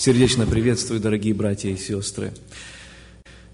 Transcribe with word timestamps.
Сердечно 0.00 0.46
приветствую, 0.46 0.98
дорогие 0.98 1.34
братья 1.34 1.68
и 1.68 1.76
сестры. 1.76 2.32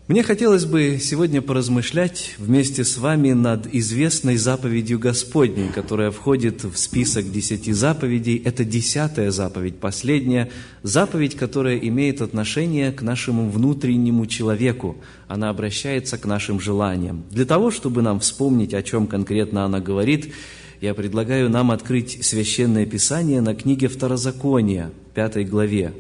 Мне 0.07 0.23
хотелось 0.23 0.65
бы 0.65 1.01
сегодня 1.03 1.43
поразмышлять 1.43 2.37
вместе 2.39 2.85
с 2.85 2.99
вами 2.99 3.33
над 3.33 3.67
известной 3.75 4.37
заповедью 4.37 5.01
Господней, 5.01 5.71
которая 5.75 6.13
входит 6.13 6.63
в 6.63 6.77
список 6.77 7.33
десяти 7.33 7.73
заповедей. 7.73 8.41
Это 8.45 8.65
десятая 8.65 9.33
заповедь, 9.33 9.81
последняя 9.81 10.49
заповедь, 10.85 11.35
которая 11.35 11.79
имеет 11.79 12.23
отношение 12.23 12.93
к 12.93 13.03
нашему 13.03 13.51
внутреннему 13.51 14.27
человеку. 14.27 14.99
Она 15.27 15.51
обращается 15.51 16.17
к 16.17 16.27
нашим 16.27 16.61
желаниям. 16.61 17.25
Для 17.29 17.45
того, 17.45 17.73
чтобы 17.73 18.03
нам 18.03 18.21
вспомнить, 18.21 18.73
о 18.73 18.85
чем 18.85 19.09
конкретно 19.09 19.65
она 19.65 19.81
говорит, 19.81 20.33
я 20.81 20.95
предлагаю 20.95 21.51
нам 21.51 21.73
открыть 21.73 22.25
Священное 22.25 22.87
Писание 22.87 23.41
на 23.41 23.57
книге 23.57 23.89
Второзакония, 23.89 24.93
пятой 25.13 25.45
главе. 25.45 25.93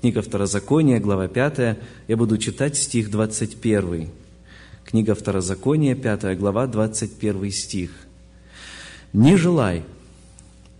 Книга 0.00 0.22
Второзакония, 0.22 1.00
глава 1.00 1.26
5, 1.26 1.76
я 2.06 2.16
буду 2.16 2.38
читать 2.38 2.76
стих 2.76 3.10
21. 3.10 4.08
Книга 4.84 5.16
Второзакония, 5.16 5.96
5 5.96 6.38
глава, 6.38 6.68
21 6.68 7.50
стих. 7.50 7.90
«Не 9.12 9.36
желай, 9.36 9.82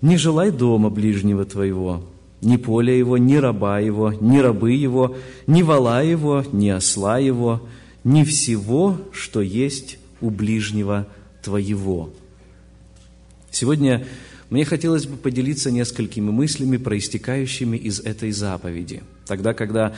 не 0.03 0.17
желай 0.17 0.53
дома 0.53 0.89
ближнего 0.89 1.45
твоего, 1.45 2.05
ни 2.43 2.57
поля 2.59 2.97
его, 2.97 3.19
ни 3.19 3.35
раба 3.35 3.81
его, 3.81 4.13
ни 4.13 4.39
рабы 4.39 4.71
его, 4.71 5.17
ни 5.49 5.63
вала 5.63 6.01
его, 6.05 6.45
ни 6.53 6.69
осла 6.69 7.19
его, 7.19 7.61
ни 8.05 8.23
всего, 8.23 8.99
что 9.11 9.41
есть 9.41 9.99
у 10.21 10.31
ближнего 10.31 11.09
твоего». 11.43 12.11
Сегодня 13.51 14.07
мне 14.51 14.65
хотелось 14.65 15.07
бы 15.07 15.17
поделиться 15.17 15.71
несколькими 15.71 16.31
мыслями, 16.31 16.79
проистекающими 16.79 17.77
из 17.77 18.01
этой 18.01 18.33
заповеди. 18.33 19.03
Тогда, 19.27 19.53
когда 19.53 19.95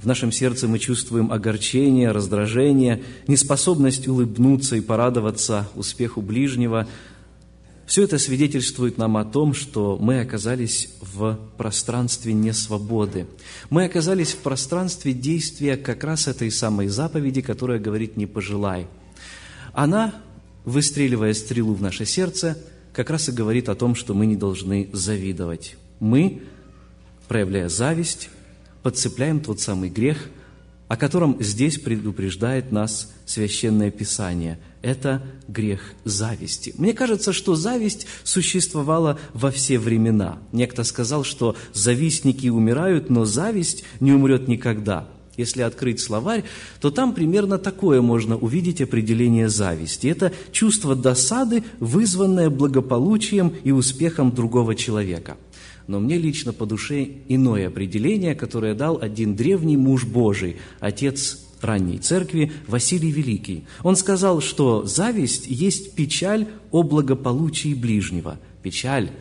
в 0.00 0.06
нашем 0.06 0.32
сердце 0.32 0.68
мы 0.68 0.78
чувствуем 0.78 1.32
огорчение, 1.32 2.12
раздражение, 2.12 3.02
неспособность 3.26 4.08
улыбнуться 4.08 4.76
и 4.76 4.80
порадоваться 4.80 5.68
успеху 5.74 6.22
ближнего, 6.22 6.88
все 7.84 8.04
это 8.04 8.18
свидетельствует 8.18 8.98
нам 8.98 9.16
о 9.16 9.24
том, 9.24 9.52
что 9.52 9.98
мы 10.00 10.20
оказались 10.20 10.90
в 11.00 11.36
пространстве 11.56 12.32
несвободы. 12.32 13.26
Мы 13.68 13.84
оказались 13.84 14.32
в 14.32 14.38
пространстве 14.38 15.12
действия 15.12 15.76
как 15.76 16.04
раз 16.04 16.28
этой 16.28 16.52
самой 16.52 16.86
заповеди, 16.86 17.40
которая 17.40 17.80
говорит 17.80 18.16
«не 18.16 18.26
пожелай». 18.26 18.86
Она, 19.72 20.14
выстреливая 20.64 21.34
стрелу 21.34 21.74
в 21.74 21.82
наше 21.82 22.06
сердце, 22.06 22.56
как 22.92 23.10
раз 23.10 23.28
и 23.28 23.32
говорит 23.32 23.68
о 23.68 23.74
том, 23.74 23.94
что 23.94 24.14
мы 24.14 24.26
не 24.26 24.36
должны 24.36 24.88
завидовать. 24.92 25.76
Мы, 26.00 26.42
проявляя 27.28 27.68
зависть, 27.68 28.30
подцепляем 28.82 29.40
тот 29.40 29.60
самый 29.60 29.90
грех, 29.90 30.28
о 30.88 30.96
котором 30.96 31.36
здесь 31.40 31.78
предупреждает 31.78 32.72
нас 32.72 33.12
Священное 33.24 33.92
Писание. 33.92 34.58
Это 34.82 35.22
грех 35.46 35.92
зависти. 36.04 36.74
Мне 36.76 36.94
кажется, 36.94 37.32
что 37.32 37.54
зависть 37.54 38.06
существовала 38.24 39.18
во 39.32 39.52
все 39.52 39.78
времена. 39.78 40.40
Некто 40.50 40.82
сказал, 40.82 41.22
что 41.22 41.54
завистники 41.72 42.48
умирают, 42.48 43.08
но 43.08 43.24
зависть 43.24 43.84
не 44.00 44.12
умрет 44.12 44.48
никогда– 44.48 45.08
если 45.36 45.62
открыть 45.62 46.00
словарь, 46.00 46.44
то 46.80 46.90
там 46.90 47.14
примерно 47.14 47.58
такое 47.58 48.02
можно 48.02 48.36
увидеть 48.36 48.80
определение 48.80 49.48
зависти. 49.48 50.06
Это 50.06 50.32
чувство 50.52 50.94
досады, 50.94 51.64
вызванное 51.78 52.50
благополучием 52.50 53.52
и 53.64 53.70
успехом 53.70 54.34
другого 54.34 54.74
человека. 54.74 55.36
Но 55.86 55.98
мне 55.98 56.18
лично 56.18 56.52
по 56.52 56.66
душе 56.66 57.08
иное 57.28 57.68
определение, 57.68 58.34
которое 58.34 58.74
дал 58.74 58.98
один 59.00 59.34
древний 59.34 59.76
муж 59.76 60.04
Божий, 60.04 60.56
отец 60.78 61.40
ранней 61.60 61.98
церкви 61.98 62.52
Василий 62.66 63.10
Великий. 63.10 63.64
Он 63.82 63.96
сказал, 63.96 64.40
что 64.40 64.84
зависть 64.84 65.46
есть 65.46 65.94
печаль 65.94 66.46
о 66.70 66.82
благополучии 66.82 67.74
ближнего. 67.74 68.38
Печаль– 68.62 69.10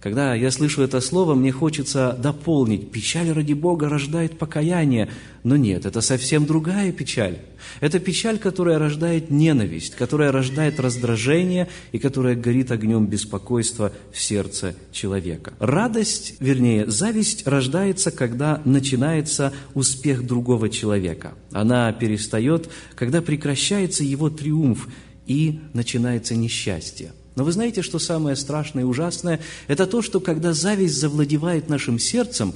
когда 0.00 0.34
я 0.34 0.50
слышу 0.50 0.82
это 0.82 1.00
слово, 1.00 1.34
мне 1.34 1.52
хочется 1.52 2.16
дополнить. 2.18 2.90
Печаль 2.90 3.30
ради 3.32 3.52
Бога 3.52 3.88
рождает 3.90 4.38
покаяние. 4.38 5.10
Но 5.44 5.56
нет, 5.56 5.84
это 5.84 6.00
совсем 6.00 6.46
другая 6.46 6.90
печаль. 6.90 7.38
Это 7.80 7.98
печаль, 7.98 8.38
которая 8.38 8.78
рождает 8.78 9.30
ненависть, 9.30 9.94
которая 9.94 10.32
рождает 10.32 10.80
раздражение 10.80 11.68
и 11.92 11.98
которая 11.98 12.34
горит 12.34 12.70
огнем 12.70 13.06
беспокойства 13.06 13.92
в 14.10 14.18
сердце 14.18 14.74
человека. 14.90 15.52
Радость, 15.58 16.34
вернее, 16.40 16.90
зависть 16.90 17.46
рождается, 17.46 18.10
когда 18.10 18.62
начинается 18.64 19.52
успех 19.74 20.26
другого 20.26 20.70
человека. 20.70 21.34
Она 21.52 21.92
перестает, 21.92 22.70
когда 22.94 23.20
прекращается 23.20 24.02
его 24.02 24.30
триумф 24.30 24.88
и 25.26 25.60
начинается 25.74 26.34
несчастье. 26.34 27.12
Но 27.40 27.44
вы 27.44 27.52
знаете, 27.52 27.80
что 27.80 27.98
самое 27.98 28.36
страшное 28.36 28.82
и 28.82 28.86
ужасное? 28.86 29.40
Это 29.66 29.86
то, 29.86 30.02
что 30.02 30.20
когда 30.20 30.52
зависть 30.52 31.00
завладевает 31.00 31.70
нашим 31.70 31.98
сердцем, 31.98 32.52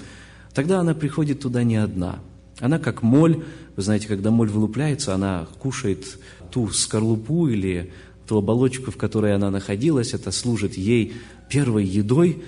тогда 0.53 0.79
она 0.81 0.93
приходит 0.93 1.41
туда 1.41 1.63
не 1.63 1.77
одна. 1.77 2.19
Она 2.61 2.79
как 2.79 3.03
моль, 3.03 3.43
вы 3.77 3.83
знаете, 3.83 4.09
когда 4.09 4.31
моль 4.31 4.51
вылупляется, 4.51 5.15
она 5.15 5.49
кушает 5.59 6.05
ту 6.51 6.69
скорлупу 6.69 7.49
или 7.49 7.95
ту 8.27 8.37
оболочку, 8.37 8.91
в 8.91 8.99
которой 8.99 9.35
она 9.35 9.51
находилась, 9.51 10.13
это 10.13 10.31
служит 10.31 10.75
ей 10.75 11.15
первой 11.49 11.87
едой, 11.87 12.45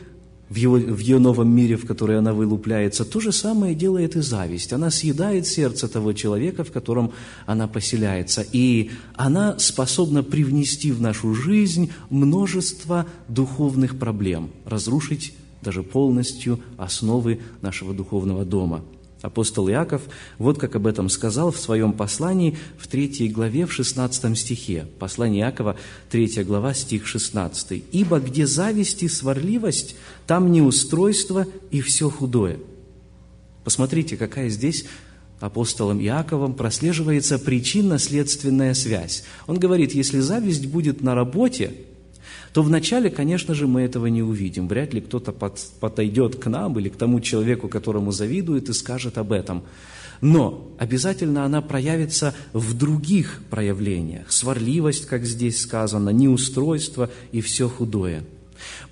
в, 0.49 0.57
его, 0.57 0.77
в 0.77 0.99
ее 0.99 1.19
новом 1.19 1.49
мире, 1.49 1.77
в 1.77 1.87
который 1.87 2.19
она 2.19 2.33
вылупляется, 2.33 3.05
то 3.05 3.21
же 3.21 3.33
самое 3.33 3.75
делает 3.75 4.17
и 4.17 4.21
зависть. 4.21 4.73
Она 4.73 4.91
съедает 4.91 5.47
сердце 5.47 5.89
того 5.89 6.13
человека, 6.13 6.65
в 6.65 6.73
котором 6.73 7.13
она 7.47 7.67
поселяется. 7.67 8.45
И 8.53 8.91
она 9.15 9.59
способна 9.59 10.23
привнести 10.23 10.93
в 10.93 11.01
нашу 11.01 11.35
жизнь 11.35 11.91
множество 12.11 13.07
духовных 13.29 13.99
проблем, 13.99 14.51
разрушить 14.65 15.35
даже 15.63 15.83
полностью 15.83 16.61
основы 16.77 17.41
нашего 17.61 17.93
духовного 17.93 18.45
дома– 18.45 18.85
Апостол 19.23 19.69
Иаков 19.71 20.03
вот 20.39 20.59
как 20.59 20.77
об 20.77 20.87
этом 20.87 21.09
сказал 21.09 21.51
в 21.51 21.59
своем 21.59 21.95
послании 21.95 22.59
в 22.79 22.87
3 22.87 23.29
главе, 23.29 23.67
в 23.67 23.73
16 23.73 24.39
стихе. 24.39 24.87
Послание 24.99 25.43
Иакова, 25.43 25.77
3 26.11 26.45
глава, 26.45 26.75
стих 26.75 27.07
16. 27.07 27.85
«Ибо 27.93 28.21
где 28.21 28.47
зависть 28.47 29.03
и 29.03 29.09
сварливость, 29.09 29.97
там 30.27 30.53
неустройство 30.53 31.47
и 31.71 31.81
все 31.81 32.11
худое». 32.11 32.59
Посмотрите, 33.65 34.17
какая 34.17 34.49
здесь 34.51 34.85
апостолом 35.41 36.01
Иаковом 36.01 36.55
прослеживается 36.55 37.39
причинно-следственная 37.39 38.75
связь. 38.75 39.25
Он 39.47 39.59
говорит, 39.59 39.93
если 39.93 40.21
зависть 40.21 40.67
будет 40.67 41.01
на 41.01 41.15
работе, 41.15 41.73
то 42.57 42.63
вначале, 42.63 43.11
конечно 43.11 43.53
же, 43.53 43.67
мы 43.67 43.83
этого 43.83 44.07
не 44.07 44.23
увидим. 44.23 44.67
Вряд 44.67 44.95
ли 44.95 45.03
кто-то 45.03 45.31
подойдет 45.79 46.37
к 46.37 46.47
нам 46.47 46.79
или 46.79 46.89
к 46.89 46.97
тому 46.97 47.21
человеку, 47.21 47.69
которому 47.69 48.13
завидует, 48.13 48.71
и 48.71 48.73
скажет 48.73 49.19
об 49.19 49.33
этом. 49.33 49.63
Но 50.23 50.67
обязательно 50.79 51.45
она 51.45 51.61
проявится 51.61 52.35
в 52.55 52.73
других 52.73 53.43
проявлениях. 53.51 54.33
Сварливость, 54.33 55.05
как 55.05 55.27
здесь 55.27 55.61
сказано, 55.61 56.09
неустройство 56.09 57.11
и 57.31 57.43
все 57.43 57.69
худое. 57.69 58.25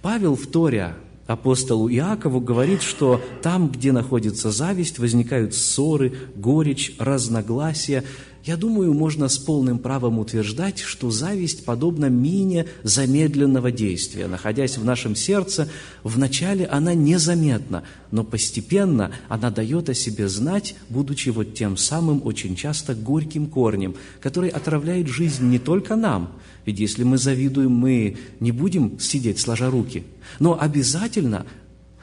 Павел 0.02 0.36
в 0.36 0.46
Торе 0.46 0.94
апостолу 1.26 1.88
Иакову 1.88 2.40
говорит, 2.40 2.82
что 2.82 3.22
там, 3.40 3.70
где 3.70 3.92
находится 3.92 4.50
зависть, 4.50 4.98
возникают 4.98 5.54
ссоры, 5.54 6.12
горечь, 6.36 6.94
разногласия. 6.98 8.04
Я 8.44 8.58
думаю, 8.58 8.92
можно 8.92 9.28
с 9.28 9.38
полным 9.38 9.78
правом 9.78 10.18
утверждать, 10.18 10.78
что 10.78 11.10
зависть 11.10 11.64
подобна 11.64 12.10
мине 12.10 12.66
замедленного 12.82 13.72
действия. 13.72 14.26
Находясь 14.26 14.76
в 14.76 14.84
нашем 14.84 15.16
сердце, 15.16 15.70
вначале 16.02 16.66
она 16.66 16.92
незаметна, 16.92 17.84
но 18.10 18.22
постепенно 18.22 19.12
она 19.30 19.50
дает 19.50 19.88
о 19.88 19.94
себе 19.94 20.28
знать, 20.28 20.76
будучи 20.90 21.30
вот 21.30 21.54
тем 21.54 21.78
самым 21.78 22.20
очень 22.22 22.54
часто 22.54 22.94
горьким 22.94 23.46
корнем, 23.46 23.94
который 24.20 24.50
отравляет 24.50 25.08
жизнь 25.08 25.48
не 25.48 25.58
только 25.58 25.96
нам, 25.96 26.30
ведь 26.66 26.78
если 26.78 27.02
мы 27.02 27.16
завидуем, 27.16 27.70
мы 27.70 28.18
не 28.40 28.52
будем 28.52 29.00
сидеть 29.00 29.40
сложа 29.40 29.70
руки, 29.70 30.04
но 30.38 30.60
обязательно 30.60 31.46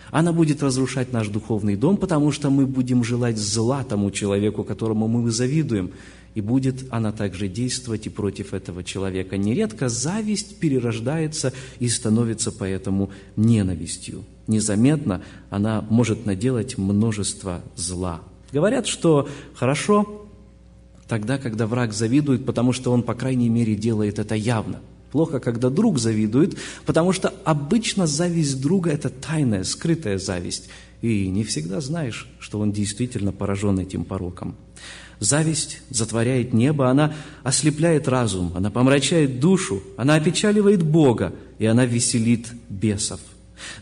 она 0.09 0.33
будет 0.33 0.63
разрушать 0.63 1.13
наш 1.13 1.27
духовный 1.27 1.75
дом, 1.75 1.97
потому 1.97 2.31
что 2.31 2.49
мы 2.49 2.65
будем 2.65 3.03
желать 3.03 3.37
зла 3.37 3.83
тому 3.83 4.09
человеку, 4.09 4.63
которому 4.63 5.07
мы 5.07 5.29
завидуем– 5.29 5.91
и 6.35 6.41
будет 6.41 6.85
она 6.89 7.11
также 7.11 7.47
действовать 7.47 8.07
и 8.07 8.09
против 8.09 8.53
этого 8.53 8.83
человека. 8.83 9.37
Нередко 9.37 9.89
зависть 9.89 10.59
перерождается 10.59 11.53
и 11.79 11.89
становится 11.89 12.51
поэтому 12.51 13.11
ненавистью. 13.35 14.23
Незаметно 14.47 15.21
она 15.49 15.85
может 15.89 16.25
наделать 16.25 16.77
множество 16.77 17.61
зла. 17.75 18.21
Говорят, 18.51 18.87
что 18.87 19.29
хорошо 19.53 20.27
тогда, 21.07 21.37
когда 21.37 21.67
враг 21.67 21.93
завидует, 21.93 22.45
потому 22.45 22.71
что 22.73 22.91
он, 22.91 23.03
по 23.03 23.13
крайней 23.13 23.49
мере, 23.49 23.75
делает 23.75 24.19
это 24.19 24.35
явно. 24.35 24.79
Плохо, 25.11 25.39
когда 25.39 25.69
друг 25.69 25.99
завидует, 25.99 26.57
потому 26.85 27.11
что 27.11 27.33
обычно 27.43 28.07
зависть 28.07 28.61
друга– 28.61 28.89
это 28.91 29.09
тайная, 29.09 29.65
скрытая 29.65 30.17
зависть. 30.17 30.69
и 31.01 31.27
не 31.27 31.43
всегда 31.43 31.81
знаешь, 31.81 32.29
что 32.39 32.59
он 32.59 32.71
действительно 32.71 33.33
поражен 33.33 33.79
этим 33.79 34.05
пороком. 34.05 34.55
Зависть 35.21 35.83
затворяет 35.91 36.51
небо, 36.51 36.89
она 36.89 37.13
ослепляет 37.43 38.07
разум, 38.07 38.53
она 38.55 38.71
помрачает 38.71 39.39
душу, 39.39 39.83
она 39.95 40.15
опечаливает 40.15 40.81
Бога, 40.81 41.31
и 41.59 41.65
она 41.67 41.85
веселит 41.85 42.47
бесов. 42.69 43.19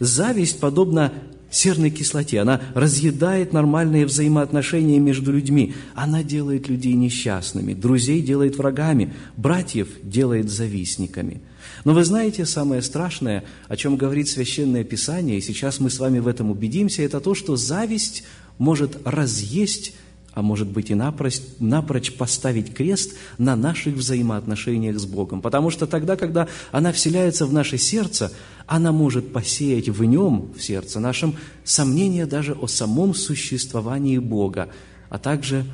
Зависть 0.01 0.59
подобна 0.59 1.13
серной 1.49 1.91
кислоте, 1.91 2.41
она 2.41 2.61
разъедает 2.75 3.53
нормальные 3.53 4.05
взаимоотношения 4.05 4.99
между 4.99 5.31
людьми, 5.31 5.75
она 5.95 6.23
делает 6.23 6.67
людей 6.67 6.93
несчастными, 6.93 7.73
друзей 7.73 8.21
делает 8.21 8.57
врагами, 8.57 9.13
братьев 9.37 9.87
делает 10.03 10.49
завистниками. 10.49 11.39
Но 11.85 11.93
вы 11.93 12.03
знаете, 12.03 12.45
самое 12.45 12.81
страшное, 12.81 13.45
о 13.69 13.77
чем 13.77 13.95
говорит 13.95 14.27
Священное 14.27 14.83
Писание, 14.83 15.37
и 15.37 15.41
сейчас 15.41 15.79
мы 15.79 15.89
с 15.89 15.99
вами 15.99 16.19
в 16.19 16.27
этом 16.27 16.51
убедимся, 16.51 17.01
это 17.01 17.21
то, 17.21 17.33
что 17.33 17.55
зависть 17.55 18.25
может 18.57 18.97
разъесть 19.05 19.93
а 20.39 20.41
может 20.41 20.69
быть 20.69 20.89
и 20.89 20.95
напрочь, 20.95 21.41
напрочь 21.59 22.13
поставить 22.13 22.73
крест 22.73 23.17
на 23.37 23.57
наших 23.57 23.95
взаимоотношениях 23.95 24.97
с 24.97 25.05
Богом. 25.05 25.41
Потому 25.41 25.69
что 25.69 25.85
тогда, 25.85 26.15
когда 26.15 26.47
она 26.71 26.93
вселяется 26.93 27.45
в 27.45 27.51
наше 27.51 27.77
сердце, 27.77 28.31
она 28.65 28.93
может 28.93 29.33
посеять 29.33 29.89
в 29.89 30.01
нем, 30.05 30.53
в 30.57 30.63
сердце 30.63 31.01
нашем, 31.01 31.35
сомнения 31.65 32.25
даже 32.25 32.53
о 32.53 32.67
самом 32.67 33.13
существовании 33.15 34.17
Бога, 34.17 34.69
а 35.09 35.17
также 35.17 35.65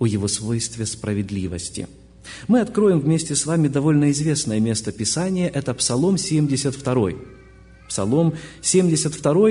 о 0.00 0.06
его 0.06 0.26
свойстве 0.26 0.84
справедливости. 0.84 1.86
Мы 2.48 2.60
откроем 2.60 2.98
вместе 2.98 3.36
с 3.36 3.46
вами 3.46 3.68
довольно 3.68 4.10
известное 4.10 4.58
место 4.58 4.90
Писания, 4.90 5.48
это 5.48 5.74
Псалом 5.74 6.18
72. 6.18 7.10
Псалом 7.88 8.34
72 8.62 9.48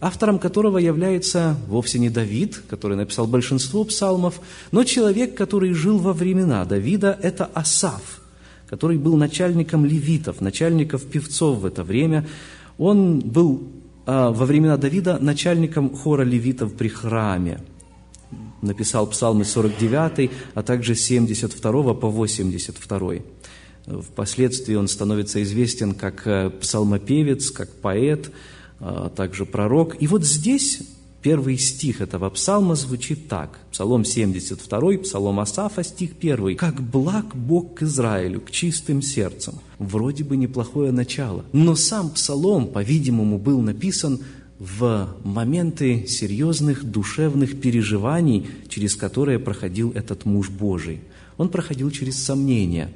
автором 0.00 0.38
которого 0.38 0.78
является 0.78 1.56
вовсе 1.68 1.98
не 1.98 2.10
Давид, 2.10 2.62
который 2.68 2.96
написал 2.96 3.26
большинство 3.26 3.84
псалмов, 3.84 4.40
но 4.72 4.84
человек, 4.84 5.34
который 5.34 5.72
жил 5.72 5.98
во 5.98 6.12
времена 6.12 6.64
Давида, 6.64 7.18
это 7.22 7.46
Асав, 7.54 8.20
который 8.68 8.98
был 8.98 9.16
начальником 9.16 9.84
левитов, 9.84 10.40
начальников 10.40 11.04
певцов 11.04 11.58
в 11.60 11.66
это 11.66 11.82
время. 11.82 12.26
Он 12.78 13.20
был 13.20 13.68
а, 14.04 14.30
во 14.32 14.44
времена 14.44 14.76
Давида 14.76 15.18
начальником 15.18 15.94
хора 15.96 16.22
левитов 16.22 16.74
при 16.74 16.88
храме. 16.88 17.60
Написал 18.60 19.06
псалмы 19.06 19.44
49, 19.44 20.30
а 20.54 20.62
также 20.62 20.94
72 20.94 21.94
по 21.94 22.10
82. 22.10 23.12
Впоследствии 24.02 24.74
он 24.74 24.88
становится 24.88 25.40
известен 25.44 25.94
как 25.94 26.26
э, 26.26 26.50
псалмопевец, 26.50 27.50
как 27.52 27.70
поэт– 27.70 28.32
также 29.14 29.46
пророк. 29.46 29.96
И 30.00 30.06
вот 30.06 30.24
здесь 30.24 30.82
первый 31.22 31.58
стих 31.58 32.00
этого 32.00 32.30
псалма 32.30 32.76
звучит 32.76 33.28
так. 33.28 33.58
Псалом 33.72 34.04
72, 34.04 34.98
псалом 34.98 35.40
Асафа, 35.40 35.82
стих 35.82 36.10
1. 36.20 36.56
«Как 36.56 36.80
благ 36.80 37.34
Бог 37.34 37.74
к 37.74 37.82
Израилю, 37.82 38.40
к 38.40 38.50
чистым 38.50 39.02
сердцам». 39.02 39.60
Вроде 39.78 40.24
бы 40.24 40.36
неплохое 40.36 40.92
начало. 40.92 41.44
Но 41.52 41.74
сам 41.74 42.10
псалом, 42.10 42.68
по-видимому, 42.68 43.38
был 43.38 43.60
написан 43.60 44.20
в 44.58 45.16
моменты 45.24 46.06
серьезных 46.06 46.84
душевных 46.84 47.60
переживаний, 47.60 48.46
через 48.68 48.96
которые 48.96 49.38
проходил 49.38 49.90
этот 49.92 50.24
муж 50.24 50.48
Божий. 50.48 51.00
Он 51.36 51.48
проходил 51.48 51.90
через 51.90 52.22
сомнения. 52.22 52.92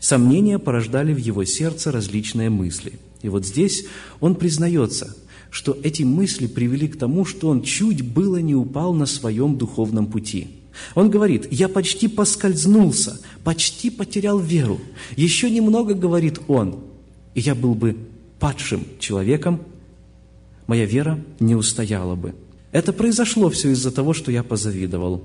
Сомнения 0.00 0.58
порождали 0.58 1.12
в 1.12 1.18
его 1.18 1.44
сердце 1.44 1.92
различные 1.92 2.50
мысли. 2.50 2.98
И 3.22 3.28
вот 3.28 3.46
здесь 3.46 3.84
он 4.20 4.34
признается, 4.34 5.14
что 5.54 5.78
эти 5.84 6.02
мысли 6.02 6.48
привели 6.48 6.88
к 6.88 6.98
тому, 6.98 7.24
что 7.24 7.48
он 7.48 7.62
чуть 7.62 8.02
было 8.02 8.38
не 8.38 8.56
упал 8.56 8.92
на 8.92 9.06
своем 9.06 9.56
духовном 9.56 10.08
пути. 10.08 10.48
Он 10.96 11.08
говорит, 11.10 11.46
я 11.52 11.68
почти 11.68 12.08
поскользнулся, 12.08 13.20
почти 13.44 13.88
потерял 13.88 14.40
веру. 14.40 14.80
Еще 15.14 15.48
немного, 15.48 15.94
говорит 15.94 16.40
он, 16.48 16.80
и 17.34 17.40
я 17.40 17.54
был 17.54 17.76
бы 17.76 17.96
падшим 18.40 18.84
человеком, 18.98 19.60
моя 20.66 20.86
вера 20.86 21.20
не 21.38 21.54
устояла 21.54 22.16
бы. 22.16 22.34
Это 22.72 22.92
произошло 22.92 23.48
все 23.48 23.70
из-за 23.70 23.92
того, 23.92 24.12
что 24.12 24.32
я 24.32 24.42
позавидовал. 24.42 25.22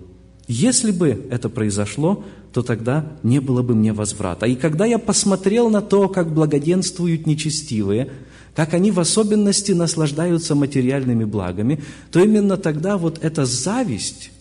Если 0.48 0.92
бы 0.92 1.26
это 1.32 1.50
произошло, 1.50 2.24
то 2.54 2.62
тогда 2.62 3.14
не 3.24 3.40
было 3.42 3.64
бы 3.64 3.74
мне 3.74 3.94
возврата. 3.94 4.46
И 4.46 4.56
когда 4.56 4.86
я 4.86 5.00
посмотрел 5.00 5.72
на 5.72 5.82
то, 5.82 6.08
как 6.08 6.32
благоденствуют 6.32 7.26
нечестивые– 7.26 8.12
как 8.56 8.74
они 8.74 8.92
в 8.92 9.00
особенности 9.00 9.72
наслаждаются 9.72 10.56
материальными 10.56 11.26
благами, 11.26 11.82
то 12.12 12.24
именно 12.24 12.58
тогда 12.58 12.98
вот 12.98 13.20
эта 13.24 13.46
зависть 13.46 14.32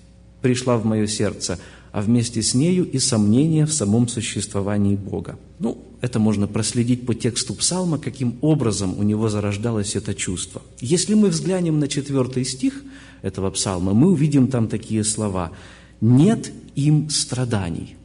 пришла 0.42 0.76
в 0.76 0.84
мое 0.84 1.06
сердце, 1.06 1.58
а 1.92 2.00
вместе 2.00 2.42
с 2.42 2.54
нею 2.54 2.88
и 2.90 2.98
сомнение 2.98 3.66
в 3.66 3.72
самом 3.72 4.08
существовании 4.08 4.96
Бога. 4.96 5.38
Ну, 5.58 5.78
это 6.00 6.18
можно 6.18 6.46
проследить 6.46 7.06
по 7.06 7.14
тексту 7.14 7.54
псалма, 7.54 7.98
каким 7.98 8.36
образом 8.40 8.98
у 8.98 9.02
него 9.02 9.28
зарождалось 9.28 9.96
это 9.96 10.14
чувство. 10.14 10.62
Если 10.80 11.14
мы 11.14 11.28
взглянем 11.28 11.80
на 11.80 11.88
четвертый 11.88 12.44
стих 12.44 12.82
этого 13.22 13.50
псалма, 13.50 13.94
мы 13.94 14.10
увидим 14.10 14.48
там 14.48 14.68
такие 14.68 15.02
слова 15.02 15.50
«нет 16.00 16.52
им 16.76 17.10
страданий». 17.10 17.97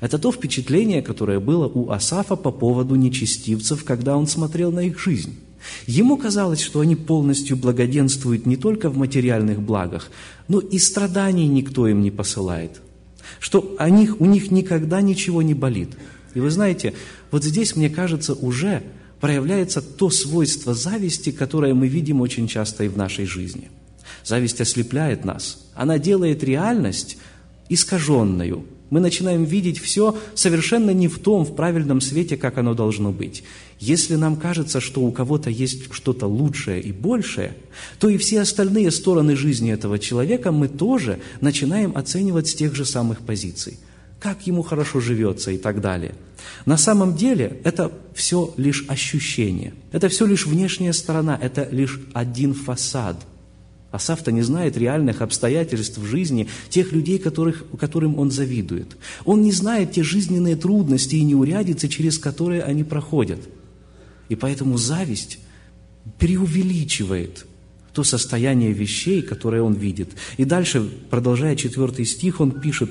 Это 0.00 0.18
то 0.18 0.32
впечатление, 0.32 1.02
которое 1.02 1.40
было 1.40 1.66
у 1.68 1.90
Асафа 1.90 2.36
по 2.36 2.50
поводу 2.50 2.94
нечестивцев, 2.94 3.84
когда 3.84 4.16
он 4.16 4.26
смотрел 4.26 4.72
на 4.72 4.80
их 4.80 4.98
жизнь. 4.98 5.38
Ему 5.86 6.16
казалось, 6.16 6.60
что 6.60 6.80
они 6.80 6.96
полностью 6.96 7.56
благоденствуют 7.56 8.46
не 8.46 8.56
только 8.56 8.90
в 8.90 8.96
материальных 8.96 9.60
благах, 9.60 10.10
но 10.48 10.58
и 10.58 10.78
страданий 10.78 11.46
никто 11.46 11.86
им 11.86 12.02
не 12.02 12.10
посылает, 12.10 12.80
что 13.38 13.74
о 13.78 13.88
них, 13.90 14.20
у 14.20 14.24
них 14.24 14.50
никогда 14.50 15.00
ничего 15.00 15.42
не 15.42 15.54
болит. 15.54 15.90
И 16.34 16.40
вы 16.40 16.50
знаете, 16.50 16.94
вот 17.30 17.44
здесь, 17.44 17.76
мне 17.76 17.90
кажется, 17.90 18.34
уже 18.34 18.82
проявляется 19.20 19.82
то 19.82 20.10
свойство 20.10 20.74
зависти, 20.74 21.30
которое 21.30 21.74
мы 21.74 21.86
видим 21.86 22.20
очень 22.20 22.48
часто 22.48 22.84
и 22.84 22.88
в 22.88 22.96
нашей 22.96 23.26
жизни. 23.26 23.70
Зависть 24.24 24.60
ослепляет 24.60 25.24
нас. 25.24 25.70
Она 25.74 25.98
делает 25.98 26.42
реальность 26.42 27.18
искаженную, 27.68 28.64
мы 28.92 29.00
начинаем 29.00 29.44
видеть 29.44 29.80
все 29.80 30.18
совершенно 30.34 30.90
не 30.90 31.08
в 31.08 31.18
том, 31.18 31.46
в 31.46 31.56
правильном 31.56 32.02
свете, 32.02 32.36
как 32.36 32.58
оно 32.58 32.74
должно 32.74 33.10
быть. 33.10 33.42
Если 33.80 34.16
нам 34.16 34.36
кажется, 34.36 34.80
что 34.80 35.00
у 35.00 35.10
кого-то 35.10 35.48
есть 35.48 35.90
что-то 35.94 36.26
лучшее 36.26 36.82
и 36.82 36.92
большее, 36.92 37.56
то 37.98 38.10
и 38.10 38.18
все 38.18 38.42
остальные 38.42 38.90
стороны 38.90 39.34
жизни 39.34 39.72
этого 39.72 39.98
человека 39.98 40.52
мы 40.52 40.68
тоже 40.68 41.20
начинаем 41.40 41.96
оценивать 41.96 42.48
с 42.48 42.54
тех 42.54 42.74
же 42.74 42.84
самых 42.84 43.20
позиций. 43.20 43.78
Как 44.20 44.46
ему 44.46 44.62
хорошо 44.62 45.00
живется 45.00 45.52
и 45.52 45.56
так 45.56 45.80
далее. 45.80 46.14
На 46.66 46.76
самом 46.76 47.16
деле 47.16 47.62
это 47.64 47.90
все 48.12 48.52
лишь 48.58 48.84
ощущение, 48.88 49.72
это 49.92 50.10
все 50.10 50.26
лишь 50.26 50.44
внешняя 50.44 50.92
сторона, 50.92 51.38
это 51.40 51.66
лишь 51.70 51.98
один 52.12 52.52
фасад– 52.52 53.16
Асаф-то 53.92 54.32
не 54.32 54.40
знает 54.40 54.78
реальных 54.78 55.20
обстоятельств 55.20 55.98
в 55.98 56.06
жизни 56.06 56.48
тех 56.70 56.92
людей, 56.92 57.18
которых, 57.18 57.64
которым 57.78 58.18
он 58.18 58.30
завидует. 58.30 58.96
Он 59.26 59.42
не 59.42 59.52
знает 59.52 59.92
те 59.92 60.02
жизненные 60.02 60.56
трудности 60.56 61.16
и 61.16 61.22
неурядицы, 61.22 61.88
через 61.88 62.18
которые 62.18 62.62
они 62.62 62.84
проходят. 62.84 63.40
И 64.30 64.34
поэтому 64.34 64.78
зависть 64.78 65.38
преувеличивает 66.18 67.46
то 67.92 68.02
состояние 68.02 68.72
вещей, 68.72 69.20
которое 69.20 69.60
он 69.60 69.74
видит. 69.74 70.08
И 70.38 70.46
дальше, 70.46 70.88
продолжая 71.10 71.54
четвертый 71.54 72.06
стих, 72.06 72.40
он 72.40 72.50
пишет, 72.50 72.90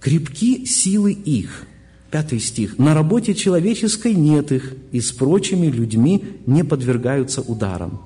«Крепки 0.00 0.64
силы 0.66 1.12
их». 1.12 1.66
Пятый 2.12 2.38
стих. 2.38 2.78
«На 2.78 2.94
работе 2.94 3.34
человеческой 3.34 4.14
нет 4.14 4.52
их, 4.52 4.74
и 4.92 5.00
с 5.00 5.10
прочими 5.10 5.66
людьми 5.66 6.22
не 6.46 6.62
подвергаются 6.62 7.42
ударам». 7.42 8.05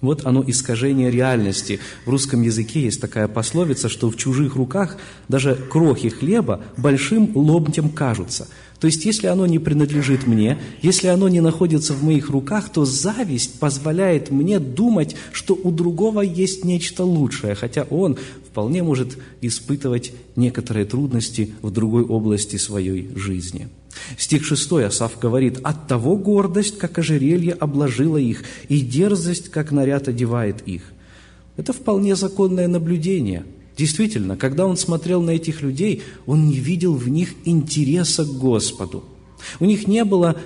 Вот 0.00 0.24
оно 0.26 0.44
искажение 0.46 1.10
реальности. 1.10 1.80
В 2.04 2.10
русском 2.10 2.42
языке 2.42 2.82
есть 2.82 3.00
такая 3.00 3.26
пословица, 3.26 3.88
что 3.88 4.10
в 4.10 4.16
чужих 4.16 4.54
руках 4.54 4.96
даже 5.28 5.56
крохи 5.56 6.08
хлеба 6.08 6.60
большим 6.76 7.32
ломтем 7.34 7.88
кажутся. 7.88 8.46
То 8.80 8.86
есть, 8.86 9.04
если 9.04 9.26
оно 9.26 9.46
не 9.46 9.58
принадлежит 9.58 10.28
мне, 10.28 10.58
если 10.82 11.08
оно 11.08 11.28
не 11.28 11.40
находится 11.40 11.94
в 11.94 12.04
моих 12.04 12.30
руках, 12.30 12.70
то 12.72 12.84
зависть 12.84 13.58
позволяет 13.58 14.30
мне 14.30 14.60
думать, 14.60 15.16
что 15.32 15.54
у 15.54 15.72
другого 15.72 16.20
есть 16.20 16.64
нечто 16.64 17.02
лучшее, 17.02 17.56
хотя 17.56 17.82
он 17.90 18.16
вполне 18.46 18.84
может 18.84 19.18
испытывать 19.40 20.12
некоторые 20.36 20.86
трудности 20.86 21.54
в 21.60 21.72
другой 21.72 22.04
области 22.04 22.56
своей 22.56 23.10
жизни. 23.16 23.68
Стих 24.16 24.44
6 24.44 24.72
Асав 24.84 25.18
говорит, 25.18 25.58
«От 25.62 25.86
того 25.86 26.16
гордость, 26.16 26.78
как 26.78 26.98
ожерелье, 26.98 27.52
обложила 27.52 28.16
их, 28.16 28.44
и 28.68 28.80
дерзость, 28.80 29.50
как 29.50 29.72
наряд, 29.72 30.08
одевает 30.08 30.62
их». 30.66 30.82
Это 31.56 31.72
вполне 31.72 32.14
законное 32.14 32.68
наблюдение. 32.68 33.44
Действительно, 33.76 34.36
когда 34.36 34.66
он 34.66 34.76
смотрел 34.76 35.22
на 35.22 35.30
этих 35.30 35.62
людей, 35.62 36.02
он 36.26 36.46
не 36.48 36.56
видел 36.56 36.94
в 36.94 37.08
них 37.08 37.34
интереса 37.44 38.24
к 38.24 38.38
Господу. 38.38 39.04
У 39.60 39.64
них 39.64 39.86
не 39.86 40.04
было 40.04 40.36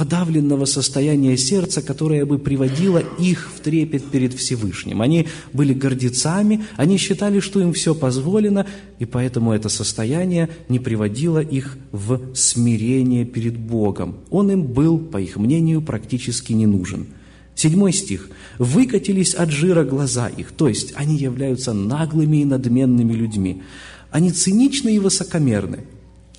подавленного 0.00 0.64
состояния 0.64 1.36
сердца, 1.36 1.82
которое 1.82 2.24
бы 2.24 2.38
приводило 2.38 3.02
их 3.18 3.50
в 3.54 3.60
трепет 3.60 4.02
перед 4.06 4.32
Всевышним. 4.32 5.02
Они 5.02 5.26
были 5.52 5.74
гордецами, 5.74 6.64
они 6.76 6.96
считали, 6.96 7.38
что 7.40 7.60
им 7.60 7.74
все 7.74 7.94
позволено, 7.94 8.64
и 8.98 9.04
поэтому 9.04 9.52
это 9.52 9.68
состояние 9.68 10.48
не 10.70 10.78
приводило 10.78 11.40
их 11.40 11.76
в 11.92 12.34
смирение 12.34 13.26
перед 13.26 13.58
Богом. 13.58 14.20
Он 14.30 14.50
им 14.50 14.62
был, 14.62 14.98
по 14.98 15.18
их 15.20 15.36
мнению, 15.36 15.82
практически 15.82 16.54
не 16.54 16.64
нужен. 16.64 17.08
Седьмой 17.54 17.92
стих. 17.92 18.30
«Выкатились 18.58 19.34
от 19.34 19.50
жира 19.50 19.84
глаза 19.84 20.28
их», 20.28 20.52
то 20.52 20.66
есть 20.66 20.94
они 20.96 21.18
являются 21.18 21.74
наглыми 21.74 22.38
и 22.38 22.46
надменными 22.46 23.12
людьми. 23.12 23.60
Они 24.10 24.32
циничны 24.32 24.96
и 24.96 24.98
высокомерны. 24.98 25.80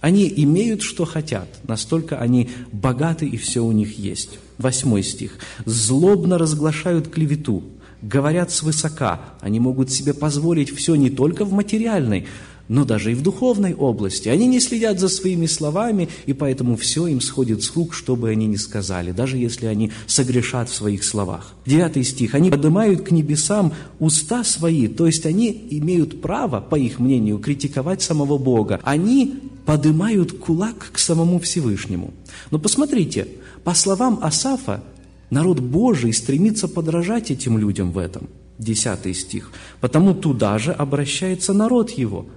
Они 0.02 0.32
имеют, 0.36 0.82
что 0.82 1.06
хотят, 1.06 1.48
настолько 1.68 2.18
они 2.18 2.50
богаты 2.72 3.28
и 3.28 3.38
все 3.38 3.64
у 3.64 3.72
них 3.72 3.98
есть. 4.00 4.40
Восьмой 4.58 5.04
стих. 5.04 5.38
«Злобно 5.66 6.38
разглашают 6.40 7.08
клевету, 7.08 7.64
говорят 8.02 8.52
свысока, 8.52 9.22
они 9.42 9.60
могут 9.60 9.92
себе 9.92 10.14
позволить 10.14 10.76
все 10.76 10.96
не 10.96 11.12
только 11.12 11.46
в 11.46 11.54
материальной, 11.54 12.28
но 12.72 12.86
даже 12.86 13.12
и 13.12 13.16
в 13.16 13.22
духовной 13.22 13.74
области. 13.74 14.30
Они 14.30 14.48
не 14.48 14.62
следят 14.62 14.98
за 14.98 15.10
своими 15.10 15.46
словами, 15.46 16.08
и 16.26 16.32
поэтому 16.32 16.78
все 16.78 17.06
им 17.06 17.20
сходит 17.20 17.64
с 17.64 17.76
рук, 17.76 17.94
что 17.94 18.16
бы 18.16 18.30
они 18.30 18.48
ни 18.48 18.56
сказали, 18.56 19.12
даже 19.12 19.38
если 19.38 19.66
они 19.66 19.92
согрешат 20.08 20.70
в 20.70 20.74
своих 20.74 21.04
словах. 21.04 21.54
Девятый 21.66 22.06
стих. 22.06 22.34
Они 22.34 22.50
поднимают 22.50 23.02
к 23.02 23.12
небесам 23.12 23.74
уста 24.00 24.46
свои, 24.46 24.88
то 24.88 25.06
есть 25.06 25.26
они 25.26 25.68
имеют 25.72 26.22
право, 26.22 26.62
по 26.62 26.78
их 26.78 27.00
мнению, 27.00 27.40
критиковать 27.40 28.02
самого 28.02 28.38
Бога. 28.38 28.80
Они 28.84 29.36
поднимают 29.66 30.32
кулак 30.32 30.92
к 30.94 30.98
самому 30.98 31.40
Всевышнему. 31.42 32.14
Но 32.52 32.58
посмотрите, 32.58 33.28
по 33.66 33.74
словам 33.74 34.20
Асафа, 34.22 34.82
народ 35.30 35.60
Божий 35.60 36.14
стремится 36.14 36.70
подражать 36.70 37.32
этим 37.32 37.58
людям 37.58 37.92
в 37.92 37.98
этом. 37.98 38.30
Десятый 38.58 39.14
стих. 39.14 39.52
«Потому 39.82 40.14
туда 40.14 40.58
же 40.58 40.72
обращается 40.72 41.52
народ 41.52 41.90
его, 41.90 42.28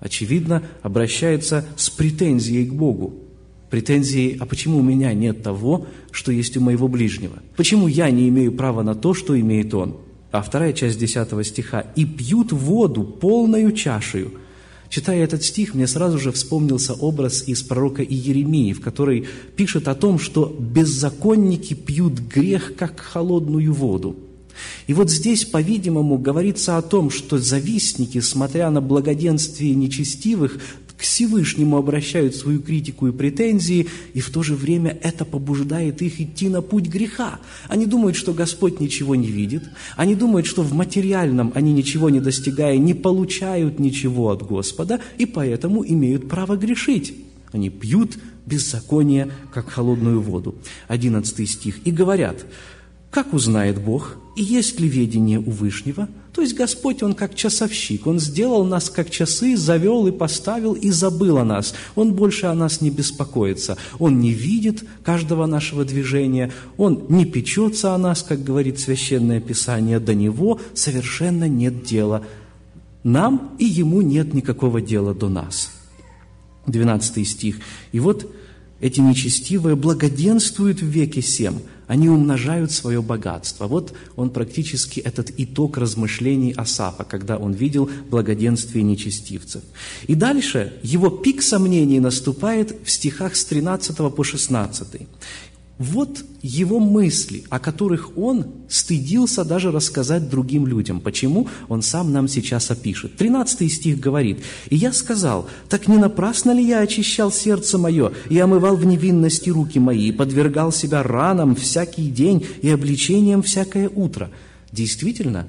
очевидно, 0.00 0.62
обращается 0.82 1.64
с 1.76 1.90
претензией 1.90 2.66
к 2.66 2.72
Богу. 2.72 3.14
Претензией, 3.70 4.36
а 4.40 4.46
почему 4.46 4.78
у 4.78 4.82
меня 4.82 5.12
нет 5.12 5.42
того, 5.42 5.86
что 6.10 6.32
есть 6.32 6.56
у 6.56 6.60
моего 6.60 6.88
ближнего? 6.88 7.38
Почему 7.56 7.86
я 7.86 8.10
не 8.10 8.28
имею 8.28 8.52
права 8.52 8.82
на 8.82 8.94
то, 8.94 9.12
что 9.12 9.38
имеет 9.38 9.74
он? 9.74 9.98
А 10.30 10.42
вторая 10.42 10.72
часть 10.72 10.98
10 10.98 11.46
стиха. 11.46 11.80
«И 11.96 12.04
пьют 12.04 12.52
воду 12.52 13.04
полною 13.04 13.72
чашею». 13.72 14.32
Читая 14.88 15.22
этот 15.22 15.44
стих, 15.44 15.74
мне 15.74 15.86
сразу 15.86 16.18
же 16.18 16.32
вспомнился 16.32 16.94
образ 16.94 17.46
из 17.46 17.62
пророка 17.62 18.02
Иеремии, 18.02 18.72
в 18.72 18.80
которой 18.80 19.26
пишет 19.54 19.86
о 19.86 19.94
том, 19.94 20.18
что 20.18 20.46
беззаконники 20.58 21.74
пьют 21.74 22.14
грех, 22.20 22.74
как 22.74 23.00
холодную 23.00 23.74
воду– 23.74 24.16
и 24.86 24.94
вот 24.94 25.10
здесь, 25.10 25.44
по-видимому, 25.44 26.18
говорится 26.18 26.76
о 26.76 26.82
том, 26.82 27.10
что 27.10 27.38
завистники, 27.38 28.20
смотря 28.20 28.70
на 28.70 28.80
благоденствие 28.80 29.74
нечестивых, 29.74 30.58
к 30.98 31.02
Всевышнему 31.02 31.76
обращают 31.76 32.34
свою 32.34 32.60
критику 32.60 33.06
и 33.06 33.12
претензии, 33.12 33.86
и 34.14 34.20
в 34.20 34.30
то 34.30 34.42
же 34.42 34.56
время 34.56 34.98
это 35.00 35.24
побуждает 35.24 36.02
их 36.02 36.20
идти 36.20 36.48
на 36.48 36.60
путь 36.60 36.88
греха. 36.88 37.38
Они 37.68 37.86
думают, 37.86 38.16
что 38.16 38.34
Господь 38.34 38.80
ничего 38.80 39.14
не 39.14 39.28
видит, 39.28 39.62
они 39.96 40.16
думают, 40.16 40.46
что 40.46 40.62
в 40.62 40.72
материальном 40.72 41.52
они 41.54 41.72
ничего 41.72 42.10
не 42.10 42.20
достигая, 42.20 42.78
не 42.78 42.94
получают 42.94 43.78
ничего 43.78 44.30
от 44.30 44.42
Господа, 44.42 45.00
и 45.18 45.24
поэтому 45.24 45.86
имеют 45.86 46.28
право 46.28 46.56
грешить. 46.56 47.14
Они 47.52 47.70
пьют 47.70 48.18
беззаконие, 48.44 49.30
как 49.52 49.70
холодную 49.70 50.20
воду. 50.20 50.56
Одиннадцатый 50.88 51.46
стих. 51.46 51.78
И 51.84 51.92
говорят, 51.92 52.44
как 53.10 53.32
узнает 53.32 53.82
Бог, 53.82 54.18
и 54.36 54.42
есть 54.42 54.78
ли 54.78 54.88
ведение 54.88 55.38
у 55.38 55.50
Вышнего? 55.50 56.08
То 56.34 56.42
есть 56.42 56.54
Господь, 56.54 57.02
Он 57.02 57.14
как 57.14 57.34
часовщик, 57.34 58.06
Он 58.06 58.20
сделал 58.20 58.64
нас 58.64 58.90
как 58.90 59.10
часы, 59.10 59.56
завел 59.56 60.06
и 60.06 60.12
поставил, 60.12 60.74
и 60.74 60.90
забыл 60.90 61.38
о 61.38 61.44
нас. 61.44 61.74
Он 61.96 62.12
больше 62.12 62.46
о 62.46 62.54
нас 62.54 62.80
не 62.80 62.90
беспокоится. 62.90 63.78
Он 63.98 64.20
не 64.20 64.32
видит 64.32 64.84
каждого 65.02 65.46
нашего 65.46 65.84
движения, 65.84 66.52
Он 66.76 67.06
не 67.08 67.24
печется 67.24 67.94
о 67.94 67.98
нас, 67.98 68.22
как 68.22 68.44
говорит 68.44 68.78
Священное 68.78 69.40
Писание, 69.40 69.98
до 69.98 70.14
Него 70.14 70.60
совершенно 70.74 71.48
нет 71.48 71.82
дела. 71.82 72.24
Нам 73.04 73.56
и 73.58 73.64
Ему 73.64 74.02
нет 74.02 74.34
никакого 74.34 74.82
дела 74.82 75.14
до 75.14 75.28
нас. 75.30 75.72
12 76.66 77.26
стих. 77.26 77.56
И 77.90 78.00
вот 78.00 78.30
эти 78.80 79.00
нечестивые 79.00 79.76
благоденствуют 79.76 80.82
в 80.82 80.86
веке 80.86 81.22
сем– 81.22 81.62
они 81.88 82.08
умножают 82.08 82.70
свое 82.70 83.02
богатство. 83.02 83.66
Вот 83.66 83.92
он 84.14 84.30
практически 84.30 85.00
этот 85.00 85.32
итог 85.38 85.78
размышлений 85.78 86.52
Асафа, 86.52 87.02
когда 87.02 87.38
он 87.38 87.52
видел 87.52 87.90
благоденствие 88.10 88.84
нечестивцев. 88.84 89.62
И 90.06 90.14
дальше 90.14 90.74
его 90.82 91.10
пик 91.10 91.42
сомнений 91.42 91.98
наступает 91.98 92.76
в 92.84 92.90
стихах 92.90 93.34
с 93.34 93.44
13 93.44 93.96
по 94.14 94.22
16. 94.22 94.86
Вот 95.78 96.24
его 96.42 96.80
мысли, 96.80 97.44
о 97.50 97.60
которых 97.60 98.18
он 98.18 98.46
стыдился 98.68 99.44
даже 99.44 99.70
рассказать 99.70 100.28
другим 100.28 100.66
людям. 100.66 101.00
Почему? 101.00 101.46
Он 101.68 101.82
сам 101.82 102.12
нам 102.12 102.26
сейчас 102.26 102.72
опишет. 102.72 103.16
13 103.16 103.72
стих 103.72 104.00
говорит, 104.00 104.40
«И 104.70 104.76
я 104.76 104.92
сказал, 104.92 105.48
так 105.68 105.86
не 105.86 105.96
напрасно 105.96 106.50
ли 106.50 106.66
я 106.66 106.80
очищал 106.80 107.30
сердце 107.30 107.78
мое, 107.78 108.12
и 108.28 108.38
омывал 108.40 108.76
в 108.76 108.84
невинности 108.84 109.50
руки 109.50 109.78
мои, 109.78 110.08
и 110.08 110.12
подвергал 110.12 110.72
себя 110.72 111.04
ранам 111.04 111.54
всякий 111.54 112.10
день 112.10 112.44
и 112.60 112.70
обличением 112.70 113.42
всякое 113.42 113.88
утро?» 113.88 114.30
Действительно, 114.72 115.46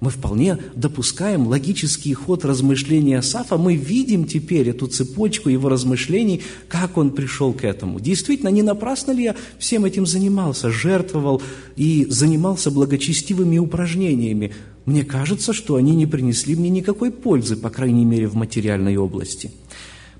мы 0.00 0.10
вполне 0.10 0.56
допускаем 0.74 1.46
логический 1.46 2.14
ход 2.14 2.44
размышления 2.44 3.18
Асафа, 3.18 3.58
мы 3.58 3.76
видим 3.76 4.24
теперь 4.24 4.70
эту 4.70 4.86
цепочку 4.86 5.50
его 5.50 5.68
размышлений, 5.68 6.42
как 6.68 6.96
он 6.96 7.10
пришел 7.10 7.52
к 7.52 7.64
этому. 7.64 8.00
Действительно, 8.00 8.48
не 8.48 8.62
напрасно 8.62 9.12
ли 9.12 9.24
я 9.24 9.36
всем 9.58 9.84
этим 9.84 10.06
занимался, 10.06 10.70
жертвовал 10.70 11.42
и 11.76 12.06
занимался 12.08 12.70
благочестивыми 12.70 13.58
упражнениями? 13.58 14.52
Мне 14.86 15.04
кажется, 15.04 15.52
что 15.52 15.76
они 15.76 15.94
не 15.94 16.06
принесли 16.06 16.56
мне 16.56 16.70
никакой 16.70 17.10
пользы, 17.10 17.56
по 17.56 17.68
крайней 17.68 18.06
мере, 18.06 18.26
в 18.26 18.34
материальной 18.34 18.96
области. 18.96 19.50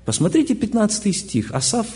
Посмотрите 0.05 0.53
15 0.53 1.15
стих. 1.15 1.51
Асаф 1.51 1.87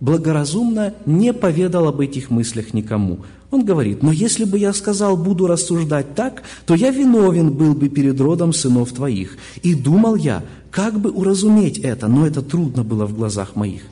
благоразумно 0.00 0.94
не 1.06 1.32
поведал 1.32 1.88
об 1.88 2.00
этих 2.00 2.30
мыслях 2.30 2.72
никому. 2.72 3.20
Он 3.52 3.66
говорит, 3.66 4.02
но 4.02 4.10
если 4.10 4.44
бы 4.44 4.58
я 4.58 4.72
сказал, 4.72 5.14
буду 5.14 5.46
рассуждать 5.46 6.14
так, 6.14 6.42
то 6.64 6.74
я 6.74 6.90
виновен 6.90 7.50
был 7.52 7.74
бы 7.74 7.90
перед 7.90 8.18
родом 8.18 8.54
сынов 8.54 8.92
твоих. 8.92 9.36
И 9.62 9.74
думал 9.74 10.16
я, 10.16 10.42
как 10.70 10.98
бы 10.98 11.10
уразуметь 11.10 11.76
это, 11.78 12.08
но 12.08 12.26
это 12.26 12.40
трудно 12.40 12.82
было 12.82 13.04
в 13.04 13.14
глазах 13.14 13.54
моих. 13.54 13.82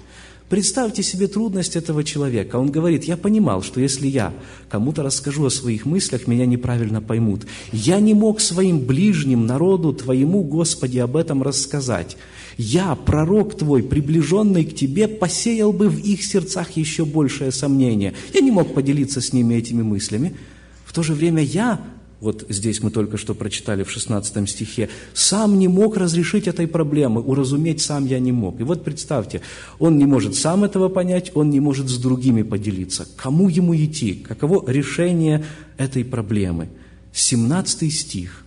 Представьте 0.49 1.03
себе 1.03 1.27
трудность 1.27 1.77
этого 1.77 2.03
человека. 2.05 2.57
Он 2.57 2.71
говорит, 2.71 3.05
я 3.05 3.19
понимал, 3.19 3.63
что 3.63 3.81
если 3.81 4.07
я 4.07 4.33
кому-то 4.71 5.03
расскажу 5.03 5.45
о 5.45 5.51
своих 5.51 5.85
мыслях, 5.85 6.27
меня 6.27 6.47
неправильно 6.47 7.03
поймут. 7.03 7.43
Я 7.71 8.01
не 8.01 8.15
мог 8.15 8.41
своим 8.41 8.81
ближним 8.81 9.45
народу, 9.45 9.93
Твоему, 9.93 10.43
Господи, 10.43 10.99
об 10.99 11.17
этом 11.17 11.43
рассказать. 11.43 12.17
Я, 12.63 12.95
пророк 12.95 13.57
Твой, 13.57 13.83
приближенный 13.83 14.67
к 14.67 14.75
Тебе, 14.75 15.09
посеял 15.09 15.73
бы 15.73 15.89
в 15.89 15.99
их 15.99 16.23
сердцах 16.23 16.73
еще 16.73 17.07
большее 17.07 17.53
сомнение. 17.53 18.13
Я 18.35 18.41
не 18.43 18.51
мог 18.51 18.75
поделиться 18.75 19.23
с 19.23 19.33
ними 19.33 19.55
этими 19.55 19.81
мыслями. 19.81 20.37
В 20.85 20.93
то 20.93 21.03
же 21.03 21.15
время 21.15 21.43
я 21.43 21.81
вот 22.21 22.45
здесь 22.51 22.83
мы 22.83 22.91
только 22.91 23.17
что 23.17 23.35
прочитали 23.35 23.83
в 23.83 23.91
16 23.91 24.47
стихе, 24.47 24.91
сам 25.15 25.59
не 25.59 25.69
мог 25.69 25.97
разрешить 25.97 26.49
этой 26.49 26.67
проблемы, 26.69 27.23
уразуметь 27.23 27.81
сам 27.81 28.05
я 28.05 28.19
не 28.19 28.31
мог. 28.31 28.61
И 28.61 28.63
вот 28.63 28.85
представьте, 28.85 29.41
он 29.79 29.97
не 29.97 30.05
может 30.05 30.35
сам 30.35 30.63
этого 30.63 30.91
понять, 30.91 31.33
он 31.35 31.49
не 31.49 31.61
может 31.61 31.89
с 31.89 31.97
другими 31.97 32.43
поделиться. 32.43 33.09
Кому 33.17 33.49
ему 33.49 33.75
идти? 33.75 34.13
Каково 34.13 34.71
решение 34.71 35.47
этой 35.79 36.05
проблемы? 36.05 36.69
17 37.15 37.91
стих. 37.91 38.45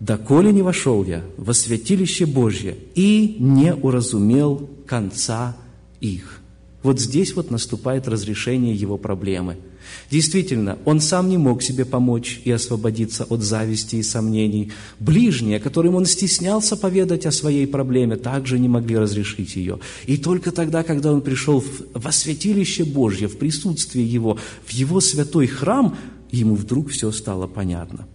«Доколе 0.00 0.52
не 0.52 0.62
вошел 0.62 1.04
я 1.04 1.24
во 1.36 1.54
святилище 1.54 2.26
Божье 2.26 2.76
и 2.94 3.36
не 3.38 3.74
уразумел 3.74 4.68
конца 4.86 5.56
их». 6.00 6.40
Вот 6.82 7.00
здесь 7.00 7.34
вот 7.34 7.50
наступает 7.50 8.06
разрешение 8.06 8.74
его 8.74 8.98
проблемы– 8.98 9.56
Действительно, 10.10 10.78
он 10.84 11.00
сам 11.00 11.28
не 11.28 11.38
мог 11.38 11.62
себе 11.62 11.84
помочь 11.84 12.40
и 12.44 12.50
освободиться 12.50 13.24
от 13.24 13.42
зависти 13.42 13.96
и 13.96 14.02
сомнений. 14.02 14.72
Ближние, 15.00 15.60
которым 15.60 15.96
он 15.96 16.06
стеснялся 16.06 16.76
поведать 16.76 17.26
о 17.26 17.32
своей 17.32 17.66
проблеме, 17.66 18.16
также 18.16 18.58
не 18.58 18.68
могли 18.68 18.96
разрешить 18.96 19.56
ее. 19.56 19.80
И 20.06 20.16
только 20.16 20.52
тогда, 20.52 20.82
когда 20.82 21.12
он 21.12 21.22
пришел 21.22 21.62
во 21.92 22.12
святилище 22.12 22.84
Божье, 22.84 23.28
в 23.28 23.38
присутствие 23.38 24.06
его, 24.06 24.38
в 24.64 24.70
его 24.70 25.00
святой 25.00 25.46
храм, 25.46 25.96
ему 26.30 26.54
вдруг 26.54 26.90
все 26.90 27.10
стало 27.10 27.46
понятно. 27.46 28.06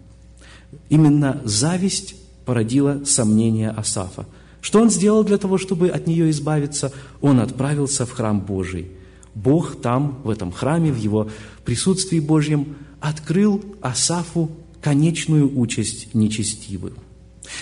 Именно 0.92 1.42
зависть 1.44 2.14
породила 2.46 3.02
сомнения 3.06 3.72
Асафа. 3.72 4.28
Что 4.62 4.80
он 4.80 4.92
сделал 4.92 5.24
для 5.24 5.40
того, 5.40 5.58
чтобы 5.58 5.90
от 5.90 6.06
нее 6.06 6.30
избавиться? 6.30 6.92
Он 7.20 7.40
отправился 7.40 8.06
в 8.06 8.12
храм 8.12 8.40
Божий– 8.40 8.92
Бог 9.34 9.82
там, 9.82 10.22
в 10.24 10.30
этом 10.30 10.52
храме, 10.52 10.92
в 10.92 10.98
его 10.98 11.30
присутствии 11.64 12.20
Божьем, 12.20 12.76
открыл 13.00 13.64
Асафу 13.82 14.52
конечную 14.82 15.58
участь 15.58 16.14
нечестивых. 16.14 16.94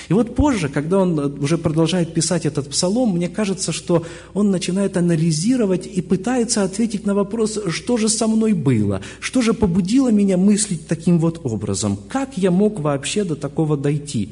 И 0.08 0.14
вот 0.14 0.36
позже, 0.36 0.70
когда 0.70 1.00
он 1.00 1.42
уже 1.42 1.58
продолжает 1.58 2.14
писать 2.14 2.46
этот 2.46 2.70
псалом, 2.70 3.16
мне 3.16 3.30
кажется, 3.30 3.72
что 3.72 4.06
он 4.34 4.52
начинает 4.52 4.98
анализировать 4.98 5.88
и 5.88 6.02
пытается 6.02 6.64
ответить 6.64 7.06
на 7.06 7.14
вопрос, 7.14 7.60
что 7.70 7.98
же 7.98 8.10
со 8.10 8.28
мной 8.28 8.54
было, 8.54 9.02
что 9.20 9.42
же 9.42 9.54
побудило 9.54 10.12
меня 10.12 10.38
мыслить 10.38 10.88
таким 10.88 11.20
вот 11.20 11.42
образом, 11.44 11.98
как 12.10 12.38
я 12.38 12.52
мог 12.52 12.80
вообще 12.80 13.24
до 13.24 13.36
такого 13.36 13.78
дойти. 13.78 14.30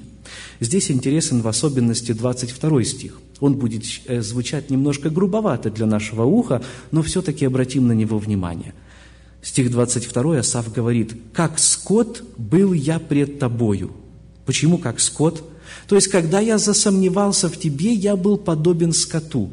Здесь 0.59 0.91
интересен 0.91 1.41
в 1.41 1.47
особенности 1.47 2.11
22 2.11 2.83
стих. 2.83 3.21
Он 3.39 3.55
будет 3.55 3.83
э, 4.07 4.21
звучать 4.21 4.69
немножко 4.69 5.09
грубовато 5.09 5.69
для 5.69 5.85
нашего 5.85 6.23
уха, 6.23 6.63
но 6.91 7.01
все-таки 7.03 7.45
обратим 7.45 7.87
на 7.87 7.93
него 7.93 8.17
внимание. 8.17 8.73
Стих 9.41 9.71
22 9.71 10.39
Асав 10.39 10.73
говорит, 10.73 11.15
«Как 11.33 11.59
скот 11.59 12.23
был 12.37 12.73
я 12.73 12.99
пред 12.99 13.39
тобою». 13.39 13.91
Почему 14.48 14.77
как 14.77 15.01
скот? 15.01 15.44
То 15.88 15.96
есть, 15.96 16.08
когда 16.08 16.39
я 16.39 16.58
засомневался 16.58 17.50
в 17.50 17.60
тебе, 17.60 17.92
я 17.94 18.16
был 18.16 18.38
подобен 18.38 18.94
скоту. 18.94 19.50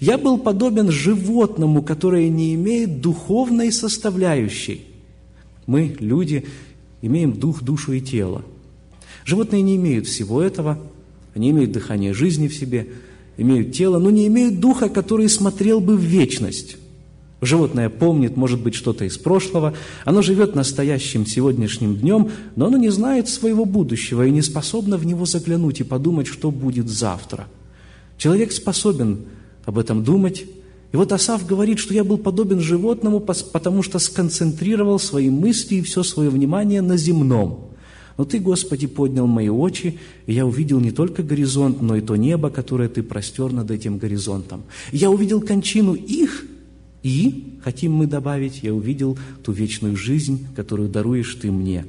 Я 0.00 0.18
был 0.18 0.36
подобен 0.36 0.90
животному, 0.90 1.82
которое 1.82 2.28
не 2.28 2.54
имеет 2.54 3.00
духовной 3.00 3.72
составляющей. 3.72 4.82
Мы, 5.66 5.96
люди, 5.98 6.44
имеем 7.00 7.32
дух, 7.32 7.62
душу 7.62 7.92
и 7.92 8.02
тело. 8.02 8.44
Животные 9.24 9.62
не 9.62 9.76
имеют 9.76 10.06
всего 10.06 10.42
этого, 10.42 10.78
они 11.34 11.50
имеют 11.50 11.72
дыхание 11.72 12.12
жизни 12.12 12.48
в 12.48 12.54
себе, 12.54 12.88
имеют 13.38 13.72
тело, 13.72 13.98
но 13.98 14.10
не 14.10 14.26
имеют 14.26 14.60
духа, 14.60 14.90
который 14.90 15.30
смотрел 15.30 15.80
бы 15.80 15.96
в 15.96 16.02
вечность. 16.02 16.76
Животное 17.42 17.88
помнит, 17.88 18.36
может 18.36 18.62
быть, 18.62 18.76
что-то 18.76 19.04
из 19.04 19.18
прошлого, 19.18 19.74
оно 20.04 20.22
живет 20.22 20.54
настоящим 20.54 21.26
сегодняшним 21.26 21.96
днем, 21.96 22.30
но 22.54 22.66
оно 22.66 22.76
не 22.76 22.88
знает 22.88 23.28
своего 23.28 23.64
будущего 23.64 24.24
и 24.24 24.30
не 24.30 24.42
способно 24.42 24.96
в 24.96 25.04
него 25.04 25.26
заглянуть 25.26 25.80
и 25.80 25.84
подумать, 25.84 26.28
что 26.28 26.52
будет 26.52 26.88
завтра. 26.88 27.48
Человек 28.16 28.52
способен 28.52 29.24
об 29.64 29.76
этом 29.76 30.04
думать. 30.04 30.44
И 30.92 30.96
вот 30.96 31.10
Асав 31.10 31.44
говорит, 31.44 31.80
что 31.80 31.92
я 31.94 32.04
был 32.04 32.16
подобен 32.16 32.60
животному, 32.60 33.18
потому 33.18 33.82
что 33.82 33.98
сконцентрировал 33.98 35.00
свои 35.00 35.28
мысли 35.28 35.76
и 35.76 35.82
все 35.82 36.04
свое 36.04 36.30
внимание 36.30 36.80
на 36.80 36.96
земном. 36.96 37.72
Но 38.18 38.24
Ты, 38.24 38.38
Господи, 38.38 38.86
поднял 38.86 39.26
мои 39.26 39.48
очи, 39.48 39.98
и 40.26 40.32
я 40.32 40.46
увидел 40.46 40.78
не 40.78 40.92
только 40.92 41.24
горизонт, 41.24 41.82
но 41.82 41.96
и 41.96 42.02
то 42.02 42.14
небо, 42.14 42.50
которое 42.50 42.88
Ты 42.88 43.02
простер 43.02 43.50
над 43.50 43.72
этим 43.72 43.98
горизонтом. 43.98 44.62
я 44.92 45.10
увидел 45.10 45.40
кончину 45.40 45.94
их– 45.94 46.44
и, 47.02 47.58
хотим 47.62 47.92
мы 47.92 48.06
добавить, 48.06 48.62
я 48.62 48.72
увидел 48.72 49.18
ту 49.42 49.52
вечную 49.52 49.96
жизнь, 49.96 50.46
которую 50.54 50.88
даруешь 50.88 51.34
ты 51.34 51.50
мне. 51.50 51.84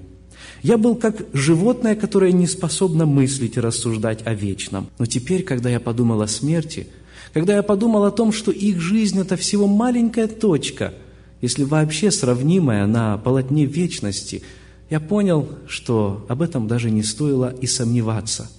Я 0.61 0.77
был 0.77 0.95
как 0.95 1.25
животное, 1.33 1.95
которое 1.95 2.31
не 2.31 2.47
способно 2.47 3.05
мыслить 3.05 3.57
и 3.57 3.59
рассуждать 3.59 4.25
о 4.25 4.33
вечном. 4.33 4.87
Но 4.97 5.05
теперь, 5.05 5.43
когда 5.43 5.69
я 5.69 5.79
подумал 5.79 6.21
о 6.21 6.27
смерти, 6.27 6.87
когда 7.33 7.55
я 7.55 7.63
подумал 7.63 8.05
о 8.05 8.11
том, 8.11 8.31
что 8.31 8.51
их 8.51 8.79
жизнь– 8.79 9.19
это 9.21 9.35
всего 9.35 9.67
маленькая 9.67 10.27
точка, 10.27 10.93
если 11.41 11.63
вообще 11.63 12.11
сравнимая 12.11 12.87
на 12.87 13.17
полотне 13.17 13.65
вечности, 13.65 14.43
я 14.89 14.99
понял, 14.99 15.49
что 15.67 16.25
об 16.29 16.41
этом 16.41 16.67
даже 16.67 16.91
не 16.91 17.03
стоило 17.03 17.53
и 17.61 17.67
сомневаться. 17.67 18.49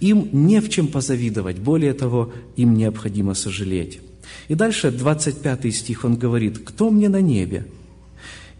Им 0.00 0.28
не 0.32 0.60
в 0.60 0.68
чем 0.68 0.88
позавидовать, 0.88 1.58
более 1.58 1.92
того, 1.92 2.32
им 2.56 2.74
необходимо 2.74 3.34
сожалеть. 3.34 4.00
И 4.48 4.54
дальше 4.54 4.90
25 4.90 5.74
стих 5.74 6.04
он 6.04 6.16
говорит, 6.16 6.58
«Кто 6.58 6.90
мне 6.90 7.08
на 7.08 7.20
небе? 7.20 7.66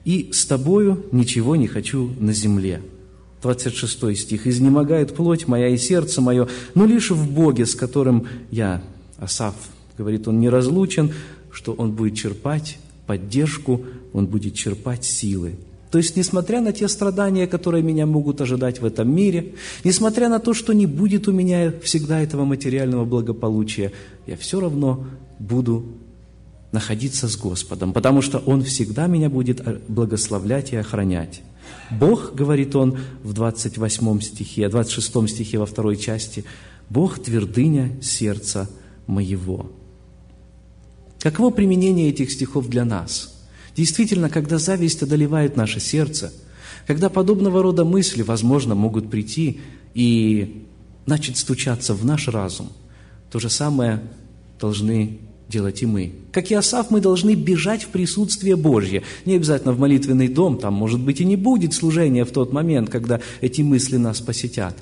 И 0.05 0.31
с 0.33 0.47
тобою 0.47 1.05
ничего 1.13 1.57
не 1.57 1.67
хочу 1.67 2.11
на 2.19 2.33
земле». 2.33 2.83
26 3.43 4.17
стих, 4.17 4.47
«Изнемогает 4.47 5.15
плоть 5.15 5.49
моя 5.49 5.69
и 5.69 5.79
сердце 5.79 6.21
мое, 6.21 6.49
но 6.75 6.87
лишь 6.87 7.11
в 7.11 7.33
Боге, 7.33 7.67
с 7.67 7.75
которым 7.75 8.27
я, 8.51 8.83
Асав, 9.17 9.55
говорит, 9.97 10.29
он 10.29 10.41
не 10.41 10.49
разлучен, 10.49 11.13
что 11.51 11.73
он 11.73 11.93
будет 11.93 12.17
черпать 12.17 12.79
поддержку, 13.07 13.85
он 14.13 14.27
будет 14.27 14.55
черпать 14.55 15.05
силы. 15.05 15.57
То 15.91 15.99
есть, 15.99 16.17
несмотря 16.17 16.61
на 16.61 16.73
те 16.73 16.87
страдания, 16.87 17.49
которые 17.49 17.83
меня 17.83 18.07
могут 18.07 18.41
ожидать 18.41 18.81
в 18.81 18.85
этом 18.85 19.13
мире, 19.13 19.55
несмотря 19.83 20.29
на 20.29 20.39
то, 20.39 20.55
что 20.55 20.73
не 20.73 20.87
будет 20.87 21.27
у 21.27 21.33
меня 21.33 21.73
всегда 21.83 22.21
этого 22.21 22.45
материального 22.45 23.05
благополучия, 23.05 23.91
я 24.29 24.37
все 24.37 24.61
равно 24.61 25.05
буду 25.41 25.85
находиться 26.71 27.27
с 27.27 27.37
Господом, 27.37 27.93
потому 27.93 28.23
что 28.23 28.39
Он 28.39 28.63
всегда 28.63 29.09
меня 29.09 29.29
будет 29.29 29.61
э, 29.61 29.81
благословлять 29.89 30.73
и 30.73 30.77
охранять. 30.77 31.43
Бог, 31.91 32.35
говорит 32.35 32.77
он 32.77 32.99
в 33.23 33.33
28 33.33 34.21
стихе, 34.21 34.69
26 34.69 35.29
стихе 35.29 35.59
во 35.59 35.67
второй 35.67 35.97
части, 35.97 36.45
Бог– 36.89 37.19
твердыня 37.23 38.01
сердца 38.03 38.69
моего. 39.07 39.71
Каково 41.21 41.51
применение 41.51 42.09
этих 42.09 42.31
стихов 42.31 42.69
для 42.69 42.85
нас? 42.85 43.37
Действительно, 43.77 44.31
когда 44.31 44.59
зависть 44.59 45.03
одолевает 45.03 45.57
наше 45.57 45.81
сердце, 45.81 46.33
когда 46.87 47.09
подобного 47.09 47.63
рода 47.63 47.85
мысли, 47.85 48.23
возможно, 48.23 48.75
могут 48.75 49.11
прийти 49.11 49.61
и 49.95 50.67
начать 51.07 51.37
стучаться 51.37 51.95
в 51.95 52.05
наш 52.05 52.29
разум, 52.29 52.73
то 53.31 53.39
же 53.39 53.51
самое 53.51 54.01
должны 54.59 55.21
делать 55.51 55.83
и 55.83 55.87
мы. 55.87 56.13
Как 56.33 56.51
и 56.51 56.55
Асав, 56.55 56.91
мы 56.91 57.01
должны 57.01 57.35
бежать 57.35 57.83
в 57.83 57.89
присутствие 57.89 58.57
Божье. 58.57 59.03
Не 59.27 59.35
обязательно 59.35 59.75
в 59.75 59.79
молитвенный 59.79 60.29
дом, 60.29 60.57
там, 60.57 60.73
может 60.75 61.01
быть, 61.01 61.21
и 61.21 61.25
не 61.25 61.37
будет 61.37 61.75
служения 61.75 62.25
в 62.25 62.31
тот 62.31 62.53
момент, 62.53 62.89
когда 62.89 63.21
эти 63.43 63.61
мысли 63.61 63.97
нас 63.97 64.21
посетят. 64.21 64.77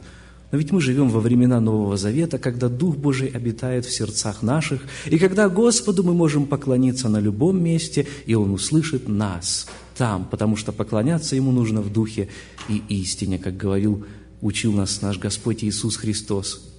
Но 0.51 0.57
ведь 0.57 0.73
мы 0.73 0.81
живем 0.81 1.11
во 1.11 1.21
времена 1.21 1.61
Нового 1.61 1.97
Завета, 1.97 2.39
когда 2.39 2.69
Дух 2.69 2.97
Божий 2.97 3.29
обитает 3.29 3.85
в 3.85 3.93
сердцах 3.93 4.43
наших, 4.43 4.83
и 5.07 5.19
когда 5.19 5.49
Господу 5.49 6.03
мы 6.03 6.15
можем 6.15 6.47
поклониться 6.47 7.09
на 7.09 7.21
любом 7.21 7.63
месте, 7.63 8.07
и 8.25 8.35
Он 8.35 8.53
услышит 8.53 9.09
нас 9.09 9.67
там, 9.97 10.27
потому 10.31 10.57
что 10.57 10.73
поклоняться 10.73 11.37
Ему 11.37 11.53
нужно 11.53 11.83
в 11.83 11.93
Духе 11.93 12.29
и 12.69 12.83
истине, 12.89 13.39
как 13.39 13.57
говорил, 13.57 14.07
учил 14.41 14.73
нас 14.73 15.03
наш 15.03 15.19
Господь 15.19 15.65
Иисус 15.65 15.97
Христос. 15.97 16.78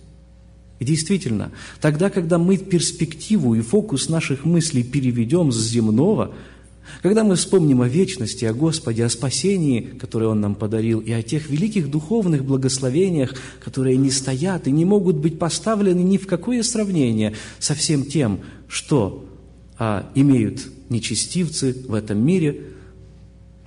И 0.80 0.86
действительно, 0.86 1.52
тогда, 1.82 2.10
когда 2.10 2.38
мы 2.38 2.58
перспективу 2.58 3.54
и 3.54 3.62
фокус 3.62 4.08
наших 4.08 4.46
мыслей 4.46 4.84
переведем 4.84 5.52
с 5.52 5.58
земного, 5.58 6.34
когда 7.02 7.24
мы 7.24 7.36
вспомним 7.36 7.82
о 7.82 7.88
вечности, 7.88 8.46
о 8.46 8.54
Господе, 8.54 9.06
о 9.06 9.10
спасении, 9.10 9.82
которое 9.82 10.28
Он 10.28 10.42
нам 10.42 10.56
подарил, 10.56 11.00
и 11.00 11.12
о 11.12 11.22
тех 11.22 11.50
великих 11.50 11.92
духовных 11.92 12.44
благословениях, 12.46 13.36
которые 13.63 13.98
не 13.98 14.10
стоят 14.10 14.68
и 14.68 14.72
не 14.72 14.86
могут 14.86 15.18
быть 15.18 15.38
поставлены 15.38 16.00
ни 16.00 16.18
в 16.18 16.28
какое 16.28 16.63
сравнение 16.63 17.36
со 17.60 17.76
всем 17.76 18.06
тем, 18.06 18.39
что 18.68 19.26
а, 19.78 20.10
имеют 20.15 20.62
нечестивцы 20.89 21.76
в 21.88 21.94
этом 21.94 22.26
мире, 22.26 22.62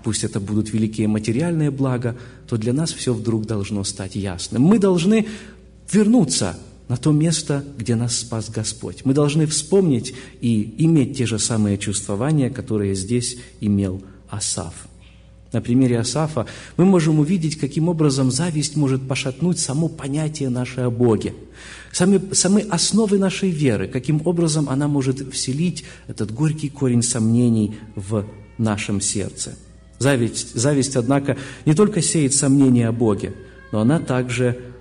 пусть 0.02 0.24
это 0.24 0.40
будут 0.40 0.72
великие 0.72 1.08
материальные 1.08 1.70
блага, 1.70 2.16
то 2.48 2.56
для 2.56 2.72
нас 2.72 2.92
все 2.92 3.14
вдруг 3.14 3.46
должно 3.46 3.84
стать 3.84 4.16
ясным. 4.16 4.62
Мы 4.62 4.78
должны 4.78 5.26
вернуться 5.90 6.58
на 6.92 6.98
то 6.98 7.10
место, 7.10 7.64
где 7.78 7.94
нас 7.94 8.18
спас 8.18 8.50
Господь. 8.50 9.06
Мы 9.06 9.14
должны 9.14 9.46
вспомнить 9.46 10.12
и 10.42 10.74
иметь 10.84 11.16
те 11.16 11.24
же 11.24 11.38
самые 11.38 11.78
чувствования, 11.78 12.50
которые 12.50 12.94
здесь 12.94 13.38
имел 13.62 14.02
Асав. 14.28 14.74
На 15.52 15.62
примере 15.62 15.98
Асафа 15.98 16.46
мы 16.76 16.84
можем 16.84 17.18
увидеть, 17.18 17.58
каким 17.58 17.88
образом 17.88 18.30
зависть 18.30 18.76
может 18.76 19.08
пошатнуть 19.08 19.58
само 19.58 19.88
понятие 19.88 20.50
наше 20.50 20.82
о 20.82 20.90
Боге, 20.90 21.32
сами, 21.92 22.20
сами 22.34 22.68
основы 22.68 23.16
нашей 23.16 23.48
веры, 23.48 23.88
каким 23.88 24.20
образом 24.26 24.68
она 24.68 24.86
может 24.86 25.32
вселить 25.32 25.84
этот 26.08 26.30
горький 26.30 26.68
корень 26.68 27.02
сомнений 27.02 27.74
в 27.96 28.26
нашем 28.58 29.00
сердце. 29.00 29.54
Зависть, 29.98 30.54
зависть, 30.54 30.96
однако, 30.96 31.38
не 31.64 31.72
только 31.72 32.02
сеет 32.02 32.34
сомнения 32.34 32.86
о 32.86 32.92
Боге, 32.92 33.32
но 33.72 33.80
она 33.80 33.98
также 33.98 34.71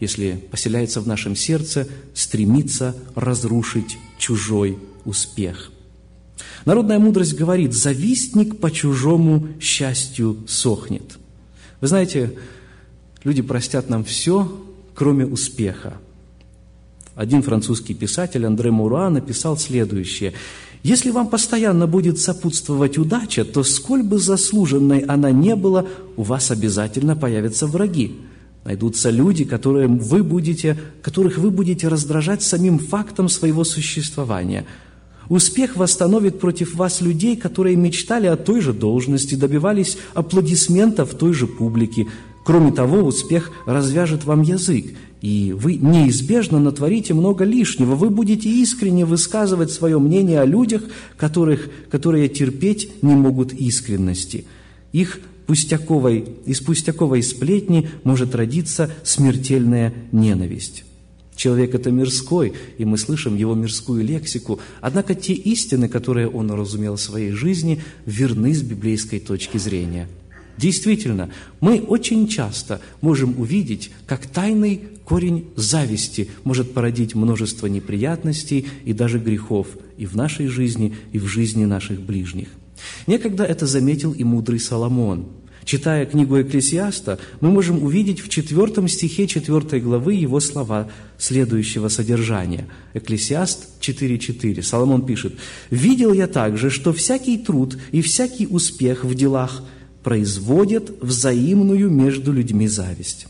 если 0.00 0.40
поселяется 0.50 1.00
в 1.00 1.06
нашем 1.06 1.34
сердце, 1.34 1.88
стремится 2.14 2.94
разрушить 3.14 3.98
чужой 4.18 4.78
успех. 5.04 5.72
Народная 6.64 6.98
мудрость 6.98 7.34
говорит, 7.34 7.74
завистник 7.74 8.60
по 8.60 8.70
чужому 8.70 9.48
счастью 9.60 10.38
сохнет. 10.46 11.18
Вы 11.80 11.88
знаете, 11.88 12.34
люди 13.24 13.42
простят 13.42 13.88
нам 13.88 14.04
все, 14.04 14.64
кроме 14.94 15.26
успеха. 15.26 15.98
Один 17.14 17.42
французский 17.42 17.94
писатель 17.94 18.46
Андре 18.46 18.70
Муруа 18.70 19.10
написал 19.10 19.56
следующее. 19.56 20.34
«Если 20.84 21.10
вам 21.10 21.28
постоянно 21.28 21.88
будет 21.88 22.20
сопутствовать 22.20 22.98
удача, 22.98 23.44
то 23.44 23.64
сколь 23.64 24.04
бы 24.04 24.18
заслуженной 24.18 25.00
она 25.00 25.32
не 25.32 25.56
была, 25.56 25.86
у 26.16 26.22
вас 26.22 26.52
обязательно 26.52 27.16
появятся 27.16 27.66
враги. 27.66 28.14
Найдутся 28.68 29.08
люди, 29.08 29.46
которые 29.46 29.88
вы 29.88 30.22
будете, 30.22 30.76
которых 31.00 31.38
вы 31.38 31.50
будете 31.50 31.88
раздражать 31.88 32.42
самим 32.42 32.78
фактом 32.78 33.30
своего 33.30 33.64
существования. 33.64 34.66
Успех 35.30 35.76
восстановит 35.76 36.38
против 36.38 36.74
вас 36.74 37.00
людей, 37.00 37.34
которые 37.38 37.76
мечтали 37.76 38.26
о 38.26 38.36
той 38.36 38.60
же 38.60 38.74
должности, 38.74 39.36
добивались 39.36 39.96
аплодисментов 40.12 41.14
той 41.14 41.32
же 41.32 41.46
публики. 41.46 42.08
Кроме 42.44 42.70
того, 42.70 42.98
успех 42.98 43.52
развяжет 43.64 44.24
вам 44.24 44.42
язык, 44.42 44.94
и 45.22 45.54
вы 45.58 45.76
неизбежно 45.76 46.58
натворите 46.58 47.14
много 47.14 47.44
лишнего. 47.44 47.94
Вы 47.94 48.10
будете 48.10 48.50
искренне 48.50 49.06
высказывать 49.06 49.70
свое 49.70 49.98
мнение 49.98 50.42
о 50.42 50.44
людях, 50.44 50.82
которых, 51.16 51.70
которые 51.90 52.28
терпеть 52.28 53.02
не 53.02 53.14
могут 53.14 53.54
искренности. 53.54 54.44
Их 54.92 55.20
пустяковой, 55.48 56.26
из 56.44 56.60
пустяковой 56.60 57.22
сплетни 57.22 57.88
может 58.04 58.34
родиться 58.34 58.90
смертельная 59.02 59.94
ненависть. 60.12 60.84
Человек– 61.34 61.74
это 61.74 61.90
мирской, 61.90 62.52
и 62.76 62.84
мы 62.84 62.98
слышим 62.98 63.34
его 63.34 63.54
мирскую 63.54 64.04
лексику. 64.04 64.60
Однако 64.82 65.14
те 65.14 65.32
истины, 65.32 65.88
которые 65.88 66.28
он 66.28 66.50
разумел 66.50 66.96
в 66.96 67.00
своей 67.00 67.30
жизни, 67.30 67.82
верны 68.04 68.52
с 68.54 68.60
библейской 68.60 69.20
точки 69.20 69.56
зрения. 69.56 70.06
Действительно, 70.58 71.30
мы 71.60 71.80
очень 71.80 72.28
часто 72.28 72.82
можем 73.00 73.40
увидеть, 73.40 73.90
как 74.06 74.26
тайный 74.26 74.82
корень 75.04 75.46
зависти 75.56 76.28
может 76.44 76.74
породить 76.74 77.14
множество 77.14 77.68
неприятностей 77.68 78.66
и 78.84 78.92
даже 78.92 79.18
грехов 79.18 79.68
и 79.96 80.04
в 80.04 80.14
нашей 80.14 80.48
жизни, 80.48 80.94
и 81.12 81.18
в 81.18 81.26
жизни 81.26 81.64
наших 81.64 82.02
ближних. 82.02 82.48
Некогда 83.06 83.44
это 83.44 83.66
заметил 83.66 84.12
и 84.12 84.24
мудрый 84.24 84.60
Соломон– 84.60 85.28
Читая 85.68 86.06
книгу 86.06 86.40
Экклесиаста, 86.40 87.18
мы 87.42 87.50
можем 87.50 87.82
увидеть 87.82 88.20
в 88.20 88.30
четвертом 88.30 88.88
стихе 88.88 89.26
четвертой 89.26 89.82
главы 89.82 90.14
его 90.14 90.40
слова 90.40 90.88
следующего 91.18 91.88
содержания. 91.88 92.66
Экклесиаст 92.94 93.68
4.4. 93.82 94.62
Соломон 94.62 95.04
пишет, 95.04 95.34
«Видел 95.68 96.14
я 96.14 96.26
также, 96.26 96.70
что 96.70 96.94
всякий 96.94 97.36
труд 97.36 97.76
и 97.92 98.00
всякий 98.00 98.46
успех 98.46 99.04
в 99.04 99.14
делах 99.14 99.62
производят 100.02 100.90
взаимную 101.02 101.90
между 101.90 102.32
людьми 102.32 102.66
зависть». 102.66 103.26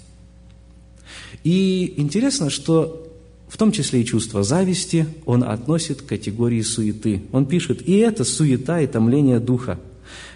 И 1.42 1.94
интересно, 1.96 2.50
что 2.50 3.04
в 3.48 3.56
том 3.56 3.72
числе 3.72 4.02
и 4.02 4.04
чувство 4.04 4.44
зависти 4.44 5.08
он 5.26 5.42
относит 5.42 6.02
к 6.02 6.06
категории 6.06 6.62
суеты. 6.62 7.20
Он 7.32 7.46
пишет, 7.46 7.82
и 7.88 7.96
это 7.96 8.22
суета 8.22 8.80
и 8.80 8.86
томление 8.86 9.40
духа. 9.40 9.80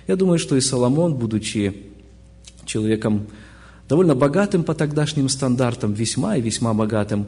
Я 0.09 0.17
думаю, 0.17 0.41
что 0.41 0.57
и 0.57 0.61
Соломон, 0.61 1.15
будучи 1.15 1.92
человеком 2.65 3.27
довольно 3.89 4.15
богатым 4.15 4.65
по 4.65 4.75
тогдашним 4.75 5.29
стандартам, 5.29 5.93
весьма 5.93 6.37
и 6.37 6.41
весьма 6.41 6.73
богатым, 6.73 7.27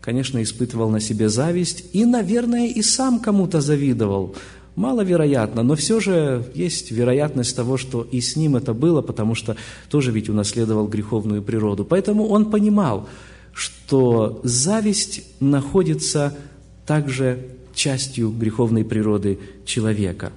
конечно, 0.00 0.42
испытывал 0.42 0.90
на 0.90 1.00
себе 1.00 1.28
зависть 1.28 1.84
и, 1.92 2.04
наверное, 2.04 2.66
и 2.66 2.82
сам 2.82 3.18
кому-то 3.18 3.60
завидовал. 3.60 4.36
Маловероятно, 4.74 5.62
но 5.62 5.74
все 5.74 6.00
же 6.00 6.44
есть 6.54 6.90
вероятность 6.90 7.56
того, 7.56 7.78
что 7.78 8.02
и 8.02 8.20
с 8.20 8.36
ним 8.36 8.56
это 8.56 8.74
было, 8.74 9.00
потому 9.00 9.34
что 9.34 9.56
тоже 9.88 10.12
ведь 10.12 10.28
унаследовал 10.28 10.86
греховную 10.86 11.42
природу. 11.42 11.86
Поэтому 11.86 12.26
он 12.26 12.50
понимал, 12.50 13.08
что 13.54 14.42
зависть 14.44 15.22
находится 15.40 16.36
также 16.84 17.38
частью 17.74 18.32
греховной 18.32 18.84
природы 18.84 19.38
человека. 19.64 20.30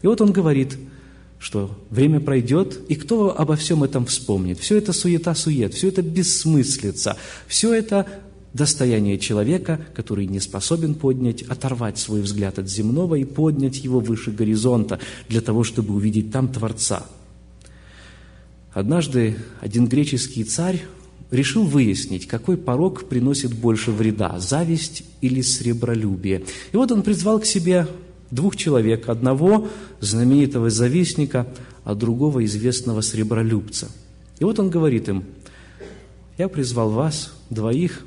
И 0.00 0.06
вот 0.06 0.22
он 0.22 0.32
говорит– 0.32 0.78
что 1.42 1.76
время 1.90 2.20
пройдет, 2.20 2.78
и 2.88 2.94
кто 2.94 3.36
обо 3.36 3.56
всем 3.56 3.82
этом 3.82 4.06
вспомнит? 4.06 4.60
Все 4.60 4.78
это 4.78 4.92
суета-сует, 4.92 5.74
все 5.74 5.88
это 5.88 6.00
бессмыслица, 6.00 7.16
все 7.48 7.74
это 7.74 8.06
достояние 8.54 9.18
человека, 9.18 9.84
который 9.92 10.26
не 10.26 10.38
способен 10.38 10.94
поднять, 10.94 11.42
оторвать 11.42 11.98
свой 11.98 12.20
взгляд 12.20 12.60
от 12.60 12.68
земного 12.68 13.16
и 13.16 13.24
поднять 13.24 13.78
его 13.78 13.98
выше 13.98 14.30
горизонта 14.30 15.00
для 15.28 15.40
того, 15.40 15.64
чтобы 15.64 15.94
увидеть 15.94 16.30
там 16.30 16.46
Творца. 16.46 17.06
Однажды 18.72 19.36
один 19.60 19.86
греческий 19.88 20.44
царь 20.44 20.84
решил 21.32 21.64
выяснить, 21.64 22.28
какой 22.28 22.56
порог 22.56 23.08
приносит 23.08 23.52
больше 23.52 23.90
вреда– 23.90 24.38
зависть 24.38 25.02
или 25.22 25.40
сребролюбие. 25.40 26.44
И 26.72 26.76
вот 26.76 26.92
он 26.92 27.02
призвал 27.02 27.40
к 27.40 27.46
себе 27.46 27.88
двух 28.32 28.56
человек, 28.56 29.08
одного 29.08 29.68
знаменитого 30.00 30.70
завистника, 30.70 31.46
а 31.84 31.94
другого 31.94 32.44
известного 32.44 33.02
сребролюбца. 33.02 33.88
И 34.40 34.44
вот 34.44 34.58
он 34.58 34.70
говорит 34.70 35.08
им, 35.08 35.24
я 36.38 36.48
призвал 36.48 36.90
вас, 36.90 37.32
двоих, 37.50 38.04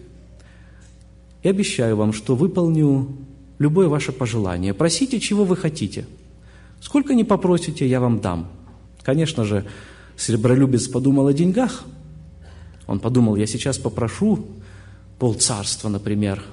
и 1.43 1.47
обещаю 1.47 1.95
вам, 1.95 2.11
что 2.11 2.35
выполню 2.35 3.15
любое 3.59 3.87
ваше 3.87 4.11
пожелание. 4.11 4.73
Просите, 4.73 5.19
чего 5.19 5.45
вы 5.45 5.55
хотите. 5.55 6.05
Сколько 6.81 7.13
не 7.13 7.23
попросите, 7.23 7.87
я 7.87 7.99
вам 7.99 8.19
дам. 8.19 8.51
Конечно 9.03 9.45
же, 9.45 9.63
сребролюбец 10.17 10.87
подумал 10.87 11.27
о 11.27 11.33
деньгах. 11.33 11.85
Он 12.87 12.99
подумал, 12.99 13.35
я 13.35 13.45
сейчас 13.45 13.77
попрошу 13.77 14.47
полцарства, 15.19 15.87
например, 15.87 16.43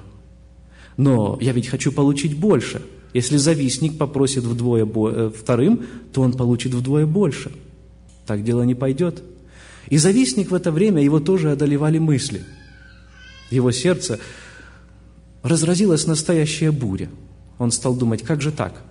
но 0.95 1.39
я 1.41 1.53
ведь 1.53 1.67
хочу 1.67 1.91
получить 1.91 2.37
больше– 2.37 2.83
если 3.13 3.37
завистник 3.37 3.97
попросит 3.97 4.43
вдвое 4.43 4.85
э, 4.85 5.31
вторым, 5.35 5.85
то 6.11 6.21
он 6.21 6.33
получит 6.33 6.73
вдвое 6.73 7.05
больше. 7.05 7.51
Так 8.25 8.43
дело 8.43 8.63
не 8.63 8.75
пойдет. 8.75 9.23
И 9.87 9.97
завистник 9.97 10.49
в 10.49 10.55
это 10.55 10.71
время, 10.71 11.03
его 11.03 11.19
тоже 11.19 11.51
одолевали 11.51 11.99
мысли. 11.99 12.43
Его 13.51 13.71
сердце 13.71 14.19
разразилась 15.43 16.07
настоящая 16.07 16.71
буря. 16.71 17.09
Он 17.59 17.71
стал 17.71 17.95
думать, 17.95 18.23
как 18.23 18.41
же 18.41 18.51
так? 18.51 18.81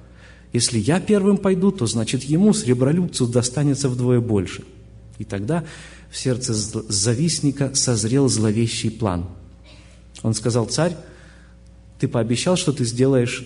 Если 0.53 0.79
я 0.79 1.01
первым 1.01 1.39
пойду, 1.39 1.73
то 1.73 1.87
значит 1.87 2.23
ему, 2.25 2.53
сребролюбцу, 2.53 3.27
достанется 3.27 3.89
вдвое 3.89 4.21
больше. 4.21 4.63
И 5.19 5.25
тогда 5.25 5.65
в 6.11 6.17
сердце 6.17 6.53
завистника 6.53 7.75
созрел 7.75 8.29
зловещий 8.29 8.91
план. 8.91 9.27
Он 10.23 10.35
сказал, 10.35 10.67
царь, 10.67 10.95
ты 11.99 12.07
пообещал, 12.07 12.57
что 12.57 12.73
ты 12.73 12.85
сделаешь 12.85 13.45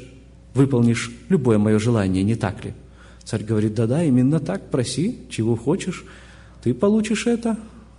выполнишь 0.57 1.13
любое 1.29 1.59
мое 1.59 1.79
желание, 1.79 2.23
не 2.23 2.35
так 2.35 2.65
ли? 2.65 2.75
Царь 3.25 3.45
говорит, 3.45 3.75
да-да, 3.75 4.03
именно 4.03 4.41
так, 4.41 4.71
проси, 4.71 5.19
чего 5.31 5.57
хочешь, 5.57 6.05
ты 6.63 6.75
получишь 6.75 7.27
это. 7.27 7.57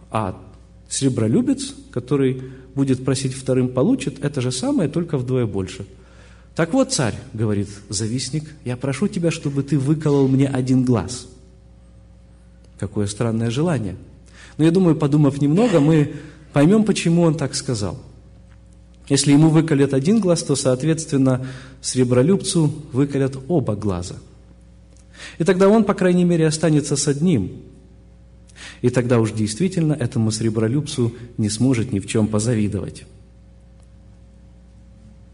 А 0.10 0.42
сребролюбец, 0.90 1.74
который 1.92 2.42
будет 2.76 3.04
просить 3.04 3.34
вторым, 3.34 3.70
получит 3.70 4.24
это 4.24 4.42
же 4.42 4.52
самое, 4.52 4.90
только 4.90 5.18
вдвое 5.18 5.46
больше. 5.46 5.86
Так 6.56 6.74
вот, 6.74 6.92
царь, 6.92 7.16
говорит 7.34 7.70
завистник, 7.90 8.46
я 8.66 8.78
прошу 8.78 9.08
тебя, 9.08 9.32
чтобы 9.32 9.64
ты 9.64 9.78
выколол 9.78 10.28
мне 10.28 10.48
один 10.48 10.84
глаз. 10.86 11.28
Какое 12.80 13.06
странное 13.08 13.52
желание. 13.52 13.96
Но 14.58 14.64
я 14.64 14.72
думаю, 14.72 14.96
подумав 14.96 15.40
немного, 15.42 15.80
мы 15.80 16.14
поймем, 16.54 16.84
почему 16.84 17.24
он 17.24 17.36
так 17.36 17.54
сказал. 17.54 18.00
Если 19.10 19.32
ему 19.32 19.50
выколят 19.50 19.94
один 19.94 20.20
глаз, 20.20 20.44
то, 20.44 20.56
соответственно, 20.56 21.46
сребролюбцу 21.82 22.74
выколят 22.92 23.38
оба 23.48 23.76
глаза. 23.76 24.16
И 25.38 25.44
тогда 25.44 25.70
он, 25.70 25.86
по 25.86 25.94
крайней 25.94 26.26
мере, 26.26 26.46
останется 26.46 26.96
с 26.96 27.08
одним. 27.08 27.52
И 28.82 28.90
тогда 28.90 29.20
уж 29.20 29.32
действительно 29.32 29.94
этому 29.94 30.32
сребролюбцу 30.32 31.14
не 31.38 31.50
сможет 31.50 31.94
ни 31.94 32.00
в 32.00 32.08
чем 32.08 32.28
позавидовать. 32.28 33.06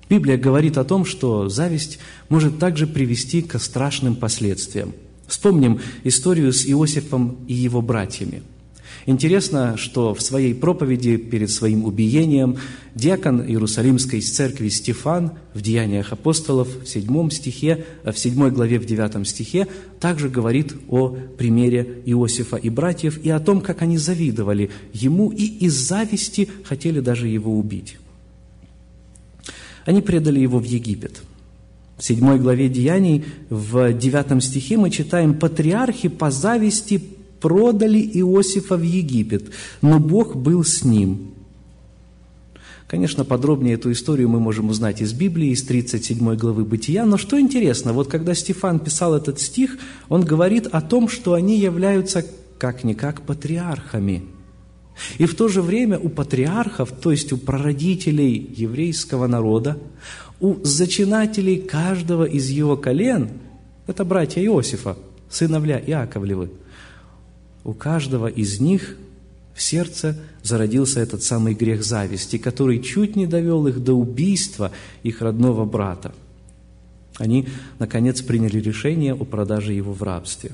Библия 0.10 0.38
говорит 0.38 0.78
о 0.78 0.84
том, 0.84 1.04
что 1.06 1.50
зависть 1.50 1.98
может 2.30 2.60
также 2.60 2.86
привести 2.86 3.42
к 3.42 3.60
страшным 3.60 4.16
последствиям. 4.16 4.94
Вспомним 5.28 5.80
историю 6.04 6.54
с 6.54 6.66
Иосифом 6.66 7.38
и 7.48 7.54
его 7.54 7.82
братьями– 7.82 8.44
Интересно, 9.06 9.76
что 9.76 10.14
в 10.14 10.22
своей 10.22 10.54
проповеди 10.54 11.18
перед 11.18 11.50
своим 11.52 11.84
убиением 11.84 12.58
диакон 12.96 13.42
Иерусалимской 13.42 14.22
церкви 14.22 14.70
Стефан 14.70 15.32
в 15.54 15.62
Деяниях 15.62 16.14
апостолов 16.14 16.70
в 16.84 16.88
7 16.88 17.30
стихе, 17.30 17.86
в 18.06 18.18
7 18.18 18.50
главе 18.50 18.80
в 18.80 18.86
9 18.86 19.28
стихе 19.28 19.68
также 20.00 20.30
говорит 20.30 20.74
о 20.88 21.10
примере 21.38 22.02
Иосифа 22.06 22.56
и 22.56 22.70
братьев 22.70 23.20
и 23.24 23.30
о 23.30 23.42
том, 23.42 23.60
как 23.60 23.82
они 23.82 23.98
завидовали 23.98 24.70
ему 24.94 25.32
и 25.32 25.46
из 25.46 25.74
зависти 25.74 26.48
хотели 26.64 27.02
даже 27.02 27.28
его 27.28 27.58
убить. 27.58 27.98
Они 29.86 30.02
предали 30.02 30.40
его 30.40 30.60
в 30.60 30.64
Египет– 30.64 31.22
в 31.98 32.04
седьмой 32.04 32.40
главе 32.40 32.70
Деяний, 32.70 33.24
в 33.50 33.94
девятом 33.94 34.42
стихе 34.42 34.78
мы 34.78 34.90
читаем 34.90 35.36
«Патриархи 35.36 36.10
по 36.10 36.32
зависти 36.32 37.02
продали 37.44 38.00
Иосифа 38.00 38.78
в 38.78 38.84
Египет, 38.84 39.52
но 39.82 40.00
Бог 40.00 40.38
был 40.38 40.64
с 40.64 40.86
ним. 40.86 41.34
Конечно, 42.88 43.26
подробнее 43.26 43.74
эту 43.74 43.92
историю 43.92 44.30
мы 44.30 44.40
можем 44.40 44.70
узнать 44.70 45.02
из 45.02 45.12
Библии, 45.12 45.50
из 45.50 45.64
37 45.64 46.36
главы 46.38 46.64
Бытия, 46.64 47.06
но 47.06 47.18
что 47.18 47.38
интересно, 47.38 47.92
вот 47.92 48.08
когда 48.08 48.34
Стефан 48.34 48.80
писал 48.80 49.14
этот 49.14 49.42
стих, 49.42 49.78
он 50.08 50.22
говорит 50.22 50.68
о 50.68 50.80
том, 50.80 51.10
что 51.10 51.34
они 51.34 51.60
являются 51.60 52.26
как-никак 52.60 53.24
патриархами. 53.24 54.24
И 55.18 55.26
в 55.26 55.36
то 55.36 55.50
же 55.50 55.62
время 55.62 56.00
у 56.00 56.08
патриархов, 56.08 56.94
то 56.94 57.12
есть 57.12 57.34
у 57.34 57.38
прародителей 57.38 58.54
еврейского 58.56 59.28
народа, 59.28 59.78
у 60.40 60.64
зачинателей 60.64 61.58
каждого 61.58 62.24
из 62.24 62.48
его 62.48 62.78
колен, 62.78 63.32
это 63.86 64.06
братья 64.06 64.42
Иосифа, 64.42 64.96
сыновья 65.30 65.78
Иаковлевы, 65.78 66.52
у 67.64 67.74
каждого 67.74 68.28
из 68.28 68.60
них 68.60 68.98
в 69.54 69.62
сердце 69.62 70.18
зародился 70.42 71.00
этот 71.00 71.24
самый 71.24 71.54
грех 71.54 71.84
зависти, 71.84 72.38
который 72.38 72.82
чуть 72.82 73.16
не 73.16 73.28
довел 73.28 73.68
их 73.68 73.84
до 73.84 73.94
убийства 73.94 74.72
их 75.04 75.22
родного 75.22 75.66
брата. 75.66 76.14
Они, 77.18 77.48
наконец, 77.80 78.22
приняли 78.22 78.60
решение 78.60 79.14
о 79.14 79.24
продаже 79.24 79.74
его 79.74 79.94
в 79.94 80.02
рабстве. 80.02 80.52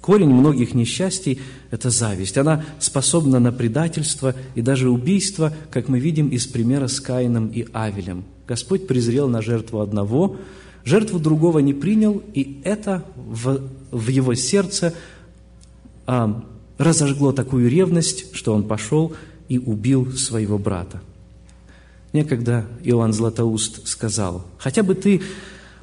Корень 0.00 0.30
многих 0.30 0.74
несчастий– 0.74 1.40
это 1.70 1.90
зависть. 1.90 2.38
Она 2.38 2.64
способна 2.78 3.40
на 3.40 3.52
предательство 3.52 4.34
и 4.54 4.62
даже 4.62 4.88
убийство, 4.88 5.52
как 5.70 5.88
мы 5.88 5.98
видим 5.98 6.28
из 6.28 6.46
примера 6.46 6.86
с 6.86 7.00
Каином 7.00 7.48
и 7.48 7.66
Авелем. 7.72 8.24
Господь 8.46 8.86
презрел 8.86 9.28
на 9.28 9.42
жертву 9.42 9.80
одного, 9.80 10.36
жертву 10.84 11.18
другого 11.18 11.58
не 11.58 11.74
принял, 11.74 12.22
и 12.32 12.60
это 12.64 13.04
в, 13.16 13.60
в 13.90 14.08
его 14.08 14.34
сердце 14.34 14.94
а, 16.08 16.42
разожгло 16.78 17.32
такую 17.32 17.68
ревность, 17.68 18.34
что 18.34 18.54
он 18.54 18.66
пошел 18.66 19.12
и 19.50 19.58
убил 19.58 20.10
своего 20.12 20.56
брата. 20.58 21.02
Некогда 22.14 22.64
Иоанн 22.82 23.12
Златоуст 23.12 23.86
сказал, 23.86 24.46
«Хотя 24.56 24.82
бы 24.82 24.94
ты 24.94 25.20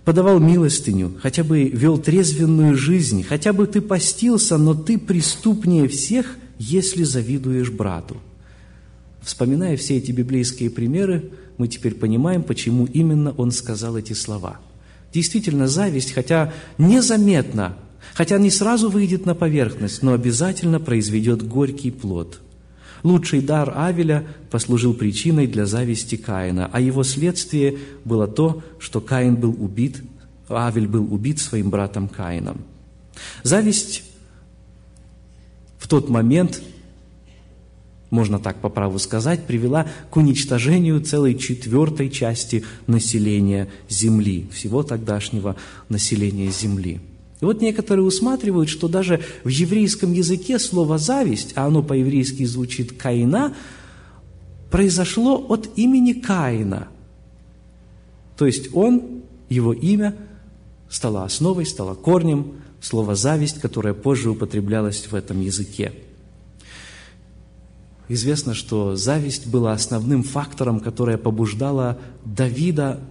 подавал 0.04 0.40
милостыню, 0.40 1.14
хотя 1.22 1.44
бы 1.44 1.66
вел 1.66 2.00
трезвенную 2.00 2.76
жизнь, 2.76 3.22
хотя 3.22 3.54
бы 3.54 3.68
ты 3.68 3.82
постился, 3.82 4.58
но 4.58 4.74
ты 4.74 4.98
преступнее 4.98 5.88
всех, 5.88 6.38
если 6.58 7.04
завидуешь 7.04 7.70
брату». 7.70 8.18
Вспоминая 9.22 9.78
все 9.78 9.98
эти 9.98 10.12
библейские 10.12 10.72
примеры, 10.72 11.30
мы 11.60 11.68
теперь 11.68 11.94
понимаем, 11.94 12.42
почему 12.42 12.88
именно 12.88 13.32
он 13.38 13.52
сказал 13.52 13.96
эти 13.96 14.14
слова. 14.14 14.60
Действительно, 15.14 15.68
зависть, 15.68 16.14
хотя 16.14 16.52
незаметно 16.80 17.78
Хотя 18.16 18.38
не 18.38 18.50
сразу 18.50 18.90
выйдет 18.90 19.26
на 19.26 19.36
поверхность, 19.36 20.02
но 20.02 20.14
обязательно 20.14 20.80
произведет 20.80 21.46
горький 21.46 21.92
плод. 21.92 22.40
Лучший 23.04 23.42
дар 23.42 23.74
Авеля 23.76 24.26
послужил 24.50 24.94
причиной 24.94 25.48
для 25.48 25.66
зависти 25.66 26.16
Каина, 26.16 26.70
а 26.72 26.80
его 26.80 27.04
следствие 27.04 27.78
было 28.06 28.26
то, 28.26 28.64
что 28.80 29.02
Каин 29.02 29.36
был 29.36 29.54
убит, 29.62 30.02
Авель 30.48 30.88
был 30.88 31.14
убит 31.14 31.40
своим 31.40 31.70
братом 31.70 32.08
Каином. 32.08 32.62
Зависть 33.44 34.04
в 35.78 35.90
тот 35.90 36.08
момент, 36.08 36.62
можно 38.12 38.40
так 38.40 38.62
по 38.62 38.70
праву 38.70 38.98
сказать, 38.98 39.46
привела 39.46 39.88
к 40.10 40.16
уничтожению 40.16 41.02
целой 41.02 41.36
четвертой 41.36 42.10
части 42.10 42.64
населения 42.88 43.68
Земли, 43.90 44.48
всего 44.54 44.84
тогдашнего 44.84 45.58
населения 45.90 46.50
Земли– 46.50 47.02
и 47.42 47.46
вот 47.46 47.62
некоторые 47.62 48.06
усматривают, 48.06 48.70
что 48.70 48.88
даже 48.88 49.22
в 49.44 49.50
еврейском 49.50 50.14
языке 50.14 50.58
слово 50.58 50.98
«зависть», 50.98 51.54
а 51.56 51.66
оно 51.66 51.84
по-еврейски 51.84 52.46
звучит 52.46 52.94
«каина», 52.94 53.54
произошло 54.72 55.46
от 55.50 55.70
имени 55.78 56.14
Каина. 56.14 56.88
То 58.38 58.46
есть 58.46 58.70
он, 58.74 59.24
его 59.50 59.74
имя, 59.74 60.16
стало 60.90 61.24
основой, 61.24 61.66
стало 61.66 61.94
корнем 61.94 62.54
слова 62.82 63.16
«зависть», 63.16 63.60
которое 63.60 63.94
позже 63.94 64.30
употреблялось 64.30 65.08
в 65.10 65.16
этом 65.16 65.42
языке. 65.42 65.94
Известно, 68.08 68.54
что 68.54 68.96
зависть 68.96 69.48
была 69.48 69.74
основным 69.74 70.24
фактором, 70.24 70.80
которое 70.80 71.18
побуждало 71.18 71.98
Давида 72.24 73.02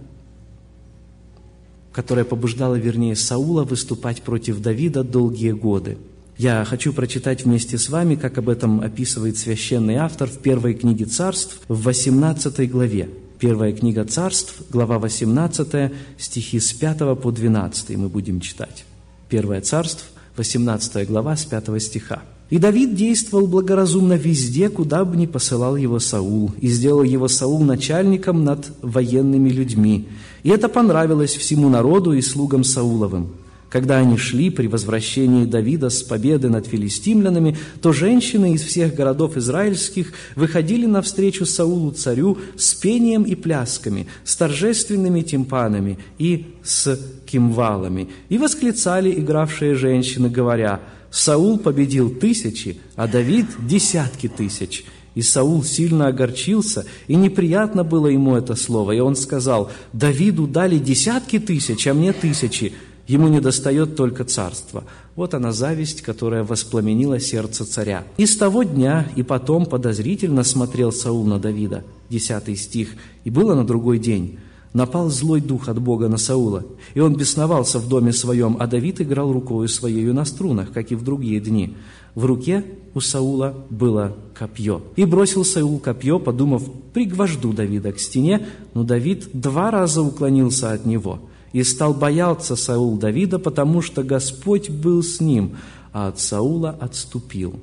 которая 1.95 2.25
побуждала, 2.25 2.75
вернее, 2.75 3.15
Саула 3.15 3.63
выступать 3.63 4.21
против 4.21 4.59
Давида 4.59 5.05
долгие 5.05 5.51
годы. 5.51 5.97
Я 6.37 6.65
хочу 6.65 6.91
прочитать 6.91 7.45
вместе 7.45 7.77
с 7.77 7.87
вами, 7.87 8.15
как 8.15 8.37
об 8.37 8.49
этом 8.49 8.81
описывает 8.81 9.37
священный 9.37 9.95
автор 9.95 10.29
в 10.29 10.39
первой 10.39 10.73
книге 10.73 11.05
царств, 11.05 11.61
в 11.69 11.83
18 11.83 12.69
главе. 12.69 13.09
Первая 13.39 13.71
книга 13.71 14.03
царств, 14.03 14.55
глава 14.69 14.99
18, 14.99 15.93
стихи 16.17 16.59
с 16.59 16.73
5 16.73 17.17
по 17.17 17.31
12 17.31 17.95
мы 17.95 18.09
будем 18.09 18.41
читать. 18.41 18.83
Первое 19.29 19.61
царств, 19.61 20.03
18 20.35 21.07
глава, 21.07 21.37
с 21.37 21.45
5 21.45 21.81
стиха. 21.81 22.23
И 22.49 22.59
Давид 22.59 22.93
действовал 22.93 23.47
благоразумно 23.47 24.13
везде, 24.13 24.69
куда 24.69 25.03
бы 25.03 25.17
ни 25.17 25.25
посылал 25.25 25.75
его 25.75 25.99
Саул, 25.99 26.51
и 26.59 26.67
сделал 26.67 27.01
его 27.01 27.27
Саул 27.27 27.63
начальником 27.63 28.43
над 28.43 28.71
военными 28.83 29.49
людьми. 29.49 30.07
И 30.43 30.49
это 30.49 30.69
понравилось 30.69 31.35
всему 31.35 31.69
народу 31.69 32.13
и 32.13 32.21
слугам 32.21 32.63
Сауловым. 32.63 33.29
Когда 33.67 33.97
они 33.97 34.15
шли 34.15 34.51
при 34.51 34.67
возвращении 34.67 35.45
Давида 35.45 35.89
с 35.89 36.03
победы 36.03 36.47
над 36.49 36.67
филистимлянами, 36.67 37.57
то 37.81 37.91
женщины 37.91 38.53
из 38.53 38.61
всех 38.61 38.93
городов 38.93 39.37
израильских 39.37 40.13
выходили 40.35 40.85
навстречу 40.85 41.47
Саулу 41.47 41.91
царю 41.91 42.37
с 42.55 42.75
пением 42.75 43.23
и 43.23 43.33
плясками, 43.33 44.05
с 44.23 44.35
торжественными 44.35 45.21
тимпанами 45.21 45.97
и 46.19 46.45
с 46.63 46.97
кимвалами, 47.25 48.07
и 48.29 48.37
восклицали 48.37 49.11
игравшие 49.19 49.73
женщины, 49.73 50.29
говоря– 50.29 50.79
Саул 51.15 51.57
победил 51.57 52.09
тысячи, 52.09 52.77
а 52.97 53.07
Давид– 53.07 53.45
десятки 53.59 54.27
тысяч. 54.27 54.83
И 55.15 55.21
Саул 55.21 55.63
сильно 55.63 56.07
огорчился, 56.07 56.85
и 57.07 57.15
неприятно 57.15 57.85
было 57.85 58.07
ему 58.07 58.35
это 58.35 58.57
слово. 58.57 58.91
И 58.91 58.99
он 58.99 59.15
сказал, 59.15 59.71
Давиду 59.93 60.45
дали 60.45 60.77
десятки 60.77 61.39
тысяч, 61.39 61.87
а 61.87 61.93
мне 61.93 62.11
тысячи. 62.11 62.73
Ему 63.07 63.29
не 63.29 63.39
достает 63.39 63.95
только 63.95 64.25
царства. 64.25 64.83
Вот 65.15 65.33
она 65.33 65.53
зависть, 65.53 66.01
которая 66.01 66.43
воспламенила 66.43 67.17
сердце 67.21 67.63
царя. 67.63 68.03
И 68.17 68.25
с 68.25 68.35
того 68.35 68.63
дня 68.63 69.07
и 69.15 69.23
потом 69.23 69.67
подозрительно 69.67 70.43
смотрел 70.43 70.91
Саул 70.91 71.23
на 71.23 71.39
Давида. 71.39 71.85
Десятый 72.09 72.57
стих. 72.57 72.89
И 73.23 73.29
было 73.29 73.55
на 73.55 73.65
другой 73.65 73.99
день 73.99 74.37
напал 74.75 75.09
злой 75.09 75.39
дух 75.39 75.69
от 75.69 75.81
Бога 75.81 76.09
на 76.09 76.17
Саула, 76.17 76.65
и 76.95 76.99
он 76.99 77.15
бесновался 77.15 77.79
в 77.79 77.87
доме 77.87 78.11
своем, 78.11 78.57
а 78.59 78.67
Давид 78.67 78.99
играл 78.99 79.31
рукою 79.31 79.69
своею 79.69 80.13
на 80.13 80.25
струнах, 80.25 80.73
как 80.73 80.91
и 80.91 80.95
в 80.95 81.03
другие 81.03 81.39
дни. 81.39 81.77
В 82.13 82.25
руке 82.25 82.65
у 82.93 82.99
Саула 82.99 83.55
было 83.69 84.17
копье. 84.37 84.81
И 84.97 85.05
бросил 85.05 85.45
Саул 85.45 85.79
копье, 85.79 86.19
подумав, 86.19 86.63
пригвожду 86.93 87.53
Давида 87.53 87.93
к 87.93 87.99
стене, 87.99 88.47
но 88.73 88.83
Давид 88.83 89.29
два 89.31 89.71
раза 89.71 90.01
уклонился 90.01 90.73
от 90.73 90.85
него. 90.85 91.19
И 91.53 91.63
стал 91.63 91.93
бояться 91.93 92.57
Саул 92.57 92.97
Давида, 92.97 93.39
потому 93.39 93.81
что 93.81 94.03
Господь 94.03 94.69
был 94.69 95.03
с 95.03 95.21
ним, 95.21 95.55
а 95.93 96.09
от 96.09 96.19
Саула 96.19 96.75
отступил. 96.81 97.61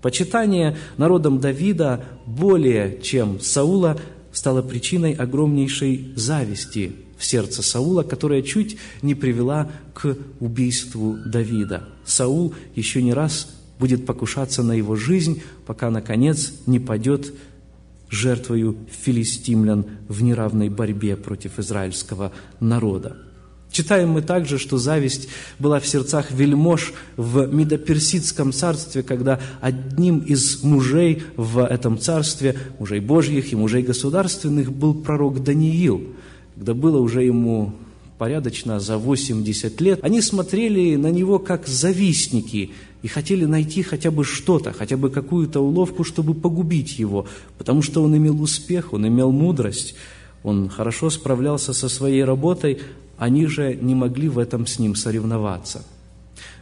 Почитание 0.00 0.76
народом 0.96 1.38
Давида 1.38 2.04
более, 2.26 3.00
чем 3.00 3.38
Саула, 3.40 3.96
стала 4.32 4.62
причиной 4.62 5.12
огромнейшей 5.12 6.12
зависти 6.16 6.92
в 7.18 7.24
сердце 7.24 7.62
Саула, 7.62 8.02
которая 8.02 8.42
чуть 8.42 8.78
не 9.02 9.14
привела 9.14 9.70
к 9.94 10.16
убийству 10.40 11.16
Давида. 11.24 11.88
Саул 12.04 12.54
еще 12.74 13.02
не 13.02 13.12
раз 13.12 13.54
будет 13.78 14.06
покушаться 14.06 14.62
на 14.62 14.72
его 14.72 14.96
жизнь, 14.96 15.42
пока, 15.66 15.90
наконец, 15.90 16.52
не 16.66 16.80
падет 16.80 17.32
жертвою 18.08 18.76
филистимлян 18.90 19.86
в 20.08 20.22
неравной 20.22 20.68
борьбе 20.68 21.16
против 21.16 21.58
израильского 21.58 22.32
народа. 22.60 23.16
Читаем 23.72 24.10
мы 24.10 24.20
также, 24.20 24.58
что 24.58 24.76
зависть 24.76 25.28
была 25.58 25.80
в 25.80 25.86
сердцах 25.86 26.30
вельмож 26.30 26.92
в 27.16 27.46
Медоперсидском 27.46 28.52
царстве, 28.52 29.02
когда 29.02 29.40
одним 29.62 30.18
из 30.18 30.62
мужей 30.62 31.22
в 31.36 31.64
этом 31.64 31.98
царстве, 31.98 32.54
мужей 32.78 33.00
Божьих 33.00 33.50
и 33.50 33.56
мужей 33.56 33.82
государственных, 33.82 34.70
был 34.70 34.92
пророк 34.92 35.42
Даниил. 35.42 36.02
Когда 36.54 36.74
было 36.74 36.98
уже 36.98 37.24
ему 37.24 37.72
порядочно 38.18 38.78
за 38.78 38.98
80 38.98 39.80
лет, 39.80 40.00
они 40.02 40.20
смотрели 40.20 40.94
на 40.96 41.10
него 41.10 41.38
как 41.38 41.66
завистники 41.66 42.72
и 43.02 43.08
хотели 43.08 43.46
найти 43.46 43.82
хотя 43.82 44.10
бы 44.10 44.22
что-то, 44.22 44.72
хотя 44.72 44.98
бы 44.98 45.08
какую-то 45.08 45.60
уловку, 45.60 46.04
чтобы 46.04 46.34
погубить 46.34 46.98
его, 46.98 47.26
потому 47.56 47.80
что 47.80 48.02
он 48.02 48.14
имел 48.14 48.40
успех, 48.42 48.92
он 48.92 49.08
имел 49.08 49.32
мудрость, 49.32 49.94
он 50.42 50.68
хорошо 50.68 51.08
справлялся 51.08 51.72
со 51.72 51.88
своей 51.88 52.22
работой, 52.22 52.80
они 53.22 53.46
же 53.46 53.78
не 53.80 53.94
могли 53.94 54.28
в 54.28 54.36
этом 54.36 54.66
с 54.66 54.80
ним 54.80 54.96
соревноваться. 54.96 55.84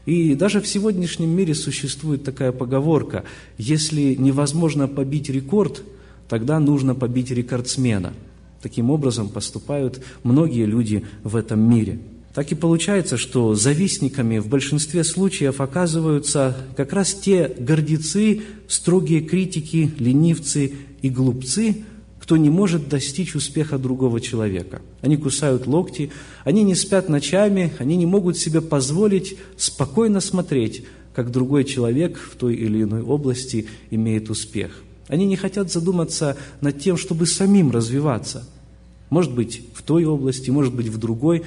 И 0.05 0.35
даже 0.35 0.61
в 0.61 0.69
сегодняшнем 0.69 1.31
мире 1.31 1.55
существует 1.55 2.23
такая 2.23 2.53
поговорка, 2.53 3.25
если 3.57 4.15
невозможно 4.15 4.87
побить 4.87 5.31
рекорд, 5.31 5.83
тогда 6.29 6.61
нужно 6.61 6.95
побить 6.95 7.31
рекордсмена. 7.31 8.13
Таким 8.61 8.91
образом 8.91 9.31
поступают 9.31 10.03
многие 10.23 10.67
люди 10.67 11.07
в 11.25 11.35
этом 11.35 11.61
мире. 11.61 11.99
Так 12.35 12.53
и 12.53 12.55
получается, 12.55 13.17
что 13.17 13.55
завистниками 13.55 14.39
в 14.39 14.49
большинстве 14.49 15.03
случаев 15.03 15.63
оказываются 15.63 16.59
как 16.77 16.93
раз 16.93 17.15
те 17.15 17.49
гордецы, 17.59 18.43
строгие 18.69 19.23
критики, 19.23 19.93
ленивцы 19.99 20.75
и 21.01 21.09
глупцы, 21.09 21.85
кто 22.31 22.37
не 22.37 22.49
может 22.49 22.89
достичь 22.89 23.35
успеха 23.35 23.77
другого 23.77 24.21
человека. 24.21 24.83
Они 25.01 25.17
кусают 25.17 25.67
локти, 25.67 26.13
они 26.45 26.63
не 26.63 26.77
спят 26.77 27.09
ночами, 27.09 27.73
они 27.81 27.97
не 27.97 28.07
могут 28.07 28.37
себе 28.39 28.61
позволить 28.61 29.37
спокойно 29.57 30.21
смотреть, 30.21 30.85
как 31.13 31.33
другой 31.33 31.65
человек 31.65 32.17
в 32.19 32.37
той 32.37 32.55
или 32.55 32.85
иной 32.85 33.03
области 33.03 33.67
имеет 33.91 34.31
успех. 34.31 34.85
Они 35.09 35.27
не 35.27 35.35
хотят 35.35 35.73
задуматься 35.73 36.37
над 36.61 36.79
тем, 36.79 36.97
чтобы 36.97 37.27
самим 37.27 37.73
развиваться. 37.73 38.47
Может 39.09 39.35
быть, 39.35 39.63
в 39.75 39.83
той 39.83 40.05
области, 40.05 40.51
может 40.51 40.73
быть, 40.73 40.87
в 40.87 40.99
другой, 40.99 41.43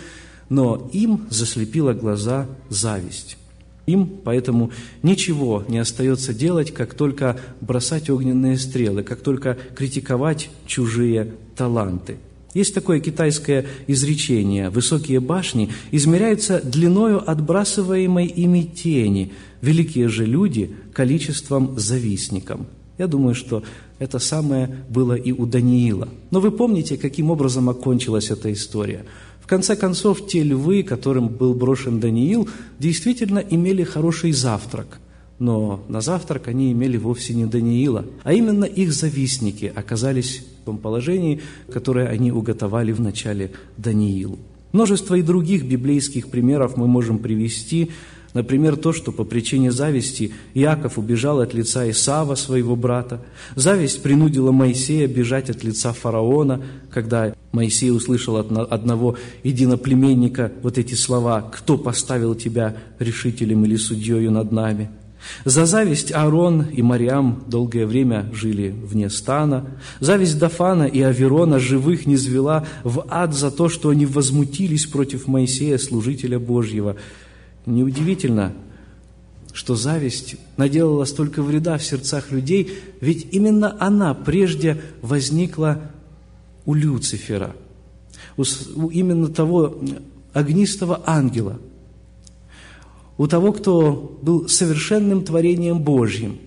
но 0.50 0.90
им 0.92 1.28
заслепила 1.30 1.94
глаза 1.94 2.46
зависть. 2.68 3.38
Им 3.86 4.08
поэтому 4.24 4.72
ничего 5.02 5.64
не 5.68 5.78
остается 5.78 6.34
делать, 6.34 6.72
как 6.72 6.94
только 6.94 7.40
бросать 7.60 8.10
огненные 8.10 8.58
стрелы, 8.58 9.04
как 9.04 9.20
только 9.22 9.58
критиковать 9.76 10.50
чужие 10.66 11.34
таланты. 11.56 12.18
Есть 12.54 12.76
такое 12.76 13.00
китайское 13.00 13.66
изречение 13.88 14.70
«высокие 14.70 15.20
башни 15.20 15.70
измеряются 15.92 16.62
длиною 16.64 17.30
отбрасываемой 17.30 18.28
ими 18.28 18.62
тени, 18.62 19.34
великие 19.62 20.08
же 20.08 20.26
люди– 20.26 20.76
количеством 20.94 21.78
завистником». 21.78 22.68
Я 23.00 23.08
думаю, 23.08 23.34
что 23.34 23.64
это 23.98 24.20
самое 24.20 24.86
было 24.88 25.16
и 25.16 25.32
у 25.32 25.48
Даниила. 25.48 26.10
Но 26.30 26.40
вы 26.40 26.52
помните, 26.52 26.96
каким 26.96 27.32
образом 27.32 27.70
окончилась 27.70 28.30
эта 28.30 28.54
история– 28.54 29.04
в 29.44 29.48
конце 29.48 29.76
концов, 29.76 30.26
те 30.26 30.42
львы, 30.42 30.84
которым 30.84 31.28
был 31.28 31.54
брошен 31.54 32.00
Даниил, 32.00 32.48
действительно 32.80 33.40
имели 33.40 33.84
хороший 33.84 34.32
завтрак. 34.32 35.00
Но 35.38 35.84
на 35.90 36.00
завтрак 36.00 36.48
они 36.48 36.72
имели 36.72 36.96
вовсе 36.96 37.34
не 37.34 37.46
Даниила, 37.46 38.06
а 38.24 38.32
именно 38.32 38.64
их 38.64 38.94
завистники 38.94 39.70
оказались 39.76 40.46
в 40.62 40.66
том 40.66 40.78
положении, 40.78 41.42
которое 41.70 42.08
они 42.08 42.32
уготовали 42.32 42.94
в 42.94 43.02
начале 43.02 43.52
Даниилу. 43.76 44.40
Множество 44.72 45.16
и 45.16 45.22
других 45.22 45.66
библейских 45.66 46.30
примеров 46.30 46.78
мы 46.78 46.88
можем 46.88 47.20
привести, 47.20 47.92
Например, 48.34 48.76
то, 48.76 48.94
что 48.94 49.12
по 49.12 49.24
причине 49.24 49.72
зависти 49.72 50.34
Иаков 50.56 50.98
убежал 50.98 51.40
от 51.40 51.54
лица 51.54 51.90
Исава, 51.90 52.36
своего 52.36 52.76
брата. 52.76 53.22
Зависть 53.56 54.02
принудила 54.02 54.52
Моисея 54.52 55.08
бежать 55.08 55.50
от 55.50 55.64
лица 55.64 55.94
фараона, 55.94 56.62
когда 56.90 57.34
Моисей 57.52 57.92
услышал 57.92 58.38
от 58.38 58.52
одного 58.72 59.18
единоплеменника 59.44 60.52
вот 60.64 60.80
эти 60.80 60.96
слова 60.96 61.42
«Кто 61.42 61.78
поставил 61.78 62.34
тебя 62.34 62.76
решителем 62.98 63.66
или 63.66 63.76
судьею 63.76 64.32
над 64.32 64.52
нами?» 64.52 64.90
За 65.46 65.66
зависть 65.66 66.12
Аарон 66.12 66.64
и 66.64 66.82
Мариам 66.82 67.46
долгое 67.48 67.86
время 67.86 68.30
жили 68.34 68.76
вне 68.84 69.10
стана. 69.10 69.68
Зависть 70.02 70.38
Дафана 70.38 70.84
и 70.84 71.02
Аверона 71.02 71.60
живых 71.60 72.06
не 72.06 72.18
звела 72.18 72.66
в 72.84 73.06
ад 73.10 73.34
за 73.34 73.50
то, 73.50 73.70
что 73.70 73.90
они 73.90 74.06
возмутились 74.06 74.86
против 74.86 75.28
Моисея, 75.28 75.78
служителя 75.78 76.40
Божьего– 76.40 76.98
Неудивительно, 77.66 78.54
что 79.54 79.76
зависть 79.76 80.36
наделала 80.58 81.06
столько 81.06 81.42
вреда 81.42 81.78
в 81.78 81.84
сердцах 81.84 82.32
людей, 82.32 82.78
ведь 83.00 83.28
именно 83.32 83.78
она 83.80 84.14
прежде 84.14 84.82
возникла 85.02 85.92
у 86.66 86.74
Люцифера, 86.74 87.56
у 88.36 88.90
именно 88.90 89.28
того 89.28 89.80
огнистого 90.34 91.02
ангела, 91.06 91.60
у 93.18 93.28
того, 93.28 93.54
кто 93.54 94.18
был 94.22 94.50
совершенным 94.50 95.24
творением 95.24 95.80
Божьим. 95.80 96.40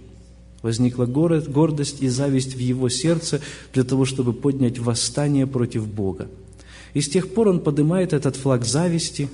Возникла 0.63 1.07
гордость 1.07 2.03
и 2.03 2.09
зависть 2.09 2.57
в 2.57 2.59
его 2.59 2.89
сердце 2.89 3.41
для 3.73 3.85
того, 3.85 4.05
чтобы 4.05 4.33
поднять 4.33 4.81
восстание 4.81 5.47
против 5.47 5.87
Бога. 5.87 6.29
И 6.93 7.01
с 7.01 7.09
тех 7.09 7.33
пор 7.33 7.49
он 7.49 7.61
поднимает 7.61 8.13
этот 8.13 8.35
флаг 8.35 8.65
зависти 8.65 9.29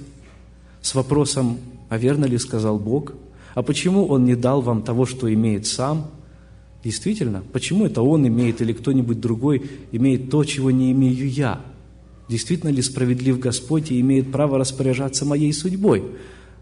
с 0.82 0.94
вопросом 0.94 1.58
а 1.92 1.98
верно 1.98 2.24
ли 2.24 2.38
сказал 2.38 2.78
Бог? 2.78 3.12
А 3.54 3.62
почему 3.62 4.06
Он 4.06 4.24
не 4.24 4.34
дал 4.34 4.62
вам 4.62 4.80
того, 4.80 5.04
что 5.04 5.30
имеет 5.30 5.66
сам? 5.66 6.10
Действительно, 6.82 7.42
почему 7.52 7.84
это 7.84 8.00
Он 8.00 8.26
имеет 8.26 8.62
или 8.62 8.72
кто-нибудь 8.72 9.20
другой 9.20 9.70
имеет 9.92 10.30
то, 10.30 10.42
чего 10.42 10.70
не 10.70 10.90
имею 10.92 11.28
я? 11.28 11.60
Действительно 12.30 12.70
ли 12.70 12.80
справедлив 12.80 13.38
Господь 13.38 13.90
и 13.90 14.00
имеет 14.00 14.32
право 14.32 14.56
распоряжаться 14.58 15.26
моей 15.26 15.52
судьбой? 15.52 16.02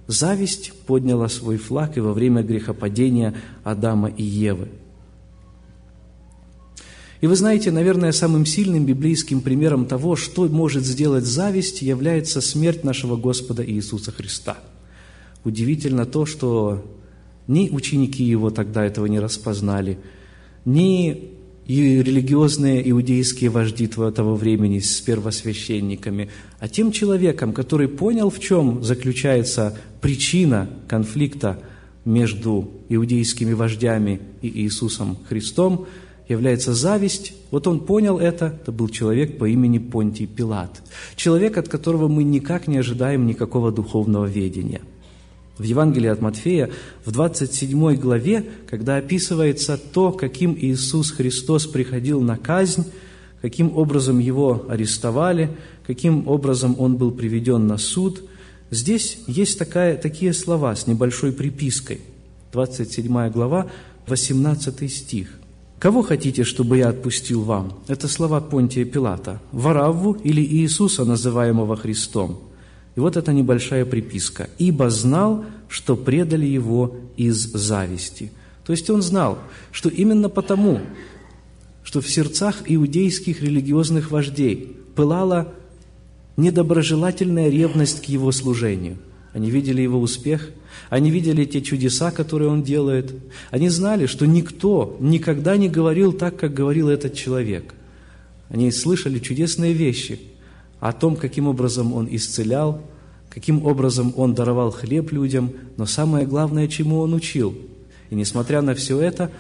Зависть 0.08 0.72
подняла 0.84 1.28
свой 1.28 1.58
флаг 1.58 1.96
и 1.96 2.00
во 2.00 2.12
время 2.12 2.42
грехопадения 2.42 3.36
Адама 3.62 4.08
и 4.08 4.24
Евы. 4.24 4.66
И 7.20 7.26
вы 7.26 7.36
знаете, 7.36 7.70
наверное, 7.70 8.12
самым 8.12 8.46
сильным 8.46 8.86
библейским 8.86 9.40
примером 9.40 9.86
того, 9.86 10.16
что 10.16 10.48
может 10.48 10.84
сделать 10.84 11.24
зависть, 11.24 11.82
является 11.82 12.40
смерть 12.40 12.84
нашего 12.84 13.16
Господа 13.16 13.64
Иисуса 13.64 14.12
Христа– 14.12 14.58
Удивительно 15.44 16.04
то, 16.04 16.26
что 16.26 16.84
ни 17.46 17.70
ученики 17.70 18.22
его 18.22 18.50
тогда 18.50 18.84
этого 18.84 19.06
не 19.06 19.18
распознали, 19.18 19.98
ни 20.64 21.30
и 21.66 22.02
религиозные 22.02 22.88
иудейские 22.90 23.48
вожди 23.48 23.86
того 23.86 24.34
времени 24.34 24.80
с 24.80 25.00
первосвященниками, 25.00 26.28
а 26.58 26.68
тем 26.68 26.90
человеком, 26.90 27.52
который 27.52 27.86
понял, 27.86 28.28
в 28.28 28.40
чем 28.40 28.82
заключается 28.82 29.78
причина 30.00 30.68
конфликта 30.88 31.62
между 32.04 32.70
иудейскими 32.88 33.52
вождями 33.52 34.20
и 34.42 34.48
Иисусом 34.62 35.16
Христом, 35.28 35.86
является 36.30 36.72
зависть. 36.72 37.34
Вот 37.50 37.66
он 37.66 37.80
понял 37.80 38.18
это, 38.18 38.58
это 38.62 38.72
был 38.72 38.88
человек 38.88 39.38
по 39.38 39.48
имени 39.48 39.78
Понтий 39.78 40.26
Пилат. 40.26 40.82
Человек, 41.16 41.58
от 41.58 41.68
которого 41.68 42.08
мы 42.08 42.24
никак 42.24 42.68
не 42.68 42.78
ожидаем 42.78 43.26
никакого 43.26 43.70
духовного 43.70 44.24
ведения– 44.26 44.80
в 45.60 45.62
Евангелии 45.62 46.08
от 46.08 46.22
Матфея, 46.22 46.70
в 47.04 47.12
27 47.12 47.94
главе, 47.96 48.46
когда 48.66 48.96
описывается 48.96 49.76
то, 49.76 50.10
каким 50.10 50.56
Иисус 50.58 51.10
Христос 51.10 51.66
приходил 51.66 52.22
на 52.22 52.38
казнь, 52.38 52.86
каким 53.42 53.76
образом 53.76 54.20
Его 54.20 54.64
арестовали, 54.70 55.50
каким 55.86 56.26
образом 56.26 56.76
Он 56.78 56.96
был 56.96 57.10
приведен 57.10 57.66
на 57.66 57.76
суд, 57.76 58.22
здесь 58.70 59.18
есть 59.26 59.58
такая, 59.58 59.98
такие 59.98 60.32
слова 60.32 60.74
с 60.74 60.86
небольшой 60.86 61.30
припиской. 61.30 62.00
27 62.52 63.28
глава, 63.28 63.66
18 64.06 64.90
стих. 64.90 65.39
«Кого 65.80 66.02
хотите, 66.02 66.44
чтобы 66.44 66.76
я 66.76 66.90
отпустил 66.90 67.42
вам?» 67.42 67.72
Это 67.88 68.06
слова 68.06 68.42
Понтия 68.42 68.84
Пилата. 68.84 69.40
«Варавву 69.50 70.12
или 70.12 70.42
Иисуса, 70.42 71.06
называемого 71.06 71.74
Христом?» 71.74 72.38
И 72.96 73.00
вот 73.00 73.16
эта 73.16 73.32
небольшая 73.32 73.86
приписка. 73.86 74.50
«Ибо 74.58 74.90
знал, 74.90 75.46
что 75.68 75.96
предали 75.96 76.44
его 76.44 76.96
из 77.16 77.50
зависти». 77.52 78.30
То 78.66 78.72
есть 78.74 78.90
он 78.90 79.00
знал, 79.00 79.38
что 79.72 79.88
именно 79.88 80.28
потому, 80.28 80.80
что 81.82 82.02
в 82.02 82.10
сердцах 82.10 82.56
иудейских 82.66 83.40
религиозных 83.40 84.10
вождей 84.10 84.76
пылала 84.94 85.54
недоброжелательная 86.36 87.48
ревность 87.48 88.02
к 88.02 88.04
его 88.04 88.32
служению. 88.32 88.98
Они 89.32 89.50
видели 89.50 89.80
его 89.80 90.00
успех, 90.00 90.50
они 90.88 91.10
видели 91.10 91.44
те 91.44 91.62
чудеса, 91.62 92.10
которые 92.10 92.50
он 92.50 92.62
делает. 92.62 93.14
Они 93.50 93.68
знали, 93.68 94.06
что 94.06 94.26
никто 94.26 94.96
никогда 95.00 95.56
не 95.56 95.68
говорил 95.68 96.12
так, 96.12 96.36
как 96.36 96.52
говорил 96.52 96.88
этот 96.88 97.14
человек. 97.14 97.74
Они 98.48 98.70
слышали 98.72 99.18
чудесные 99.18 99.72
вещи– 99.72 100.20
о 100.80 100.92
том, 100.92 101.14
каким 101.14 101.46
образом 101.46 101.92
Он 101.92 102.08
исцелял, 102.10 102.82
каким 103.28 103.64
образом 103.64 104.12
Он 104.16 104.34
даровал 104.34 104.70
хлеб 104.70 105.12
людям, 105.12 105.52
но 105.76 105.86
самое 105.86 106.26
главное, 106.26 106.66
чему 106.68 106.98
Он 107.00 107.14
учил. 107.14 107.54
И 108.08 108.14
несмотря 108.14 108.62
на 108.62 108.74
все 108.74 108.98
это, 108.98 109.30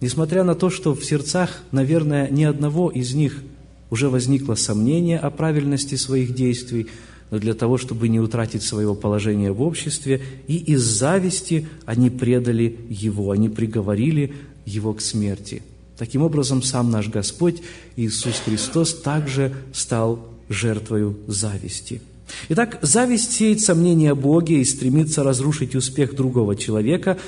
несмотря 0.00 0.42
на 0.42 0.54
то, 0.54 0.70
что 0.70 0.94
в 0.94 1.04
сердцах, 1.04 1.62
наверное, 1.70 2.28
ни 2.30 2.44
одного 2.44 2.90
из 2.90 3.14
них 3.14 3.42
уже 3.90 4.08
возникло 4.08 4.54
сомнение 4.56 5.18
о 5.18 5.30
правильности 5.30 5.94
своих 5.94 6.34
действий, 6.34 6.88
но 7.30 7.38
для 7.38 7.54
того, 7.54 7.76
чтобы 7.76 8.08
не 8.08 8.20
утратить 8.20 8.62
своего 8.62 8.94
положения 8.94 9.50
в 9.50 9.62
обществе, 9.62 10.22
и 10.46 10.56
из 10.56 10.82
зависти 10.82 11.68
они 11.84 12.10
предали 12.10 12.78
Его, 12.88 13.30
они 13.30 13.48
приговорили 13.48 14.34
Его 14.64 14.94
к 14.94 15.00
смерти. 15.00 15.62
Таким 15.98 16.22
образом, 16.22 16.62
сам 16.62 16.90
наш 16.90 17.08
Господь 17.08 17.62
Иисус 17.96 18.42
Христос 18.44 18.94
также 18.94 19.54
стал 19.72 20.28
жертвою 20.48 21.16
зависти. 21.26 22.00
Итак, 22.48 22.78
зависть 22.82 23.32
сеет 23.32 23.60
сомнения 23.60 24.12
о 24.12 24.14
Боге 24.14 24.60
и 24.60 24.64
стремится 24.64 25.22
разрушить 25.22 25.74
успех 25.74 26.14
другого 26.14 26.54
человека. 26.54 27.18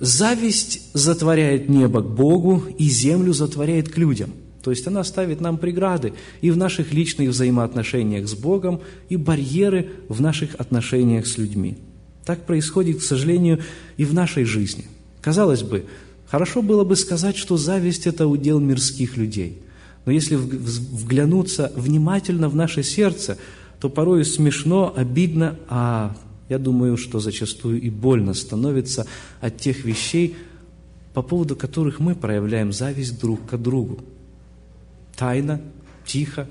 Зависть 0.00 0.82
затворяет 0.94 1.68
небо 1.68 2.02
к 2.02 2.08
Богу 2.08 2.64
и 2.78 2.88
землю 2.88 3.32
затворяет 3.32 3.88
к 3.88 3.98
людям. 3.98 4.30
То 4.68 4.72
есть 4.72 4.86
она 4.86 5.02
ставит 5.02 5.40
нам 5.40 5.56
преграды 5.56 6.12
и 6.42 6.50
в 6.50 6.58
наших 6.58 6.92
личных 6.92 7.30
взаимоотношениях 7.30 8.28
с 8.28 8.34
Богом, 8.34 8.82
и 9.08 9.16
барьеры 9.16 9.88
в 10.10 10.20
наших 10.20 10.56
отношениях 10.58 11.26
с 11.26 11.38
людьми. 11.38 11.78
Так 12.26 12.44
происходит, 12.44 12.98
к 12.98 13.02
сожалению, 13.02 13.62
и 13.96 14.04
в 14.04 14.12
нашей 14.12 14.44
жизни. 14.44 14.84
Казалось 15.22 15.62
бы, 15.62 15.86
хорошо 16.26 16.60
было 16.60 16.84
бы 16.84 16.96
сказать, 16.96 17.38
что 17.38 17.56
зависть– 17.56 18.06
это 18.06 18.26
удел 18.26 18.60
мирских 18.60 19.16
людей. 19.16 19.62
Но 20.04 20.12
если 20.12 20.36
вглянуться 20.36 21.72
внимательно 21.74 22.50
в 22.50 22.54
наше 22.54 22.82
сердце, 22.82 23.38
то 23.80 23.88
порой 23.88 24.22
смешно, 24.22 24.92
обидно, 24.94 25.56
а 25.70 26.14
я 26.50 26.58
думаю, 26.58 26.98
что 26.98 27.20
зачастую 27.20 27.80
и 27.80 27.88
больно 27.88 28.34
становится 28.34 29.06
от 29.40 29.56
тех 29.56 29.86
вещей, 29.86 30.36
по 31.14 31.22
поводу 31.22 31.56
которых 31.56 32.00
мы 32.00 32.14
проявляем 32.14 32.70
зависть 32.70 33.18
друг 33.18 33.46
к 33.46 33.56
другу. 33.56 34.00
Тайно, 35.18 35.60
тихо, 36.06 36.46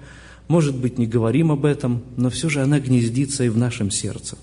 может 0.49 0.75
быть, 0.75 0.97
не 0.97 1.07
говорим 1.07 1.51
об 1.53 1.65
этом, 1.65 2.03
но 2.17 2.29
все 2.29 2.49
же 2.49 2.61
она 2.61 2.79
гнездится 2.81 3.45
и 3.45 3.49
в 3.49 3.57
нашем 3.57 3.89
сердце. 3.89 4.37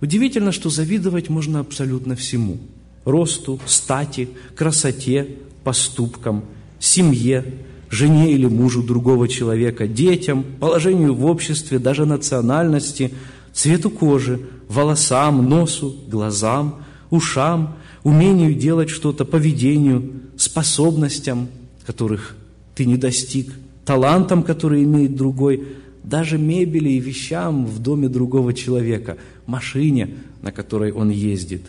Удивительно, 0.00 0.52
что 0.52 0.70
завидовать 0.70 1.28
можно 1.28 1.58
абсолютно 1.58 2.14
всему– 2.14 2.58
росту, 3.04 3.58
стати, 3.66 4.28
красоте, 4.54 5.26
поступкам, 5.64 6.44
семье, 6.78 7.44
жене 7.90 8.32
или 8.32 8.46
мужу 8.46 8.84
другого 8.84 9.26
человека, 9.26 9.88
детям, 9.88 10.44
положению 10.60 11.14
в 11.14 11.24
обществе, 11.24 11.80
даже 11.80 12.04
национальности, 12.04 13.12
цвету 13.52 13.90
кожи, 13.90 14.40
волосам, 14.68 15.48
носу, 15.48 15.96
глазам, 16.08 16.82
ушам, 17.10 17.76
умению 18.04 18.54
делать 18.54 18.90
что-то, 18.90 19.24
поведению, 19.24 20.12
способностям, 20.36 21.48
которых 21.84 22.36
ты 22.76 22.84
не 22.84 22.96
достиг, 22.96 23.52
талантам, 23.84 24.42
которые 24.42 24.84
имеет 24.84 25.16
другой, 25.16 25.66
даже 26.04 26.38
мебели 26.38 26.90
и 26.90 27.00
вещам 27.00 27.66
в 27.66 27.80
доме 27.80 28.08
другого 28.08 28.52
человека, 28.52 29.16
машине, 29.46 30.14
на 30.42 30.52
которой 30.52 30.92
он 30.92 31.08
ездит 31.08 31.62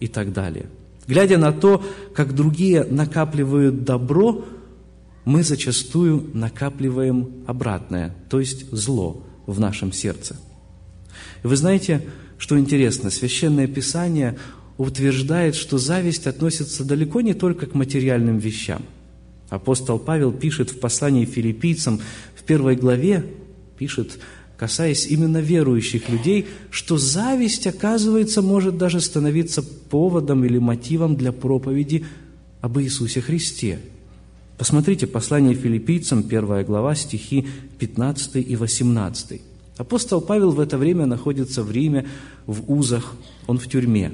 и 0.00 0.08
так 0.08 0.32
далее. 0.32 0.66
Глядя 1.06 1.38
на 1.38 1.52
то, 1.52 1.82
как 2.12 2.34
другие 2.34 2.84
накапливают 2.84 3.84
добро, 3.84 4.44
мы 5.24 5.42
зачастую 5.42 6.28
накапливаем 6.34 7.44
обратное, 7.46 8.14
то 8.28 8.40
есть 8.40 8.70
зло 8.72 9.22
в 9.46 9.60
нашем 9.60 9.92
сердце. 9.92 10.36
Вы 11.42 11.54
знаете, 11.56 12.02
что 12.36 12.58
интересно, 12.58 13.10
Священное 13.10 13.68
Писание 13.68 14.36
утверждает, 14.76 15.54
что 15.54 15.78
зависть 15.78 16.26
относится 16.26 16.84
далеко 16.84 17.20
не 17.20 17.34
только 17.34 17.66
к 17.66 17.74
материальным 17.74 18.38
вещам. 18.38 18.82
Апостол 19.48 19.98
Павел 19.98 20.32
пишет 20.32 20.70
в 20.70 20.80
послании 20.80 21.24
филиппийцам 21.24 22.00
в 22.34 22.42
первой 22.42 22.76
главе, 22.76 23.24
пишет, 23.78 24.18
касаясь 24.56 25.06
именно 25.06 25.38
верующих 25.38 26.08
людей, 26.08 26.46
что 26.70 26.98
зависть, 26.98 27.66
оказывается, 27.66 28.42
может 28.42 28.76
даже 28.76 29.00
становиться 29.00 29.62
поводом 29.62 30.44
или 30.44 30.58
мотивом 30.58 31.16
для 31.16 31.32
проповеди 31.32 32.04
об 32.60 32.78
Иисусе 32.78 33.20
Христе– 33.20 33.78
Посмотрите 34.58 35.06
послание 35.06 35.54
филиппийцам, 35.54 36.24
первая 36.24 36.64
глава, 36.64 36.96
стихи 36.96 37.46
15 37.78 38.36
и 38.36 38.56
18. 38.56 39.40
Апостол 39.76 40.20
Павел 40.20 40.50
в 40.50 40.58
это 40.58 40.76
время 40.76 41.06
находится 41.06 41.62
в 41.62 41.70
Риме, 41.70 42.08
в 42.44 42.68
узах, 42.68 43.14
он 43.46 43.60
в 43.60 43.68
тюрьме. 43.68 44.10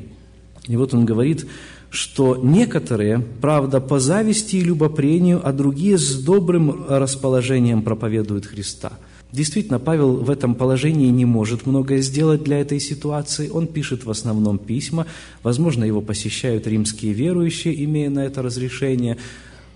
И 0.69 0.77
вот 0.77 0.93
он 0.93 1.07
говорит, 1.07 1.47
что 1.95 2.37
некоторые, 2.37 3.25
правда, 3.41 3.81
по 3.81 4.01
зависти 4.01 4.57
и 4.57 4.61
любопрению, 4.61 5.41
а 5.43 5.53
другие 5.53 5.97
с 5.97 6.17
добрым 6.23 6.85
расположением 6.89 7.83
проповедуют 7.83 8.47
Христа. 8.47 8.93
Действительно, 9.31 9.79
Павел 9.81 10.17
в 10.17 10.31
этом 10.31 10.55
положении 10.55 11.09
не 11.09 11.25
может 11.25 11.67
многое 11.67 12.01
сделать 12.03 12.45
для 12.45 12.61
этой 12.61 12.79
ситуации. 12.79 13.49
Он 13.49 13.67
пишет 13.67 14.05
в 14.05 14.11
основном 14.11 14.59
письма. 14.59 15.07
Возможно, 15.43 15.85
его 15.85 16.01
посещают 16.01 16.67
римские 16.69 17.13
верующие, 17.13 17.85
имея 17.85 18.11
на 18.11 18.25
это 18.25 18.43
разрешение. 18.43 19.17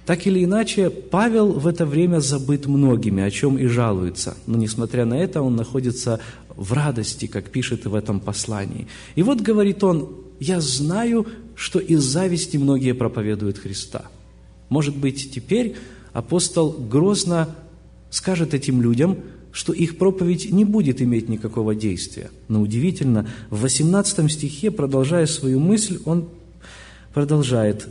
Так 0.07 0.27
или 0.27 0.45
иначе, 0.45 0.91
Павел 0.91 1.53
в 1.53 1.67
это 1.67 1.87
время 1.87 2.21
забыт 2.21 2.67
многими, 2.67 3.23
о 3.23 3.31
чем 3.31 3.59
и 3.59 3.67
жалуется. 3.67 4.37
Но, 4.47 4.57
несмотря 4.57 5.05
на 5.05 5.15
это, 5.15 5.43
он 5.43 5.57
находится 5.57 6.21
в 6.57 6.73
радости, 6.73 7.27
как 7.27 7.51
пишет 7.51 7.85
в 7.85 7.95
этом 7.95 8.21
послании. 8.21 8.87
И 9.17 9.23
вот 9.23 9.41
говорит 9.41 9.83
он, 9.85 10.09
«Я 10.41 10.61
знаю, 10.61 11.27
что 11.59 11.79
из 11.79 12.01
зависти 12.03 12.57
многие 12.57 12.95
проповедуют 12.95 13.59
Христа». 13.59 14.07
Может 14.71 14.97
быть, 14.97 15.31
теперь 15.33 15.77
апостол 16.13 16.73
грозно 16.73 17.55
скажет 18.11 18.55
этим 18.55 18.81
людям, 18.81 19.19
что 19.53 19.73
их 19.73 19.99
проповедь 19.99 20.53
не 20.53 20.65
будет 20.65 21.03
иметь 21.03 21.29
никакого 21.29 21.75
действия. 21.75 22.31
Но 22.49 22.63
удивительно, 22.63 23.29
в 23.51 23.63
18 23.63 24.31
стихе, 24.31 24.71
продолжая 24.71 25.27
свою 25.27 25.59
мысль, 25.59 25.99
он 26.05 26.29
продолжает, 27.13 27.89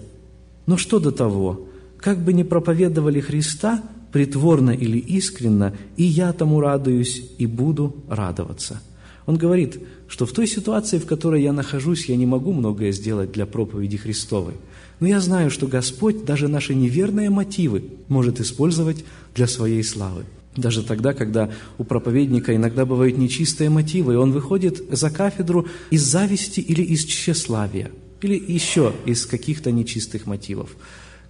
«Но 0.66 0.78
что 0.78 1.00
до 1.00 1.12
того? 1.12 1.68
как 2.00 2.24
бы 2.24 2.34
ни 2.34 2.44
проповедовали 2.44 3.20
Христа, 3.20 3.84
притворно 4.12 4.72
или 4.72 4.98
искренно, 4.98 5.76
и 5.98 6.04
я 6.04 6.32
тому 6.34 6.62
радуюсь 6.62 7.32
и 7.38 7.46
буду 7.46 7.96
радоваться. 8.08 8.82
Он 9.28 9.36
говорит, 9.36 9.80
что 10.08 10.26
в 10.26 10.32
той 10.32 10.48
ситуации, 10.48 10.98
в 10.98 11.06
которой 11.06 11.44
я 11.44 11.52
нахожусь, 11.52 12.06
я 12.06 12.16
не 12.16 12.26
могу 12.26 12.54
многое 12.54 12.94
сделать 12.94 13.34
для 13.34 13.46
проповеди 13.46 13.98
Христовой. 13.98 14.54
Но 15.02 15.08
я 15.08 15.20
знаю, 15.20 15.52
что 15.52 15.68
Господь 15.68 16.24
даже 16.24 16.48
наши 16.48 16.74
неверные 16.74 17.30
мотивы 17.30 17.84
может 18.08 18.40
использовать 18.40 19.04
для 19.36 19.46
своей 19.46 19.84
славы. 19.84 20.24
Даже 20.56 20.82
тогда, 20.82 21.14
когда 21.14 21.52
у 21.78 21.84
проповедника 21.84 22.56
иногда 22.56 22.86
бывают 22.86 23.18
нечистые 23.18 23.70
мотивы, 23.70 24.14
и 24.14 24.16
он 24.16 24.32
выходит 24.32 24.82
за 24.90 25.12
кафедру 25.12 25.68
из 25.92 26.04
зависти 26.04 26.62
или 26.62 26.82
из 26.82 27.04
тщеславия, 27.04 27.92
или 28.22 28.42
еще 28.52 28.94
из 29.06 29.26
каких-то 29.26 29.72
нечистых 29.72 30.26
мотивов. 30.26 30.76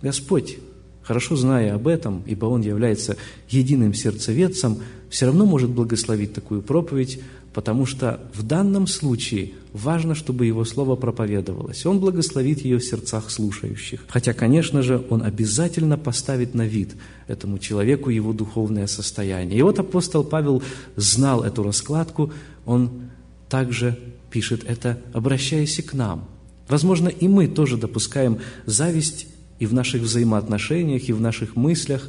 Господь, 0.04 0.60
хорошо 1.02 1.36
зная 1.36 1.74
об 1.74 1.88
этом, 1.88 2.22
ибо 2.28 2.46
Он 2.46 2.62
является 2.62 3.18
единым 3.50 3.94
сердцеведцем, 3.94 4.78
все 5.10 5.26
равно 5.26 5.46
может 5.46 5.72
благословить 5.72 6.34
такую 6.34 6.62
проповедь, 6.62 7.20
потому 7.58 7.88
что 7.88 8.20
в 8.36 8.44
данном 8.44 8.86
случае 8.86 9.54
важно, 9.74 10.14
чтобы 10.14 10.46
Его 10.46 10.64
Слово 10.64 10.96
проповедовалось. 10.96 11.88
Он 11.88 12.00
благословит 12.00 12.60
ее 12.64 12.78
в 12.78 12.84
сердцах 12.84 13.32
слушающих. 13.32 14.06
Хотя, 14.10 14.34
конечно 14.34 14.84
же, 14.84 15.04
Он 15.10 15.24
обязательно 15.24 15.98
поставит 15.98 16.54
на 16.54 16.68
вид 16.68 16.92
этому 17.28 17.58
человеку 17.58 18.12
его 18.12 18.32
духовное 18.32 18.86
состояние. 18.86 19.58
И 19.58 19.64
вот 19.64 19.80
апостол 19.80 20.24
Павел 20.24 20.62
знал 20.98 21.44
эту 21.44 21.64
раскладку, 21.64 22.32
он 22.68 23.10
также 23.50 23.98
пишет 24.30 24.64
это, 24.68 25.02
обращаясь 25.12 25.80
и 25.80 25.82
к 25.82 25.96
нам. 25.96 26.30
Возможно, 26.68 27.08
и 27.08 27.28
мы 27.28 27.48
тоже 27.48 27.78
допускаем 27.78 28.38
зависть 28.68 29.26
и 29.58 29.66
в 29.66 29.74
наших 29.74 30.04
взаимоотношениях, 30.04 31.10
и 31.10 31.12
в 31.12 31.22
наших 31.22 31.56
мыслях, 31.56 32.08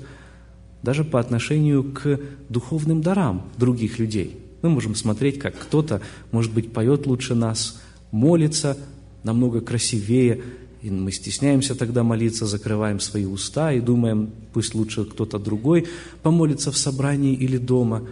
даже 0.82 1.04
по 1.04 1.18
отношению 1.18 1.84
к 1.84 2.20
духовным 2.50 3.00
дарам 3.00 3.50
других 3.56 3.98
людей. 3.98 4.44
Мы 4.62 4.70
можем 4.70 4.94
смотреть, 4.94 5.38
как 5.38 5.58
кто-то, 5.58 6.00
может 6.32 6.52
быть, 6.52 6.72
поет 6.72 7.06
лучше 7.06 7.34
нас, 7.34 7.80
молится 8.10 8.76
намного 9.22 9.60
красивее, 9.60 10.42
и 10.82 10.90
мы 10.90 11.12
стесняемся 11.12 11.74
тогда 11.74 12.02
молиться, 12.02 12.46
закрываем 12.46 13.00
свои 13.00 13.24
уста 13.24 13.72
и 13.72 13.80
думаем, 13.80 14.30
пусть 14.52 14.74
лучше 14.74 15.04
кто-то 15.04 15.38
другой 15.38 15.86
помолится 16.22 16.70
в 16.70 16.78
собрании 16.78 17.34
или 17.34 17.58
дома. 17.58 18.04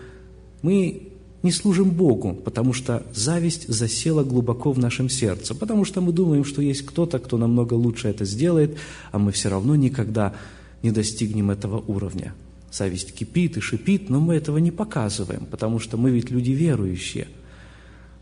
Мы 0.63 1.13
не 1.43 1.53
служим 1.53 1.91
Богу, 1.91 2.35
потому 2.35 2.73
что 2.73 3.05
зависть 3.15 3.69
засела 3.69 4.25
глубоко 4.25 4.73
в 4.73 4.79
нашем 4.79 5.09
сердце, 5.09 5.55
потому 5.55 5.85
что 5.85 6.01
мы 6.01 6.13
думаем, 6.13 6.45
что 6.45 6.61
есть 6.61 6.85
кто-то, 6.85 7.19
кто 7.19 7.39
намного 7.39 7.75
лучше 7.75 8.09
это 8.09 8.25
сделает, 8.25 8.77
а 9.13 9.19
мы 9.19 9.31
все 9.31 9.49
равно 9.49 9.77
никогда 9.77 10.35
не 10.83 10.91
достигнем 10.91 11.51
этого 11.51 11.79
уровня. 11.87 12.35
Зависть 12.71 13.15
кипит 13.15 13.57
и 13.57 13.61
шипит, 13.61 14.11
но 14.11 14.21
мы 14.21 14.35
этого 14.35 14.59
не 14.59 14.71
показываем, 14.71 15.47
потому 15.47 15.79
что 15.79 15.97
мы 15.97 16.11
ведь 16.11 16.31
люди 16.31 16.51
верующие. 16.51 17.29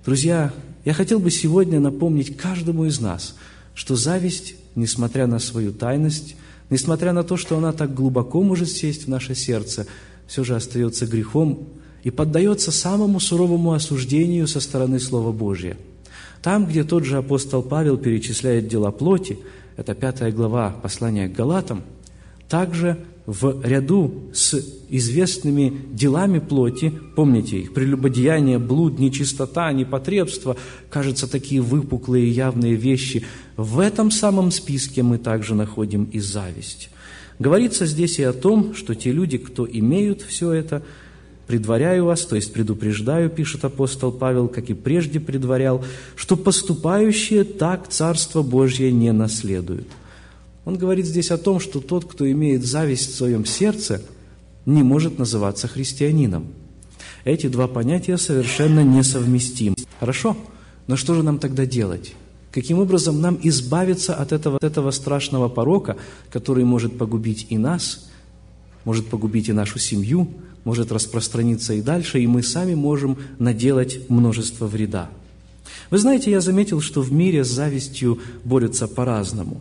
Друзья, 0.04 0.52
я 0.84 0.92
хотел 0.92 1.18
бы 1.18 1.30
сегодня 1.30 1.80
напомнить 1.80 2.36
каждому 2.36 2.84
из 2.84 3.00
нас, 3.00 3.36
что 3.74 3.96
зависть, 3.96 4.54
несмотря 4.74 5.26
на 5.26 5.38
свою 5.38 5.72
тайность, 5.72 6.36
несмотря 6.70 7.12
на 7.12 7.24
то, 7.24 7.36
что 7.36 7.56
она 7.56 7.72
так 7.72 7.94
глубоко 7.94 8.42
может 8.42 8.68
сесть 8.68 9.06
в 9.06 9.08
наше 9.08 9.34
сердце, 9.34 9.86
все 10.26 10.44
же 10.44 10.54
остается 10.54 11.06
грехом, 11.06 11.68
и 12.02 12.10
поддается 12.10 12.70
самому 12.70 13.18
суровому 13.18 13.72
осуждению 13.72 14.46
со 14.46 14.60
стороны 14.60 15.00
Слова 15.00 15.32
Божия. 15.32 15.78
Там, 16.42 16.66
где 16.66 16.84
тот 16.84 17.04
же 17.04 17.16
апостол 17.16 17.62
Павел 17.62 17.96
перечисляет 17.96 18.68
дела 18.68 18.90
плоти, 18.90 19.38
это 19.78 19.94
пятая 19.94 20.30
глава 20.30 20.70
послания 20.70 21.28
к 21.28 21.32
Галатам, 21.32 21.82
также 22.46 22.98
в 23.26 23.64
ряду 23.64 24.30
с 24.34 24.54
известными 24.90 25.72
делами 25.92 26.38
плоти, 26.38 26.92
помните 27.16 27.60
их, 27.60 27.72
прелюбодеяние, 27.72 28.58
блуд, 28.58 28.98
нечистота, 28.98 29.72
непотребство, 29.72 30.56
кажется, 30.90 31.30
такие 31.30 31.62
выпуклые 31.62 32.30
явные 32.30 32.74
вещи, 32.74 33.24
в 33.56 33.78
этом 33.78 34.10
самом 34.10 34.50
списке 34.50 35.02
мы 35.02 35.18
также 35.18 35.54
находим 35.54 36.04
и 36.04 36.18
зависть. 36.20 36.90
Говорится 37.38 37.86
здесь 37.86 38.18
и 38.18 38.22
о 38.22 38.32
том, 38.32 38.74
что 38.74 38.94
те 38.94 39.10
люди, 39.10 39.38
кто 39.38 39.66
имеют 39.66 40.22
все 40.22 40.52
это, 40.52 40.82
предваряю 41.46 42.04
вас, 42.04 42.24
то 42.26 42.36
есть 42.36 42.52
предупреждаю, 42.52 43.30
пишет 43.30 43.64
апостол 43.64 44.12
Павел, 44.12 44.48
как 44.48 44.70
и 44.70 44.74
прежде 44.74 45.18
предварял, 45.18 45.84
что 46.14 46.36
поступающие 46.36 47.44
так 47.44 47.88
Царство 47.88 48.42
Божье 48.42 48.92
не 48.92 49.12
наследуют. 49.12 49.88
Он 50.64 50.76
говорит 50.76 51.06
здесь 51.06 51.30
о 51.30 51.38
том, 51.38 51.60
что 51.60 51.80
тот, 51.80 52.04
кто 52.04 52.30
имеет 52.30 52.64
зависть 52.64 53.12
в 53.12 53.16
своем 53.16 53.44
сердце, 53.44 54.02
не 54.66 54.82
может 54.82 55.18
называться 55.18 55.68
христианином. 55.68 56.46
Эти 57.24 57.48
два 57.48 57.68
понятия 57.68 58.16
совершенно 58.16 58.80
несовместимы. 58.80 59.76
Хорошо, 60.00 60.36
но 60.86 60.96
что 60.96 61.14
же 61.14 61.22
нам 61.22 61.38
тогда 61.38 61.66
делать? 61.66 62.14
Каким 62.50 62.78
образом 62.78 63.20
нам 63.20 63.38
избавиться 63.42 64.14
от 64.14 64.32
этого, 64.32 64.56
от 64.56 64.64
этого 64.64 64.90
страшного 64.90 65.48
порока, 65.48 65.96
который 66.30 66.64
может 66.64 66.96
погубить 66.96 67.46
и 67.50 67.58
нас, 67.58 68.08
может 68.84 69.06
погубить 69.08 69.48
и 69.48 69.52
нашу 69.52 69.78
семью, 69.78 70.28
может 70.62 70.92
распространиться 70.92 71.74
и 71.74 71.82
дальше, 71.82 72.20
и 72.20 72.26
мы 72.26 72.42
сами 72.42 72.74
можем 72.74 73.18
наделать 73.38 74.08
множество 74.08 74.66
вреда. 74.66 75.10
Вы 75.90 75.98
знаете, 75.98 76.30
я 76.30 76.40
заметил, 76.40 76.80
что 76.80 77.02
в 77.02 77.12
мире 77.12 77.44
с 77.44 77.48
завистью 77.48 78.20
борются 78.44 78.86
по-разному. 78.86 79.60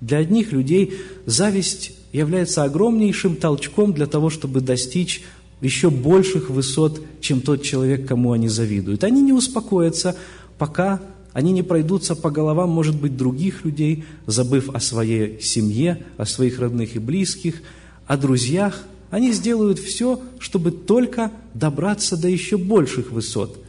Для 0.00 0.18
одних 0.18 0.52
людей 0.52 0.94
зависть 1.26 1.92
является 2.12 2.64
огромнейшим 2.64 3.36
толчком 3.36 3.92
для 3.92 4.06
того, 4.06 4.30
чтобы 4.30 4.60
достичь 4.60 5.22
еще 5.60 5.90
больших 5.90 6.50
высот, 6.50 7.00
чем 7.20 7.40
тот 7.40 7.62
человек, 7.62 8.06
кому 8.06 8.32
они 8.32 8.48
завидуют. 8.48 9.02
Они 9.02 9.22
не 9.22 9.32
успокоятся, 9.32 10.16
пока 10.58 11.00
они 11.32 11.52
не 11.52 11.62
пройдутся 11.62 12.14
по 12.14 12.30
головам, 12.30 12.70
может 12.70 12.94
быть, 12.94 13.16
других 13.16 13.64
людей, 13.64 14.04
забыв 14.26 14.68
о 14.70 14.78
своей 14.78 15.40
семье, 15.40 16.04
о 16.16 16.26
своих 16.26 16.60
родных 16.60 16.94
и 16.94 17.00
близких, 17.00 17.62
о 18.06 18.16
друзьях, 18.16 18.84
они 19.10 19.32
сделают 19.32 19.78
все, 19.78 20.20
чтобы 20.38 20.70
только 20.70 21.32
добраться 21.54 22.16
до 22.16 22.28
еще 22.28 22.56
больших 22.56 23.10
высот, 23.10 23.63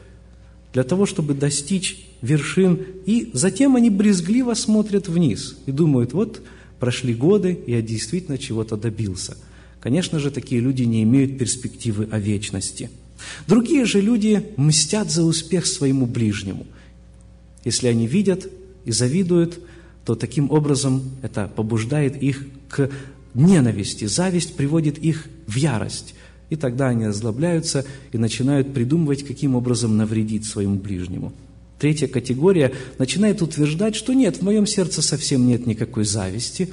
для 0.76 0.84
того, 0.84 1.06
чтобы 1.06 1.34
достичь 1.34 2.06
вершин, 2.22 2.82
и 3.06 3.30
затем 3.32 3.78
они 3.78 3.90
брезгливо 3.90 4.56
смотрят 4.56 5.08
вниз 5.08 5.56
и 5.68 5.72
думают, 5.72 6.12
вот 6.12 6.42
прошли 6.82 7.14
годы, 7.14 7.62
я 7.66 7.82
действительно 7.82 8.38
чего-то 8.38 8.76
добился. 8.76 9.38
Конечно 9.80 10.20
же, 10.20 10.32
такие 10.32 10.60
люди 10.60 10.84
не 10.84 11.04
имеют 11.04 11.38
перспективы 11.38 12.10
о 12.12 12.20
вечности. 12.20 12.90
Другие 13.48 13.86
же 13.86 14.02
люди 14.02 14.48
мстят 14.58 15.10
за 15.10 15.24
успех 15.24 15.66
своему 15.66 16.08
ближнему. 16.08 16.66
Если 17.64 17.88
они 17.88 18.06
видят 18.06 18.52
и 18.84 18.92
завидуют, 18.92 19.60
то 20.04 20.16
таким 20.16 20.52
образом 20.52 21.04
это 21.22 21.50
побуждает 21.56 22.22
их 22.22 22.48
к 22.68 22.90
ненависти, 23.34 24.04
зависть 24.06 24.58
приводит 24.58 24.98
их 24.98 25.30
в 25.48 25.56
ярость. 25.56 26.16
И 26.56 26.58
тогда 26.58 26.88
они 26.88 27.04
озлобляются 27.04 27.84
и 28.14 28.18
начинают 28.18 28.74
придумывать, 28.74 29.28
каким 29.28 29.56
образом 29.56 29.98
навредить 29.98 30.46
своему 30.46 30.78
ближнему. 30.78 31.34
Третья 31.80 32.08
категория 32.08 32.72
начинает 32.98 33.42
утверждать, 33.42 33.94
что 33.94 34.14
нет, 34.14 34.38
в 34.38 34.42
моем 34.42 34.66
сердце 34.66 35.02
совсем 35.02 35.46
нет 35.46 35.68
никакой 35.68 36.06
зависти. 36.06 36.70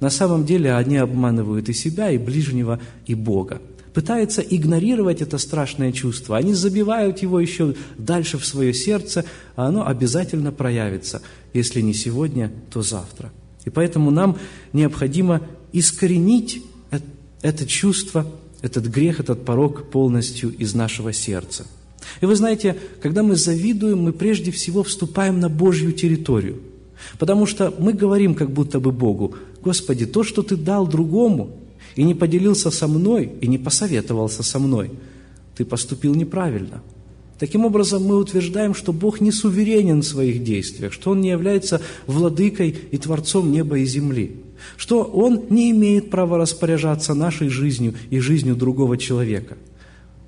На 0.00 0.08
самом 0.08 0.46
деле 0.46 0.72
они 0.72 0.96
обманывают 0.96 1.68
и 1.68 1.74
себя, 1.74 2.10
и 2.10 2.16
ближнего, 2.16 2.80
и 3.04 3.14
Бога. 3.14 3.60
Пытаются 3.92 4.40
игнорировать 4.40 5.20
это 5.20 5.36
страшное 5.36 5.92
чувство. 5.92 6.38
Они 6.38 6.54
забивают 6.54 7.18
его 7.18 7.38
еще 7.38 7.74
дальше 7.98 8.38
в 8.38 8.46
свое 8.46 8.72
сердце, 8.72 9.26
а 9.56 9.66
оно 9.66 9.86
обязательно 9.86 10.52
проявится. 10.52 11.20
Если 11.52 11.82
не 11.82 11.92
сегодня, 11.92 12.50
то 12.70 12.80
завтра. 12.80 13.30
И 13.66 13.68
поэтому 13.68 14.10
нам 14.10 14.38
необходимо 14.72 15.42
искоренить 15.74 16.62
это 17.42 17.66
чувство, 17.66 18.26
этот 18.62 18.86
грех, 18.86 19.20
этот 19.20 19.44
порог 19.44 19.90
полностью 19.90 20.50
из 20.50 20.74
нашего 20.74 21.12
сердца. 21.12 21.66
И 22.20 22.26
вы 22.26 22.34
знаете, 22.34 22.76
когда 23.02 23.22
мы 23.22 23.36
завидуем, 23.36 24.02
мы 24.02 24.12
прежде 24.12 24.50
всего 24.50 24.82
вступаем 24.82 25.40
на 25.40 25.48
Божью 25.48 25.92
территорию. 25.92 26.60
Потому 27.18 27.46
что 27.46 27.72
мы 27.78 27.92
говорим 27.92 28.34
как 28.34 28.50
будто 28.50 28.80
бы 28.80 28.90
Богу, 28.90 29.34
«Господи, 29.62 30.06
то, 30.06 30.24
что 30.24 30.42
Ты 30.42 30.56
дал 30.56 30.86
другому, 30.86 31.50
и 31.94 32.02
не 32.02 32.14
поделился 32.14 32.70
со 32.70 32.88
мной, 32.88 33.32
и 33.40 33.46
не 33.46 33.58
посоветовался 33.58 34.42
со 34.42 34.58
мной, 34.58 34.90
Ты 35.56 35.64
поступил 35.64 36.14
неправильно». 36.14 36.82
Таким 37.38 37.64
образом, 37.64 38.02
мы 38.02 38.16
утверждаем, 38.16 38.74
что 38.74 38.92
Бог 38.92 39.20
не 39.20 39.30
суверенен 39.30 40.00
в 40.02 40.06
своих 40.06 40.42
действиях, 40.42 40.92
что 40.92 41.12
Он 41.12 41.20
не 41.20 41.28
является 41.28 41.80
владыкой 42.08 42.74
и 42.90 42.98
творцом 42.98 43.52
неба 43.52 43.78
и 43.78 43.84
земли 43.84 44.42
что 44.76 45.04
Он 45.04 45.44
не 45.50 45.70
имеет 45.70 46.10
права 46.10 46.38
распоряжаться 46.38 47.14
нашей 47.14 47.48
жизнью 47.48 47.94
и 48.10 48.18
жизнью 48.18 48.56
другого 48.56 48.96
человека. 48.96 49.56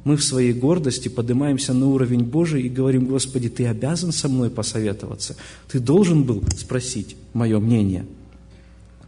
Мы 0.05 0.16
в 0.16 0.24
своей 0.24 0.53
гордости 0.53 1.09
поднимаемся 1.09 1.74
на 1.74 1.89
уровень 1.89 2.24
Божий 2.24 2.62
и 2.62 2.68
говорим, 2.68 3.07
Господи, 3.07 3.49
Ты 3.49 3.66
обязан 3.66 4.12
со 4.12 4.28
мной 4.28 4.51
посоветоваться, 4.51 5.37
Ты 5.70 5.78
должен 5.78 6.24
был 6.24 6.43
спросить 6.57 7.16
мое 7.35 7.59
мнение. 7.59 8.07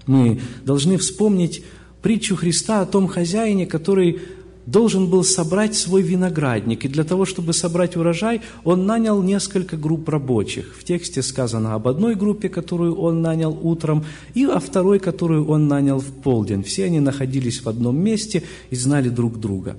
Мы 0.07 0.41
должны 0.65 0.99
вспомнить 0.99 1.65
притчу 2.03 2.37
Христа 2.37 2.83
о 2.83 2.87
том 2.87 3.07
хозяине, 3.07 3.67
который 3.67 4.21
должен 4.67 5.09
был 5.09 5.25
собрать 5.25 5.75
свой 5.75 6.03
виноградник, 6.03 6.85
и 6.85 6.89
для 6.89 7.05
того, 7.05 7.25
чтобы 7.25 7.53
собрать 7.53 7.97
урожай, 7.97 8.43
он 8.65 8.87
нанял 8.87 9.23
несколько 9.23 9.77
групп 9.77 10.09
рабочих. 10.09 10.75
В 10.79 10.85
тексте 10.85 11.23
сказано 11.23 11.75
об 11.75 11.89
одной 11.89 12.15
группе, 12.15 12.49
которую 12.49 12.95
он 12.97 13.23
нанял 13.23 13.59
утром, 13.61 14.05
и 14.35 14.45
о 14.45 14.61
второй, 14.61 14.99
которую 14.99 15.47
он 15.49 15.69
нанял 15.69 15.99
в 15.99 16.07
полдень. 16.07 16.63
Все 16.63 16.85
они 16.85 17.01
находились 17.01 17.63
в 17.63 17.69
одном 17.69 17.97
месте 17.99 18.43
и 18.71 18.77
знали 18.77 19.09
друг 19.09 19.39
друга. 19.39 19.77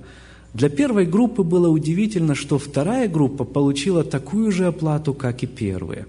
Для 0.52 0.68
первой 0.68 1.06
группы 1.06 1.42
было 1.42 1.68
удивительно, 1.68 2.34
что 2.34 2.58
вторая 2.58 3.08
группа 3.08 3.44
получила 3.44 4.04
такую 4.04 4.52
же 4.52 4.66
оплату, 4.66 5.12
как 5.12 5.42
и 5.42 5.46
первая. 5.46 6.06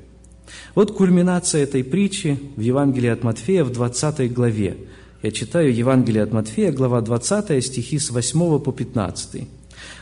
Вот 0.75 0.91
кульминация 0.91 1.63
этой 1.63 1.83
притчи 1.83 2.39
в 2.55 2.61
Евангелии 2.61 3.09
от 3.09 3.23
Матфея 3.23 3.63
в 3.63 3.71
20 3.71 4.31
главе– 4.33 4.77
я 5.25 5.31
читаю 5.31 5.75
Евангелие 5.75 6.21
от 6.21 6.31
Матфея, 6.31 6.71
глава 6.71 7.01
20, 7.01 7.65
стихи 7.65 7.97
с 7.97 8.11
8 8.11 8.59
по 8.59 8.71
15. 8.71 9.47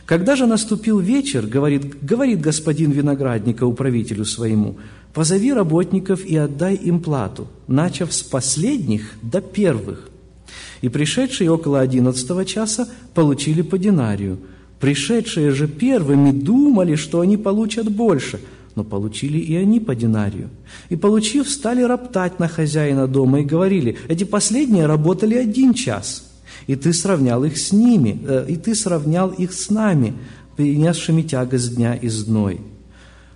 «Когда 0.04 0.36
же 0.36 0.46
наступил 0.46 0.98
вечер, 0.98 1.46
говорит, 1.46 2.04
говорит 2.04 2.42
господин 2.42 2.90
виноградника 2.90 3.64
управителю 3.64 4.26
своему, 4.26 4.76
позови 5.14 5.54
работников 5.54 6.26
и 6.26 6.36
отдай 6.36 6.74
им 6.74 7.00
плату, 7.00 7.48
начав 7.68 8.12
с 8.12 8.22
последних 8.22 9.14
до 9.22 9.40
первых. 9.40 10.10
И 10.82 10.90
пришедшие 10.90 11.50
около 11.50 11.80
одиннадцатого 11.80 12.44
часа 12.44 12.86
получили 13.14 13.62
по 13.62 13.78
динарию. 13.78 14.36
Пришедшие 14.78 15.52
же 15.52 15.68
первыми 15.68 16.32
думали, 16.32 16.96
что 16.96 17.20
они 17.20 17.38
получат 17.38 17.90
больше– 17.90 18.40
но 18.74 18.84
получили 18.84 19.38
и 19.38 19.54
они 19.56 19.80
по 19.80 19.94
динарию. 19.94 20.50
И, 20.88 20.96
получив, 20.96 21.48
стали 21.48 21.82
роптать 21.82 22.38
на 22.38 22.48
хозяина 22.48 23.06
дома 23.06 23.40
и 23.40 23.44
говорили, 23.44 23.96
эти 24.08 24.24
последние 24.24 24.86
работали 24.86 25.34
один 25.34 25.74
час, 25.74 26.30
и 26.66 26.76
ты 26.76 26.92
сравнял 26.92 27.44
их 27.44 27.56
с 27.56 27.72
ними, 27.72 28.20
э, 28.26 28.46
и 28.48 28.56
ты 28.56 28.74
сравнял 28.74 29.30
их 29.30 29.52
с 29.52 29.70
нами, 29.70 30.14
принесшими 30.56 31.22
тягость 31.22 31.76
дня 31.76 31.94
и 31.94 32.08
зной. 32.08 32.60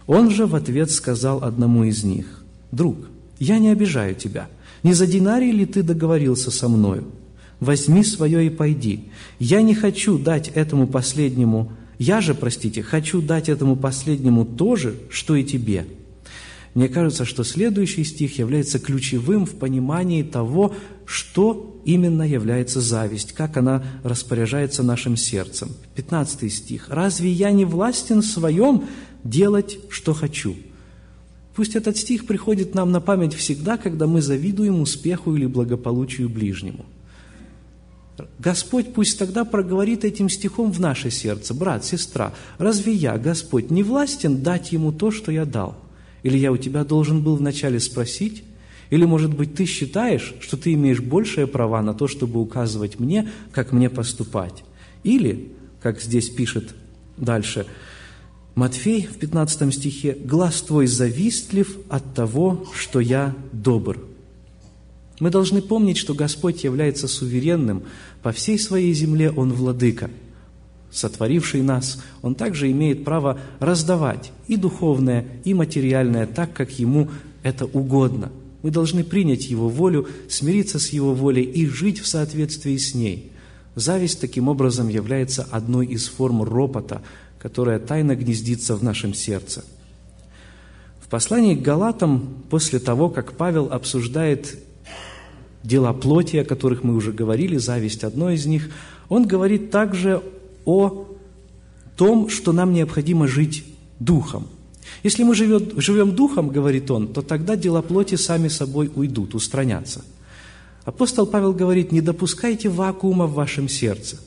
Он 0.07 0.31
же 0.31 0.47
в 0.47 0.55
ответ 0.55 0.91
сказал 0.91 1.45
одному 1.45 1.85
из 1.85 2.05
них, 2.05 2.45
«Друг, 2.73 2.97
я 3.39 3.59
не 3.59 3.71
обижаю 3.71 4.15
тебя. 4.15 4.49
Не 4.83 4.93
за 4.93 5.07
динарий 5.07 5.53
ли 5.53 5.67
ты 5.67 5.83
договорился 5.83 6.51
со 6.51 6.69
мною? 6.69 7.05
Возьми 7.61 8.05
свое 8.05 8.47
и 8.47 8.51
пойди. 8.51 9.11
Я 9.39 9.63
не 9.63 9.75
хочу 9.75 10.19
дать 10.19 10.49
этому 10.49 10.87
последнему 10.87 11.73
я 11.99 12.21
же, 12.21 12.35
простите, 12.35 12.83
хочу 12.83 13.21
дать 13.21 13.49
этому 13.49 13.77
последнему 13.77 14.45
то 14.45 14.77
же, 14.77 14.95
что 15.11 15.35
и 15.35 15.45
тебе. 15.45 15.87
Мне 16.75 16.89
кажется, 16.89 17.25
что 17.25 17.43
следующий 17.43 18.05
стих 18.05 18.39
является 18.39 18.79
ключевым 18.79 19.47
в 19.47 19.57
понимании 19.57 20.23
того, 20.23 20.75
что 21.07 21.81
именно 21.85 22.23
является 22.23 22.81
зависть, 22.81 23.33
как 23.33 23.57
она 23.57 23.83
распоряжается 24.05 24.85
нашим 24.85 25.17
сердцем. 25.17 25.71
15 25.97 26.53
стих. 26.53 26.89
«Разве 26.89 27.33
я 27.33 27.51
не 27.51 27.65
властен 27.65 28.21
в 28.21 28.27
своем 28.27 28.85
делать, 29.25 29.79
что 29.91 30.15
хочу?» 30.15 30.55
Пусть 31.57 31.75
этот 31.75 31.97
стих 31.97 32.27
приходит 32.27 32.77
нам 32.77 32.93
на 32.93 33.01
память 33.01 33.35
всегда, 33.35 33.77
когда 33.77 34.07
мы 34.07 34.23
завидуем 34.23 34.81
успеху 34.81 35.35
или 35.35 35.47
благополучию 35.47 36.29
ближнему– 36.29 36.87
Господь 38.39 38.95
пусть 38.95 39.19
тогда 39.19 39.45
проговорит 39.45 40.05
этим 40.05 40.29
стихом 40.29 40.73
в 40.73 40.81
наше 40.81 41.11
сердце. 41.11 41.55
Брат, 41.55 41.85
сестра, 41.85 42.35
разве 42.59 42.93
я, 42.93 43.19
Господь, 43.19 43.71
не 43.71 43.83
властен 43.83 44.43
дать 44.43 44.73
ему 44.73 44.93
то, 44.93 45.11
что 45.11 45.31
я 45.33 45.45
дал? 45.45 45.77
Или 46.23 46.39
я 46.39 46.53
у 46.53 46.57
тебя 46.57 46.85
должен 46.85 47.23
был 47.23 47.37
вначале 47.37 47.81
спросить? 47.81 48.45
Или, 48.91 49.05
может 49.05 49.37
быть, 49.37 49.55
ты 49.55 49.67
считаешь, 49.67 50.35
что 50.41 50.57
ты 50.57 50.73
имеешь 50.73 51.01
большее 51.01 51.47
права 51.47 51.83
на 51.83 51.95
то, 51.95 52.09
чтобы 52.09 52.41
указывать 52.41 52.99
мне, 52.99 53.31
как 53.53 53.73
мне 53.73 53.91
поступать? 53.91 54.65
Или, 55.05 55.53
как 55.83 56.01
здесь 56.01 56.29
пишет 56.31 56.75
дальше 57.17 57.67
Матфей 58.59 59.07
в 59.07 59.19
15 59.19 59.73
стихе, 59.73 60.19
«Глаз 60.25 60.63
твой 60.63 60.89
завистлив 60.89 61.77
от 61.89 62.13
того, 62.13 62.67
что 62.75 62.99
я 62.99 63.37
добр». 63.53 64.08
Мы 65.21 65.31
должны 65.31 65.61
помнить, 65.61 65.97
что 65.97 66.15
Господь 66.15 66.65
является 66.65 67.09
суверенным, 67.09 67.83
по 68.23 68.33
всей 68.33 68.59
своей 68.59 68.93
земле 68.93 69.31
Он 69.31 69.53
владыка. 69.53 70.11
Сотворивший 70.91 71.63
нас, 71.63 72.03
Он 72.23 72.35
также 72.35 72.71
имеет 72.71 73.05
право 73.05 73.39
раздавать 73.59 74.33
и 74.47 74.57
духовное, 74.57 75.27
и 75.45 75.55
материальное 75.55 76.27
так, 76.27 76.53
как 76.53 76.79
Ему 76.79 77.09
это 77.43 77.67
угодно. 77.67 78.31
Мы 78.63 78.71
должны 78.71 79.05
принять 79.05 79.47
Его 79.47 79.69
волю, 79.69 80.09
смириться 80.29 80.79
с 80.79 80.91
Его 80.91 81.15
волей 81.15 81.43
и 81.43 81.67
жить 81.67 82.01
в 82.01 82.07
соответствии 82.07 82.77
с 82.77 82.95
ней. 82.95 83.33
Зависть 83.75 84.21
таким 84.21 84.49
образом 84.49 84.89
является 84.89 85.47
одной 85.51 85.87
из 85.87 86.09
форм 86.09 86.43
ропота, 86.43 87.03
которая 87.39 87.79
тайно 87.79 88.17
гнездится 88.17 88.75
в 88.75 88.83
нашем 88.83 89.15
сердце. 89.15 89.65
В 91.01 91.09
послании 91.09 91.55
к 91.55 91.63
Галатам, 91.63 92.45
после 92.51 92.81
того, 92.81 93.09
как 93.09 93.35
Павел 93.35 93.69
обсуждает 93.71 94.59
дела 95.63 95.93
плоти, 95.93 96.37
о 96.37 96.45
которых 96.45 96.85
мы 96.85 96.95
уже 96.95 97.13
говорили, 97.13 97.57
зависть 97.57 98.05
одно 98.05 98.31
из 98.31 98.47
них, 98.47 98.71
он 99.09 99.27
говорит 99.27 99.71
также 99.71 100.23
о 100.65 101.07
том, 101.97 102.29
что 102.29 102.53
нам 102.53 102.73
необходимо 102.73 103.27
жить 103.27 103.65
духом. 103.99 104.47
Если 105.03 105.23
мы 105.23 105.35
живет, 105.35 105.75
живем 105.77 106.15
духом, 106.15 106.49
говорит 106.49 106.91
он, 106.91 107.09
то 107.09 107.23
тогда 107.23 107.57
дела 107.57 107.83
плоти 107.83 108.15
сами 108.15 108.49
собой 108.49 108.91
уйдут, 108.95 109.35
устранятся. 109.35 110.05
Апостол 110.85 111.27
Павел 111.27 111.53
говорит, 111.53 111.93
не 111.93 112.01
допускайте 112.01 112.69
вакуума 112.69 113.27
в 113.27 113.35
вашем 113.35 113.69
сердце. 113.69 114.19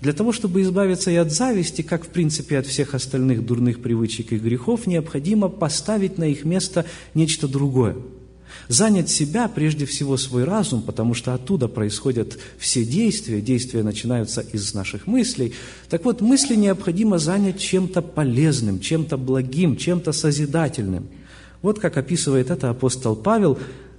Для 0.00 0.12
того, 0.12 0.32
чтобы 0.32 0.62
избавиться 0.62 1.10
и 1.10 1.16
от 1.16 1.32
зависти, 1.32 1.82
как 1.82 2.04
в 2.04 2.08
принципе 2.08 2.58
от 2.58 2.66
всех 2.66 2.94
остальных 2.94 3.44
дурных 3.44 3.80
привычек 3.80 4.32
и 4.32 4.38
грехов, 4.38 4.86
необходимо 4.86 5.48
поставить 5.48 6.18
на 6.18 6.24
их 6.24 6.44
место 6.44 6.84
нечто 7.14 7.48
другое– 7.48 7.96
Занять 8.66 9.08
себя, 9.08 9.48
прежде 9.48 9.86
всего 9.86 10.16
свой 10.16 10.44
разум, 10.44 10.82
потому 10.82 11.14
что 11.14 11.32
оттуда 11.32 11.68
происходят 11.68 12.38
все 12.58 12.84
действия, 12.84 13.40
действия 13.40 13.82
начинаются 13.82 14.40
из 14.40 14.74
наших 14.74 15.06
мыслей. 15.06 15.54
Так 15.88 16.04
вот, 16.04 16.20
мысли 16.20 16.54
необходимо 16.54 17.18
занять 17.18 17.60
чем-то 17.60 18.02
полезным, 18.02 18.80
чем-то 18.80 19.16
благим, 19.16 19.76
чем-то 19.76 20.12
созидательным. 20.12 21.08
Вот 21.62 21.78
как 21.78 21.96
описывает 21.96 22.50
это 22.50 22.70
апостол 22.70 23.16
Павел, 23.16 23.58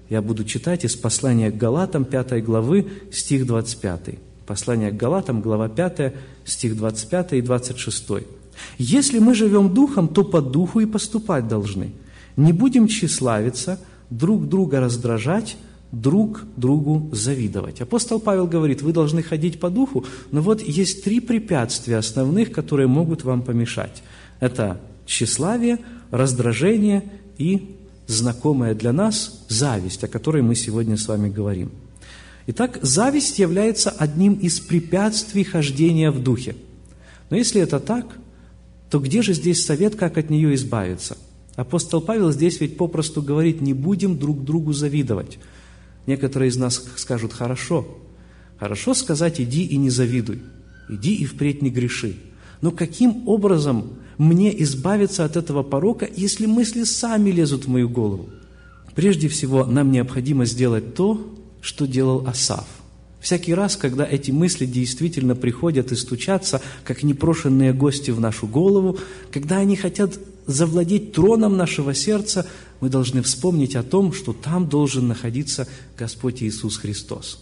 я 0.09 0.21
буду 0.21 0.43
читать 0.43 0.85
из 0.85 0.95
послания 0.95 1.51
к 1.51 1.57
Галатам, 1.57 2.05
5 2.05 2.43
главы, 2.43 2.87
стих 3.11 3.45
25. 3.45 4.19
Послание 4.47 4.91
к 4.91 4.97
Галатам, 4.97 5.41
глава 5.41 5.69
5, 5.69 6.13
стих 6.45 6.75
25 6.75 7.33
и 7.33 7.41
26. 7.41 8.05
«Если 8.77 9.19
мы 9.19 9.35
живем 9.35 9.73
духом, 9.73 10.07
то 10.07 10.23
по 10.23 10.41
духу 10.41 10.79
и 10.79 10.85
поступать 10.85 11.47
должны. 11.47 11.91
Не 12.35 12.53
будем 12.53 12.87
тщеславиться, 12.87 13.79
друг 14.09 14.47
друга 14.47 14.79
раздражать, 14.79 15.57
друг 15.91 16.43
другу 16.55 17.09
завидовать. 17.11 17.81
Апостол 17.81 18.19
Павел 18.19 18.47
говорит, 18.47 18.81
вы 18.81 18.93
должны 18.93 19.23
ходить 19.23 19.59
по 19.59 19.69
духу, 19.69 20.05
но 20.31 20.41
вот 20.41 20.61
есть 20.61 21.03
три 21.03 21.19
препятствия 21.19 21.97
основных, 21.97 22.51
которые 22.51 22.87
могут 22.87 23.23
вам 23.23 23.41
помешать. 23.41 24.03
Это 24.39 24.79
тщеславие, 25.05 25.79
раздражение 26.11 27.03
и 27.37 27.75
знакомая 28.07 28.75
для 28.75 28.93
нас 28.93 29.45
зависть, 29.49 30.03
о 30.03 30.07
которой 30.07 30.41
мы 30.41 30.55
сегодня 30.55 30.97
с 30.97 31.07
вами 31.07 31.29
говорим. 31.29 31.71
Итак, 32.47 32.79
зависть 32.81 33.37
является 33.37 33.91
одним 33.91 34.33
из 34.33 34.59
препятствий 34.59 35.43
хождения 35.43 36.09
в 36.09 36.21
духе. 36.21 36.55
Но 37.29 37.37
если 37.37 37.61
это 37.61 37.79
так, 37.79 38.05
то 38.89 38.99
где 38.99 39.21
же 39.21 39.33
здесь 39.33 39.63
совет, 39.63 39.95
как 39.95 40.17
от 40.17 40.31
нее 40.31 40.55
избавиться– 40.55 41.17
Апостол 41.59 41.99
Павел 41.99 42.31
здесь 42.31 42.61
ведь 42.61 42.77
попросту 42.77 43.21
говорит, 43.21 43.59
не 43.59 43.73
будем 43.73 44.17
друг 44.17 44.45
другу 44.45 44.71
завидовать. 44.71 45.39
Некоторые 46.07 46.47
из 46.47 46.55
нас 46.55 46.81
скажут, 46.95 47.33
хорошо, 47.33 47.85
хорошо 48.57 48.93
сказать, 48.93 49.41
иди 49.41 49.65
и 49.65 49.75
не 49.75 49.89
завидуй, 49.89 50.41
иди 50.87 51.15
и 51.15 51.25
впредь 51.25 51.61
не 51.61 51.69
греши. 51.69 52.15
Но 52.61 52.71
каким 52.71 53.27
образом 53.27 53.97
мне 54.17 54.57
избавиться 54.63 55.25
от 55.25 55.35
этого 55.35 55.61
порока, 55.61 56.07
если 56.15 56.45
мысли 56.45 56.85
сами 56.85 57.29
лезут 57.29 57.65
в 57.65 57.67
мою 57.67 57.89
голову? 57.89 58.29
Прежде 58.95 59.27
всего, 59.27 59.65
нам 59.65 59.91
необходимо 59.91 60.45
сделать 60.45 60.95
то, 60.95 61.35
что 61.59 61.85
делал 61.85 62.25
Асав. 62.25 62.67
Всякий 63.19 63.53
раз, 63.53 63.75
когда 63.75 64.05
эти 64.05 64.31
мысли 64.31 64.65
действительно 64.65 65.35
приходят 65.35 65.91
и 65.91 65.97
стучатся, 65.97 66.61
как 66.85 67.03
непрошенные 67.03 67.73
гости 67.73 68.11
в 68.11 68.21
нашу 68.21 68.47
голову, 68.47 68.97
когда 69.29 69.57
они 69.57 69.75
хотят 69.75 70.17
завладеть 70.49 71.13
троном 71.13 71.57
нашего 71.57 71.93
сердца, 71.93 72.45
мы 72.79 72.89
должны 72.89 73.21
вспомнить 73.21 73.75
о 73.75 73.83
том, 73.83 74.13
что 74.13 74.33
там 74.33 74.67
должен 74.67 75.07
находиться 75.07 75.67
Господь 75.97 76.41
Иисус 76.41 76.77
Христос. 76.77 77.39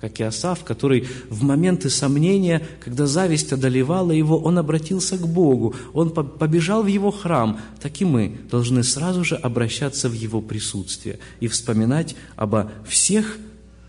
Как 0.00 0.20
и 0.20 0.22
Асав, 0.22 0.62
который 0.62 1.08
в 1.28 1.42
моменты 1.42 1.90
сомнения, 1.90 2.62
когда 2.84 3.06
зависть 3.06 3.52
одолевала 3.52 4.12
его, 4.12 4.38
он 4.38 4.58
обратился 4.58 5.18
к 5.18 5.26
Богу, 5.26 5.74
он 5.92 6.10
побежал 6.10 6.82
в 6.82 6.86
его 6.86 7.10
храм, 7.10 7.58
так 7.80 8.00
и 8.00 8.04
мы 8.04 8.38
должны 8.50 8.84
сразу 8.84 9.24
же 9.24 9.34
обращаться 9.34 10.08
в 10.08 10.12
его 10.12 10.40
присутствие 10.40 11.18
и 11.40 11.48
вспоминать 11.48 12.14
обо 12.36 12.70
всех, 12.86 13.38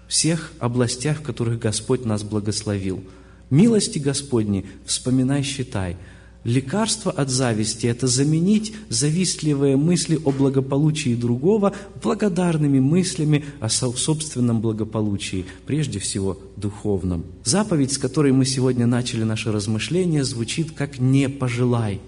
всех 0.08 0.54
областях, 0.60 1.20
в 1.20 1.24
которых 1.24 1.60
Господь 1.60 2.06
нас 2.06 2.24
благословил. 2.24 3.04
Милости 3.52 4.00
Господни 4.00 4.66
вспоминай, 4.86 5.44
считай– 5.44 5.98
Лекарство 6.48 7.12
от 7.12 7.30
зависти– 7.30 7.88
это 7.88 8.08
заменить 8.08 8.74
завистливые 8.88 9.76
мысли 9.76 10.18
о 10.24 10.32
благополучии 10.32 11.14
другого 11.14 11.74
благодарными 12.02 12.80
мыслями 12.80 13.44
о 13.60 13.68
собственном 13.68 14.62
благополучии, 14.62 15.46
прежде 15.66 16.00
всего 16.00 16.40
духовном. 16.56 17.26
Заповедь, 17.44 17.92
с 17.92 17.98
которой 17.98 18.32
мы 18.32 18.46
сегодня 18.46 18.88
начали 18.88 19.24
наше 19.24 19.52
размышление, 19.52 20.24
звучит 20.24 20.72
как 20.72 21.00
«не 21.00 21.28
пожелай». 21.28 22.00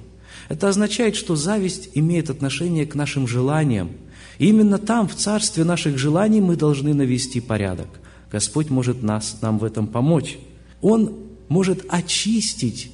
Это 0.48 0.70
означает, 0.70 1.18
что 1.18 1.36
зависть 1.36 1.90
имеет 1.94 2.30
отношение 2.30 2.86
к 2.86 2.96
нашим 2.96 3.28
желаниям. 3.28 3.90
И 4.38 4.48
именно 4.48 4.78
там, 4.78 5.10
в 5.10 5.16
царстве 5.16 5.66
наших 5.66 5.98
желаний, 5.98 6.40
мы 6.40 6.56
должны 6.56 6.94
навести 6.94 7.42
порядок. 7.42 7.90
Господь 8.32 8.70
может 8.70 9.04
нас, 9.04 9.40
нам 9.42 9.60
в 9.60 9.66
этом 9.66 9.86
помочь. 9.86 10.38
Он 10.80 11.14
может 11.50 11.84
очистить 11.90 12.94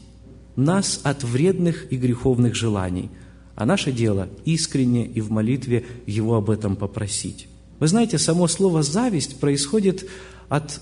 нас 0.56 1.02
от 1.04 1.24
вредных 1.24 1.92
и 1.92 1.98
греховных 1.98 2.56
желаний, 2.56 3.10
а 3.56 3.66
наше 3.66 3.92
дело 3.92 4.30
искренне 4.44 5.06
и 5.06 5.22
в 5.22 5.32
молитве 5.32 5.86
Его 6.06 6.36
об 6.36 6.50
этом 6.50 6.76
попросить. 6.76 7.48
Вы 7.80 7.88
знаете, 7.88 8.18
само 8.18 8.48
слово 8.48 8.84
«зависть» 8.84 9.40
происходит 9.40 10.08
от 10.50 10.82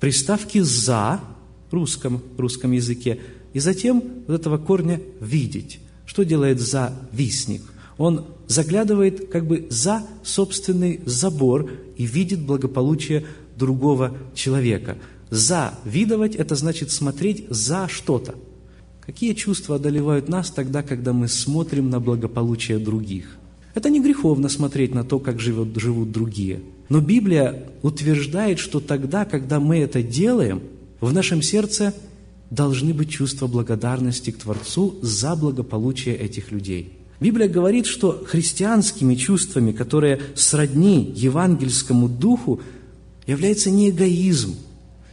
приставки 0.00 0.60
«за» 0.60 1.20
в 1.70 1.74
русском, 1.74 2.20
русском 2.36 2.72
языке, 2.72 3.20
и 3.52 3.60
затем 3.60 4.02
вот 4.26 4.40
этого 4.40 4.58
корня 4.58 5.00
«видеть». 5.20 5.80
Что 6.04 6.24
делает 6.24 6.60
завистник? 6.60 7.62
Он 7.96 8.26
заглядывает 8.48 9.30
как 9.30 9.46
бы 9.46 9.66
за 9.70 10.04
собственный 10.24 11.00
забор 11.06 11.70
и 11.96 12.04
видит 12.04 12.40
благополучие 12.40 13.24
другого 13.56 14.16
человека. 14.34 14.98
Завидовать– 15.30 16.34
это 16.36 16.56
значит 16.56 16.90
смотреть 16.90 17.46
за 17.48 17.88
что-то– 17.88 18.34
Какие 19.04 19.32
чувства 19.34 19.76
одолевают 19.76 20.28
нас 20.28 20.50
тогда, 20.50 20.82
когда 20.82 21.12
мы 21.12 21.26
смотрим 21.26 21.90
на 21.90 21.98
благополучие 21.98 22.78
других? 22.78 23.36
Это 23.74 23.90
не 23.90 24.00
греховно 24.00 24.48
смотреть 24.48 24.94
на 24.94 25.02
то, 25.02 25.18
как 25.18 25.40
живет, 25.40 25.76
живут 25.76 26.12
другие. 26.12 26.60
Но 26.88 27.00
Библия 27.00 27.64
утверждает, 27.82 28.60
что 28.60 28.78
тогда, 28.78 29.24
когда 29.24 29.58
мы 29.58 29.78
это 29.78 30.02
делаем, 30.02 30.62
в 31.00 31.12
нашем 31.12 31.42
сердце 31.42 31.94
должны 32.50 32.94
быть 32.94 33.10
чувства 33.10 33.48
благодарности 33.48 34.30
к 34.30 34.38
Творцу 34.38 34.94
за 35.02 35.34
благополучие 35.34 36.14
этих 36.14 36.52
людей. 36.52 36.92
Библия 37.18 37.48
говорит, 37.48 37.86
что 37.86 38.22
христианскими 38.24 39.16
чувствами, 39.16 39.72
которые 39.72 40.20
сродни 40.36 41.12
евангельскому 41.16 42.08
духу, 42.08 42.60
является 43.26 43.70
не 43.70 43.90
эгоизм, 43.90 44.54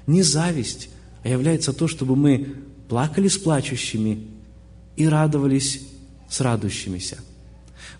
не 0.05 0.21
зависть, 0.21 0.89
а 1.23 1.29
является 1.29 1.73
то, 1.73 1.87
чтобы 1.87 2.15
мы 2.15 2.55
плакали 2.89 3.27
с 3.27 3.37
плачущими 3.37 4.27
и 4.97 5.07
радовались 5.07 5.81
с 6.27 6.41
радующимися. 6.41 7.19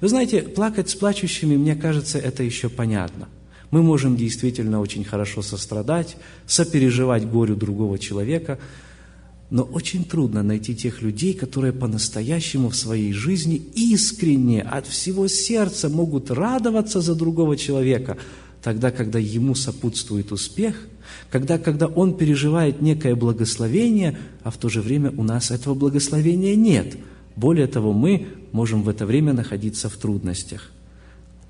Вы 0.02 0.10
знаете, 0.10 0.42
плакать 0.42 0.90
с 0.90 0.96
плачущими, 0.96 1.56
мне 1.56 1.76
кажется, 1.76 2.18
это 2.18 2.44
еще 2.44 2.70
понятно. 2.70 3.30
Мы 3.72 3.84
можем 3.84 4.18
действительно 4.18 4.80
очень 4.80 5.04
хорошо 5.04 5.42
сострадать, 5.42 6.18
сопереживать 6.48 7.26
горю 7.26 7.56
другого 7.56 8.00
человека, 8.00 8.58
но 9.52 9.64
очень 9.64 10.04
трудно 10.04 10.42
найти 10.44 10.76
тех 10.76 11.02
людей, 11.02 11.34
которые 11.34 11.74
по-настоящему 11.74 12.70
в 12.70 12.76
своей 12.76 13.14
жизни 13.14 13.62
искренне, 13.76 14.62
от 14.62 14.88
всего 14.88 15.28
сердца 15.28 15.90
могут 15.90 16.32
радоваться 16.32 17.02
за 17.02 17.14
другого 17.14 17.58
человека, 17.58 18.18
тогда, 18.64 18.91
когда 18.91 19.20
ему 19.20 19.55
сопутствует 19.55 20.32
успех– 20.32 20.76
когда, 21.30 21.57
когда 21.57 21.88
он 21.88 22.18
переживает 22.18 22.82
некое 22.82 23.16
благословение, 23.16 24.18
а 24.43 24.51
в 24.51 24.57
то 24.57 24.70
же 24.70 24.82
время 24.82 25.12
у 25.16 25.24
нас 25.24 25.51
этого 25.51 25.76
благословения 25.76 26.55
нет. 26.55 26.97
Более 27.36 27.68
того, 27.68 27.93
мы 27.93 28.28
можем 28.51 28.84
в 28.84 28.89
это 28.89 29.05
время 29.05 29.34
находиться 29.34 29.89
в 29.89 29.95
трудностях. 29.95 30.72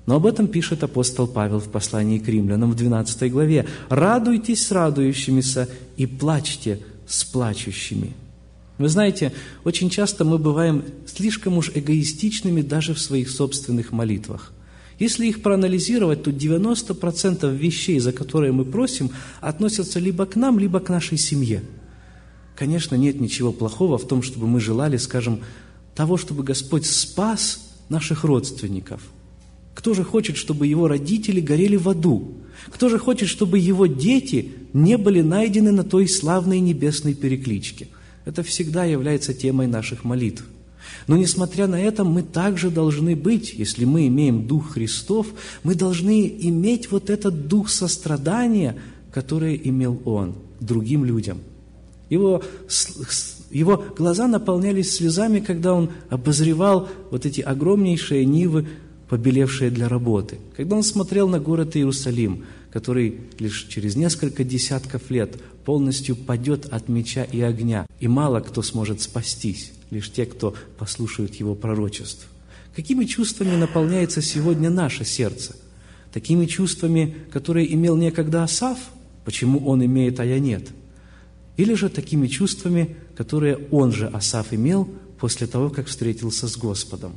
Но 0.06 0.16
об 0.16 0.26
этом 0.26 0.48
пишет 0.48 0.82
апостол 0.82 1.26
Павел 1.26 1.60
в 1.60 1.68
послании 1.68 2.18
к 2.18 2.28
римлянам 2.28 2.72
в 2.72 2.76
12 2.76 3.30
главе. 3.30 3.66
«Радуйтесь 3.88 4.66
с 4.66 4.70
радующимися 4.70 5.68
и 5.96 6.06
плачьте 6.06 6.80
с 7.06 7.24
плачущими». 7.24 8.12
Вы 8.78 8.88
знаете, 8.88 9.32
очень 9.64 9.90
часто 9.90 10.24
мы 10.24 10.38
бываем 10.38 10.84
слишком 11.06 11.58
уж 11.58 11.70
эгоистичными 11.74 12.62
даже 12.62 12.94
в 12.94 12.98
своих 12.98 13.30
собственных 13.30 13.92
молитвах. 13.92 14.52
Если 15.00 15.26
их 15.26 15.42
проанализировать, 15.42 16.22
то 16.22 16.30
90% 16.30 17.52
вещей, 17.56 17.98
за 17.98 18.12
которые 18.12 18.52
мы 18.52 18.64
просим, 18.64 19.10
относятся 19.40 19.98
либо 19.98 20.26
к 20.26 20.36
нам, 20.36 20.60
либо 20.60 20.78
к 20.78 20.88
нашей 20.88 21.18
семье. 21.18 21.64
Конечно, 22.54 22.94
нет 22.94 23.20
ничего 23.20 23.52
плохого 23.52 23.98
в 23.98 24.06
том, 24.06 24.22
чтобы 24.22 24.46
мы 24.46 24.60
желали, 24.60 24.96
скажем, 24.98 25.40
того, 25.96 26.16
чтобы 26.16 26.44
Господь 26.44 26.86
спас 26.86 27.74
наших 27.88 28.22
родственников. 28.22 29.02
Кто 29.74 29.94
же 29.94 30.04
хочет, 30.04 30.36
чтобы 30.36 30.68
его 30.68 30.86
родители 30.86 31.40
горели 31.40 31.76
в 31.76 31.88
аду? 31.88 32.34
Кто 32.68 32.88
же 32.88 32.98
хочет, 32.98 33.28
чтобы 33.28 33.58
его 33.58 33.86
дети 33.86 34.52
не 34.72 34.96
были 34.96 35.22
найдены 35.22 35.72
на 35.72 35.82
той 35.82 36.06
славной 36.06 36.60
небесной 36.60 37.14
перекличке– 37.14 37.88
это 38.24 38.42
всегда 38.42 38.84
является 38.84 39.34
темой 39.34 39.66
наших 39.66 40.04
молитв. 40.04 40.44
Но 41.06 41.16
несмотря 41.16 41.66
на 41.66 41.80
это, 41.80 42.04
мы 42.04 42.22
также 42.22 42.70
должны 42.70 43.16
быть, 43.16 43.54
если 43.54 43.84
мы 43.84 44.06
имеем 44.06 44.46
Дух 44.46 44.72
Христов, 44.72 45.28
мы 45.62 45.74
должны 45.74 46.28
иметь 46.28 46.90
вот 46.90 47.10
этот 47.10 47.48
Дух 47.48 47.68
сострадания, 47.68 48.76
который 49.12 49.60
имел 49.64 50.00
Он 50.04 50.34
другим 50.60 51.04
людям. 51.04 51.38
Его, 52.08 52.42
его 53.50 53.84
глаза 53.96 54.26
наполнялись 54.26 54.94
слезами, 54.96 55.40
когда 55.40 55.74
Он 55.74 55.90
обозревал 56.08 56.88
вот 57.10 57.26
эти 57.26 57.40
огромнейшие 57.40 58.24
нивы, 58.24 58.66
побелевшие 59.08 59.70
для 59.70 59.88
работы. 59.88 60.38
Когда 60.56 60.76
Он 60.76 60.82
смотрел 60.82 61.28
на 61.28 61.40
город 61.40 61.76
Иерусалим, 61.76 62.44
который 62.72 63.20
лишь 63.38 63.66
через 63.68 63.96
несколько 63.96 64.44
десятков 64.44 65.10
лет 65.10 65.36
полностью 65.64 66.16
падет 66.16 66.66
от 66.66 66.88
меча 66.88 67.24
и 67.24 67.40
огня, 67.40 67.86
и 67.98 68.08
мало 68.08 68.40
кто 68.40 68.62
сможет 68.62 69.00
спастись, 69.00 69.72
лишь 69.90 70.10
те, 70.10 70.26
кто 70.26 70.54
послушают 70.78 71.34
его 71.34 71.54
пророчеств. 71.54 72.28
Какими 72.74 73.04
чувствами 73.04 73.56
наполняется 73.56 74.22
сегодня 74.22 74.70
наше 74.70 75.04
сердце? 75.04 75.56
Такими 76.12 76.46
чувствами, 76.46 77.16
которые 77.32 77.72
имел 77.74 77.96
некогда 77.96 78.44
Асав? 78.44 78.78
Почему 79.24 79.66
он 79.66 79.84
имеет, 79.84 80.20
а 80.20 80.24
я 80.24 80.38
нет? 80.38 80.68
Или 81.56 81.74
же 81.74 81.88
такими 81.88 82.26
чувствами, 82.26 82.96
которые 83.16 83.56
он 83.70 83.92
же, 83.92 84.06
Асав, 84.06 84.52
имел 84.52 84.88
после 85.18 85.46
того, 85.46 85.70
как 85.70 85.88
встретился 85.88 86.48
с 86.48 86.56
Господом? 86.56 87.16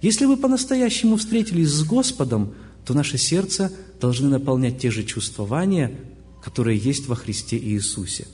Если 0.00 0.26
вы 0.26 0.36
по-настоящему 0.36 1.16
встретились 1.16 1.70
с 1.70 1.84
Господом, 1.84 2.54
то 2.84 2.94
наше 2.94 3.18
сердце 3.18 3.72
должны 4.00 4.28
наполнять 4.28 4.78
те 4.78 4.90
же 4.90 5.04
чувствования, 5.04 5.92
которые 6.42 6.78
есть 6.78 7.06
во 7.06 7.16
Христе 7.16 7.58
Иисусе. 7.58 8.26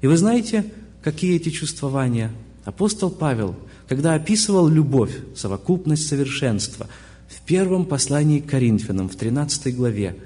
И 0.00 0.06
вы 0.06 0.16
знаете, 0.16 0.64
какие 1.02 1.36
эти 1.36 1.50
чувствования? 1.50 2.32
Апостол 2.70 3.10
Павел, 3.10 3.56
когда 3.88 4.14
описывал 4.14 4.68
любовь, 4.68 5.10
совокупность 5.34 6.06
совершенства, 6.06 6.86
в 7.26 7.40
первом 7.40 7.84
послании 7.84 8.38
к 8.38 8.48
Коринфянам, 8.48 9.08
в 9.08 9.16
13 9.16 9.74
главе, 9.74 10.16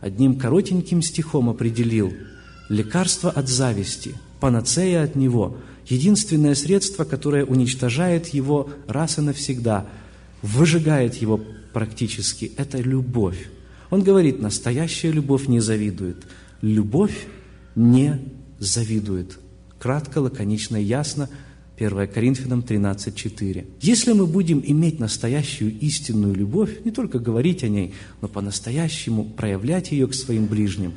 одним 0.00 0.36
коротеньким 0.36 1.02
стихом 1.02 1.48
определил 1.48 2.12
лекарство 2.68 3.30
от 3.30 3.48
зависти, 3.48 4.16
панацея 4.40 5.04
от 5.04 5.14
него, 5.14 5.58
единственное 5.86 6.56
средство, 6.56 7.04
которое 7.04 7.44
уничтожает 7.44 8.26
его 8.34 8.70
раз 8.88 9.18
и 9.18 9.20
навсегда, 9.20 9.86
выжигает 10.42 11.14
его 11.14 11.40
практически, 11.72 12.50
это 12.56 12.78
любовь. 12.78 13.48
Он 13.90 14.02
говорит, 14.02 14.42
настоящая 14.42 15.12
любовь 15.12 15.46
не 15.46 15.60
завидует, 15.60 16.24
любовь 16.60 17.28
не 17.76 18.20
завидует. 18.58 19.38
Кратко, 19.78 20.18
лаконично 20.18 20.76
ясно, 20.76 21.28
1 21.76 22.06
Коринфянам 22.06 22.60
13:4. 22.60 23.66
Если 23.80 24.12
мы 24.12 24.26
будем 24.26 24.62
иметь 24.64 25.00
настоящую 25.00 25.78
истинную 25.80 26.34
любовь, 26.34 26.84
не 26.84 26.92
только 26.92 27.18
говорить 27.18 27.64
о 27.64 27.68
ней, 27.68 27.94
но 28.20 28.28
по-настоящему 28.28 29.24
проявлять 29.24 29.90
ее 29.90 30.06
к 30.06 30.14
своим 30.14 30.46
ближним, 30.46 30.94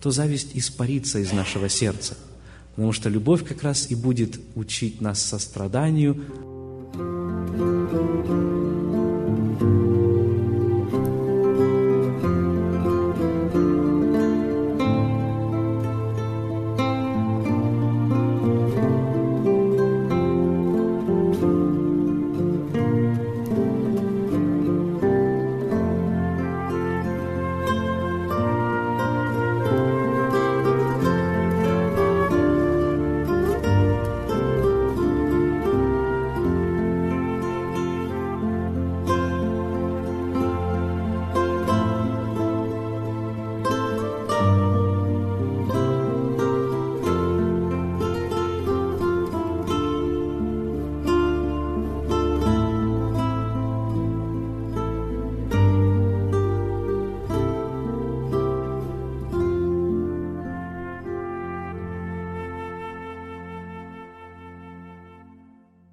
то 0.00 0.10
зависть 0.10 0.50
испарится 0.54 1.18
из 1.18 1.32
нашего 1.32 1.68
сердца. 1.68 2.16
Потому 2.74 2.92
что 2.92 3.08
любовь 3.08 3.44
как 3.44 3.62
раз 3.62 3.90
и 3.90 3.94
будет 3.94 4.40
учить 4.54 5.00
нас 5.00 5.20
состраданию, 5.20 6.22